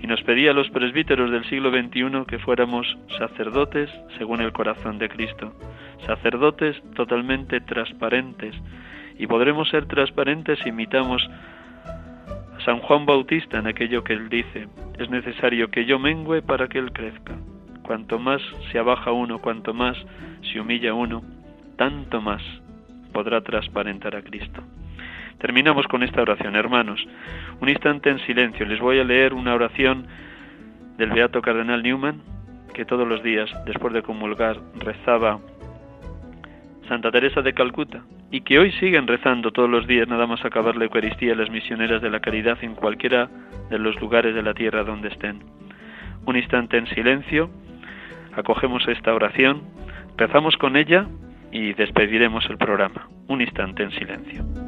y 0.00 0.06
nos 0.06 0.22
pedía 0.22 0.52
a 0.52 0.54
los 0.54 0.70
presbíteros 0.70 1.32
del 1.32 1.44
siglo 1.46 1.72
XXI 1.72 2.24
que 2.28 2.38
fuéramos 2.38 2.86
sacerdotes 3.18 3.90
según 4.16 4.42
el 4.42 4.52
corazón 4.52 5.00
de 5.00 5.08
Cristo, 5.08 5.54
sacerdotes 6.06 6.80
totalmente 6.94 7.60
transparentes 7.62 8.54
y 9.18 9.26
podremos 9.26 9.68
ser 9.68 9.86
transparentes 9.86 10.58
si 10.60 10.70
imitamos 10.70 11.28
San 12.64 12.78
Juan 12.78 13.04
Bautista 13.04 13.58
en 13.58 13.66
aquello 13.66 14.04
que 14.04 14.12
él 14.12 14.28
dice, 14.28 14.68
es 14.98 15.10
necesario 15.10 15.70
que 15.70 15.84
yo 15.84 15.98
mengüe 15.98 16.42
para 16.42 16.68
que 16.68 16.78
él 16.78 16.92
crezca. 16.92 17.34
Cuanto 17.82 18.18
más 18.18 18.42
se 18.70 18.78
abaja 18.78 19.12
uno, 19.12 19.38
cuanto 19.38 19.74
más 19.74 19.96
se 20.42 20.60
humilla 20.60 20.94
uno, 20.94 21.22
tanto 21.76 22.20
más 22.20 22.42
podrá 23.12 23.40
transparentar 23.40 24.14
a 24.14 24.22
Cristo. 24.22 24.62
Terminamos 25.38 25.86
con 25.86 26.02
esta 26.02 26.20
oración, 26.20 26.56
hermanos. 26.56 27.00
Un 27.60 27.68
instante 27.68 28.10
en 28.10 28.18
silencio. 28.26 28.66
Les 28.66 28.80
voy 28.80 28.98
a 28.98 29.04
leer 29.04 29.34
una 29.34 29.54
oración 29.54 30.06
del 30.96 31.10
Beato 31.10 31.40
Cardenal 31.40 31.82
Newman, 31.82 32.20
que 32.74 32.84
todos 32.84 33.06
los 33.06 33.22
días, 33.22 33.48
después 33.64 33.94
de 33.94 34.02
comulgar, 34.02 34.58
rezaba 34.80 35.38
Santa 36.88 37.10
Teresa 37.10 37.40
de 37.40 37.54
Calcuta, 37.54 38.02
y 38.30 38.42
que 38.42 38.58
hoy 38.58 38.72
siguen 38.72 39.06
rezando 39.06 39.50
todos 39.52 39.70
los 39.70 39.86
días 39.86 40.08
nada 40.08 40.26
más 40.26 40.44
acabar 40.44 40.76
la 40.76 40.84
Eucaristía 40.84 41.34
las 41.34 41.50
misioneras 41.50 42.02
de 42.02 42.10
la 42.10 42.20
caridad 42.20 42.58
en 42.62 42.74
cualquiera 42.74 43.28
de 43.70 43.78
los 43.78 43.98
lugares 44.00 44.34
de 44.34 44.42
la 44.42 44.54
tierra 44.54 44.84
donde 44.84 45.08
estén. 45.08 45.42
Un 46.26 46.36
instante 46.36 46.76
en 46.76 46.86
silencio, 46.88 47.50
acogemos 48.34 48.86
esta 48.88 49.14
oración, 49.14 49.62
rezamos 50.16 50.56
con 50.56 50.76
ella 50.76 51.06
y 51.50 51.72
despediremos 51.72 52.44
el 52.50 52.58
programa. 52.58 53.08
Un 53.28 53.40
instante 53.40 53.82
en 53.82 53.90
silencio. 53.92 54.67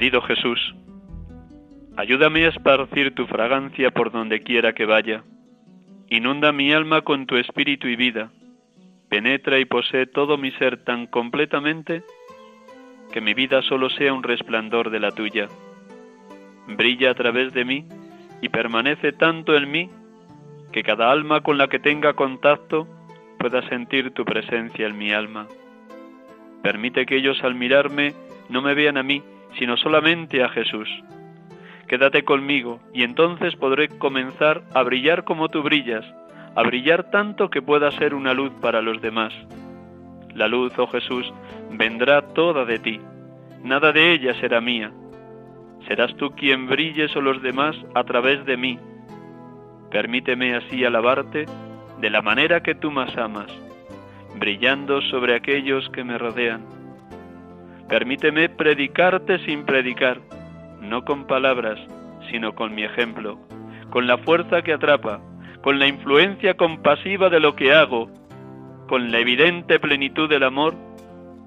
Querido 0.00 0.22
Jesús, 0.22 0.74
ayúdame 1.94 2.46
a 2.46 2.48
esparcir 2.48 3.14
tu 3.14 3.26
fragancia 3.26 3.90
por 3.90 4.10
donde 4.10 4.40
quiera 4.40 4.72
que 4.72 4.86
vaya. 4.86 5.24
Inunda 6.08 6.52
mi 6.52 6.72
alma 6.72 7.02
con 7.02 7.26
tu 7.26 7.36
espíritu 7.36 7.86
y 7.86 7.96
vida. 7.96 8.30
Penetra 9.10 9.58
y 9.58 9.66
posee 9.66 10.06
todo 10.06 10.38
mi 10.38 10.52
ser 10.52 10.84
tan 10.84 11.06
completamente 11.06 12.02
que 13.12 13.20
mi 13.20 13.34
vida 13.34 13.60
solo 13.60 13.90
sea 13.90 14.14
un 14.14 14.22
resplandor 14.22 14.88
de 14.88 15.00
la 15.00 15.10
tuya. 15.10 15.48
Brilla 16.66 17.10
a 17.10 17.14
través 17.14 17.52
de 17.52 17.66
mí 17.66 17.84
y 18.40 18.48
permanece 18.48 19.12
tanto 19.12 19.54
en 19.54 19.70
mí 19.70 19.90
que 20.72 20.82
cada 20.82 21.12
alma 21.12 21.42
con 21.42 21.58
la 21.58 21.68
que 21.68 21.78
tenga 21.78 22.14
contacto 22.14 22.88
pueda 23.38 23.60
sentir 23.68 24.12
tu 24.12 24.24
presencia 24.24 24.86
en 24.86 24.96
mi 24.96 25.12
alma. 25.12 25.46
Permite 26.62 27.04
que 27.04 27.16
ellos 27.16 27.44
al 27.44 27.54
mirarme 27.54 28.14
no 28.48 28.62
me 28.62 28.72
vean 28.72 28.96
a 28.96 29.02
mí, 29.02 29.22
sino 29.58 29.76
solamente 29.76 30.42
a 30.42 30.48
Jesús. 30.48 30.88
Quédate 31.88 32.24
conmigo 32.24 32.80
y 32.92 33.02
entonces 33.02 33.56
podré 33.56 33.88
comenzar 33.88 34.62
a 34.74 34.82
brillar 34.82 35.24
como 35.24 35.48
tú 35.48 35.62
brillas, 35.62 36.04
a 36.54 36.62
brillar 36.62 37.10
tanto 37.10 37.50
que 37.50 37.62
pueda 37.62 37.90
ser 37.92 38.14
una 38.14 38.32
luz 38.32 38.52
para 38.60 38.80
los 38.80 39.00
demás. 39.00 39.32
La 40.34 40.46
luz, 40.46 40.72
oh 40.78 40.86
Jesús, 40.86 41.32
vendrá 41.72 42.22
toda 42.22 42.64
de 42.64 42.78
ti, 42.78 43.00
nada 43.64 43.92
de 43.92 44.12
ella 44.12 44.34
será 44.40 44.60
mía. 44.60 44.92
Serás 45.88 46.14
tú 46.16 46.30
quien 46.30 46.68
brilles 46.68 47.14
o 47.16 47.20
los 47.20 47.42
demás 47.42 47.76
a 47.94 48.04
través 48.04 48.44
de 48.44 48.56
mí. 48.56 48.78
Permíteme 49.90 50.54
así 50.54 50.84
alabarte 50.84 51.46
de 52.00 52.10
la 52.10 52.22
manera 52.22 52.62
que 52.62 52.76
tú 52.76 52.92
más 52.92 53.16
amas, 53.16 53.50
brillando 54.38 55.02
sobre 55.02 55.34
aquellos 55.34 55.88
que 55.90 56.04
me 56.04 56.18
rodean 56.18 56.79
Permíteme 57.90 58.48
predicarte 58.48 59.44
sin 59.44 59.64
predicar, 59.64 60.20
no 60.80 61.04
con 61.04 61.26
palabras, 61.26 61.76
sino 62.30 62.54
con 62.54 62.72
mi 62.72 62.84
ejemplo, 62.84 63.36
con 63.90 64.06
la 64.06 64.16
fuerza 64.18 64.62
que 64.62 64.72
atrapa, 64.72 65.20
con 65.60 65.80
la 65.80 65.88
influencia 65.88 66.54
compasiva 66.54 67.28
de 67.30 67.40
lo 67.40 67.56
que 67.56 67.72
hago, 67.72 68.08
con 68.88 69.10
la 69.10 69.18
evidente 69.18 69.80
plenitud 69.80 70.28
del 70.28 70.44
amor 70.44 70.76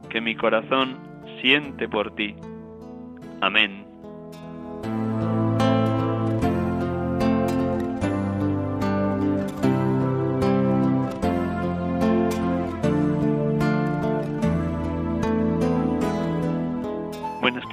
que 0.10 0.20
mi 0.20 0.36
corazón 0.36 1.00
siente 1.42 1.88
por 1.88 2.14
ti. 2.14 2.36
Amén. 3.40 3.83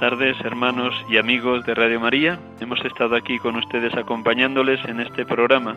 Tardes, 0.01 0.35
hermanos 0.43 0.95
y 1.09 1.17
amigos 1.17 1.63
de 1.67 1.75
Radio 1.75 1.99
María. 1.99 2.39
Hemos 2.59 2.83
estado 2.83 3.15
aquí 3.15 3.37
con 3.37 3.55
ustedes 3.55 3.93
acompañándoles 3.93 4.83
en 4.85 4.99
este 4.99 5.27
programa, 5.27 5.75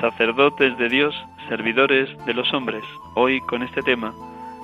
Sacerdotes 0.00 0.78
de 0.78 0.88
Dios, 0.88 1.16
Servidores 1.48 2.08
de 2.26 2.34
los 2.34 2.54
Hombres, 2.54 2.84
hoy 3.16 3.40
con 3.40 3.64
este 3.64 3.82
tema, 3.82 4.14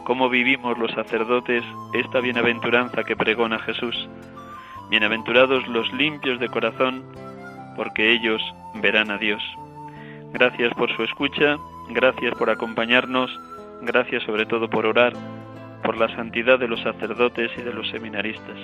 cómo 0.05 0.28
vivimos 0.28 0.78
los 0.78 0.93
sacerdotes 0.93 1.64
esta 1.95 2.20
bienaventuranza 2.20 3.03
que 3.03 3.16
pregona 3.16 3.59
Jesús. 3.59 4.09
Bienaventurados 4.89 5.66
los 5.66 5.93
limpios 5.93 6.39
de 6.39 6.49
corazón, 6.49 7.03
porque 7.74 8.12
ellos 8.12 8.41
verán 8.74 9.11
a 9.11 9.18
Dios. 9.18 9.43
Gracias 10.32 10.72
por 10.74 10.95
su 10.95 11.03
escucha, 11.03 11.57
gracias 11.89 12.37
por 12.37 12.51
acompañarnos, 12.51 13.37
gracias 13.82 14.22
sobre 14.22 14.47
todo 14.47 14.70
por 14.70 14.87
orar 14.87 15.12
por 15.83 15.97
la 15.97 16.09
santidad 16.16 16.59
de 16.59 16.68
los 16.68 16.81
sacerdotes 16.83 17.51
y 17.57 17.62
de 17.62 17.72
los 17.72 17.89
seminaristas. 17.91 18.57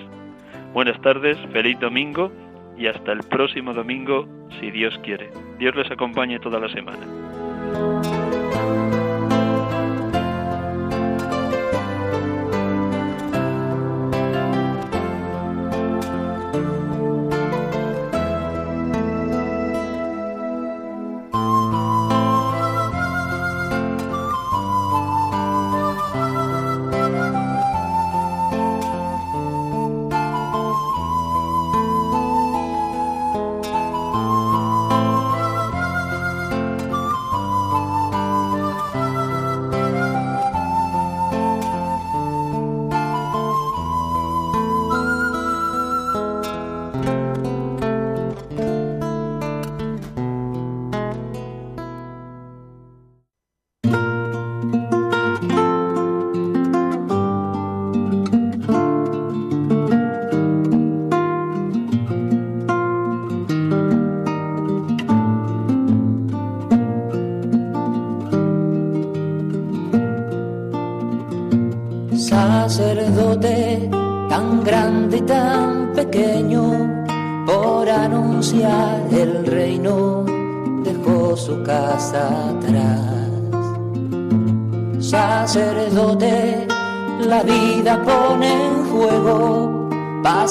Buenas 0.72 1.00
tardes, 1.00 1.38
feliz 1.52 1.78
domingo 1.78 2.32
y 2.76 2.86
hasta 2.86 3.12
el 3.12 3.20
próximo 3.20 3.74
domingo, 3.74 4.26
si 4.60 4.70
Dios 4.70 4.98
quiere. 5.02 5.30
Dios 5.58 5.74
les 5.76 5.90
acompañe 5.90 6.38
toda 6.40 6.58
la 6.58 6.68
semana. 6.68 7.31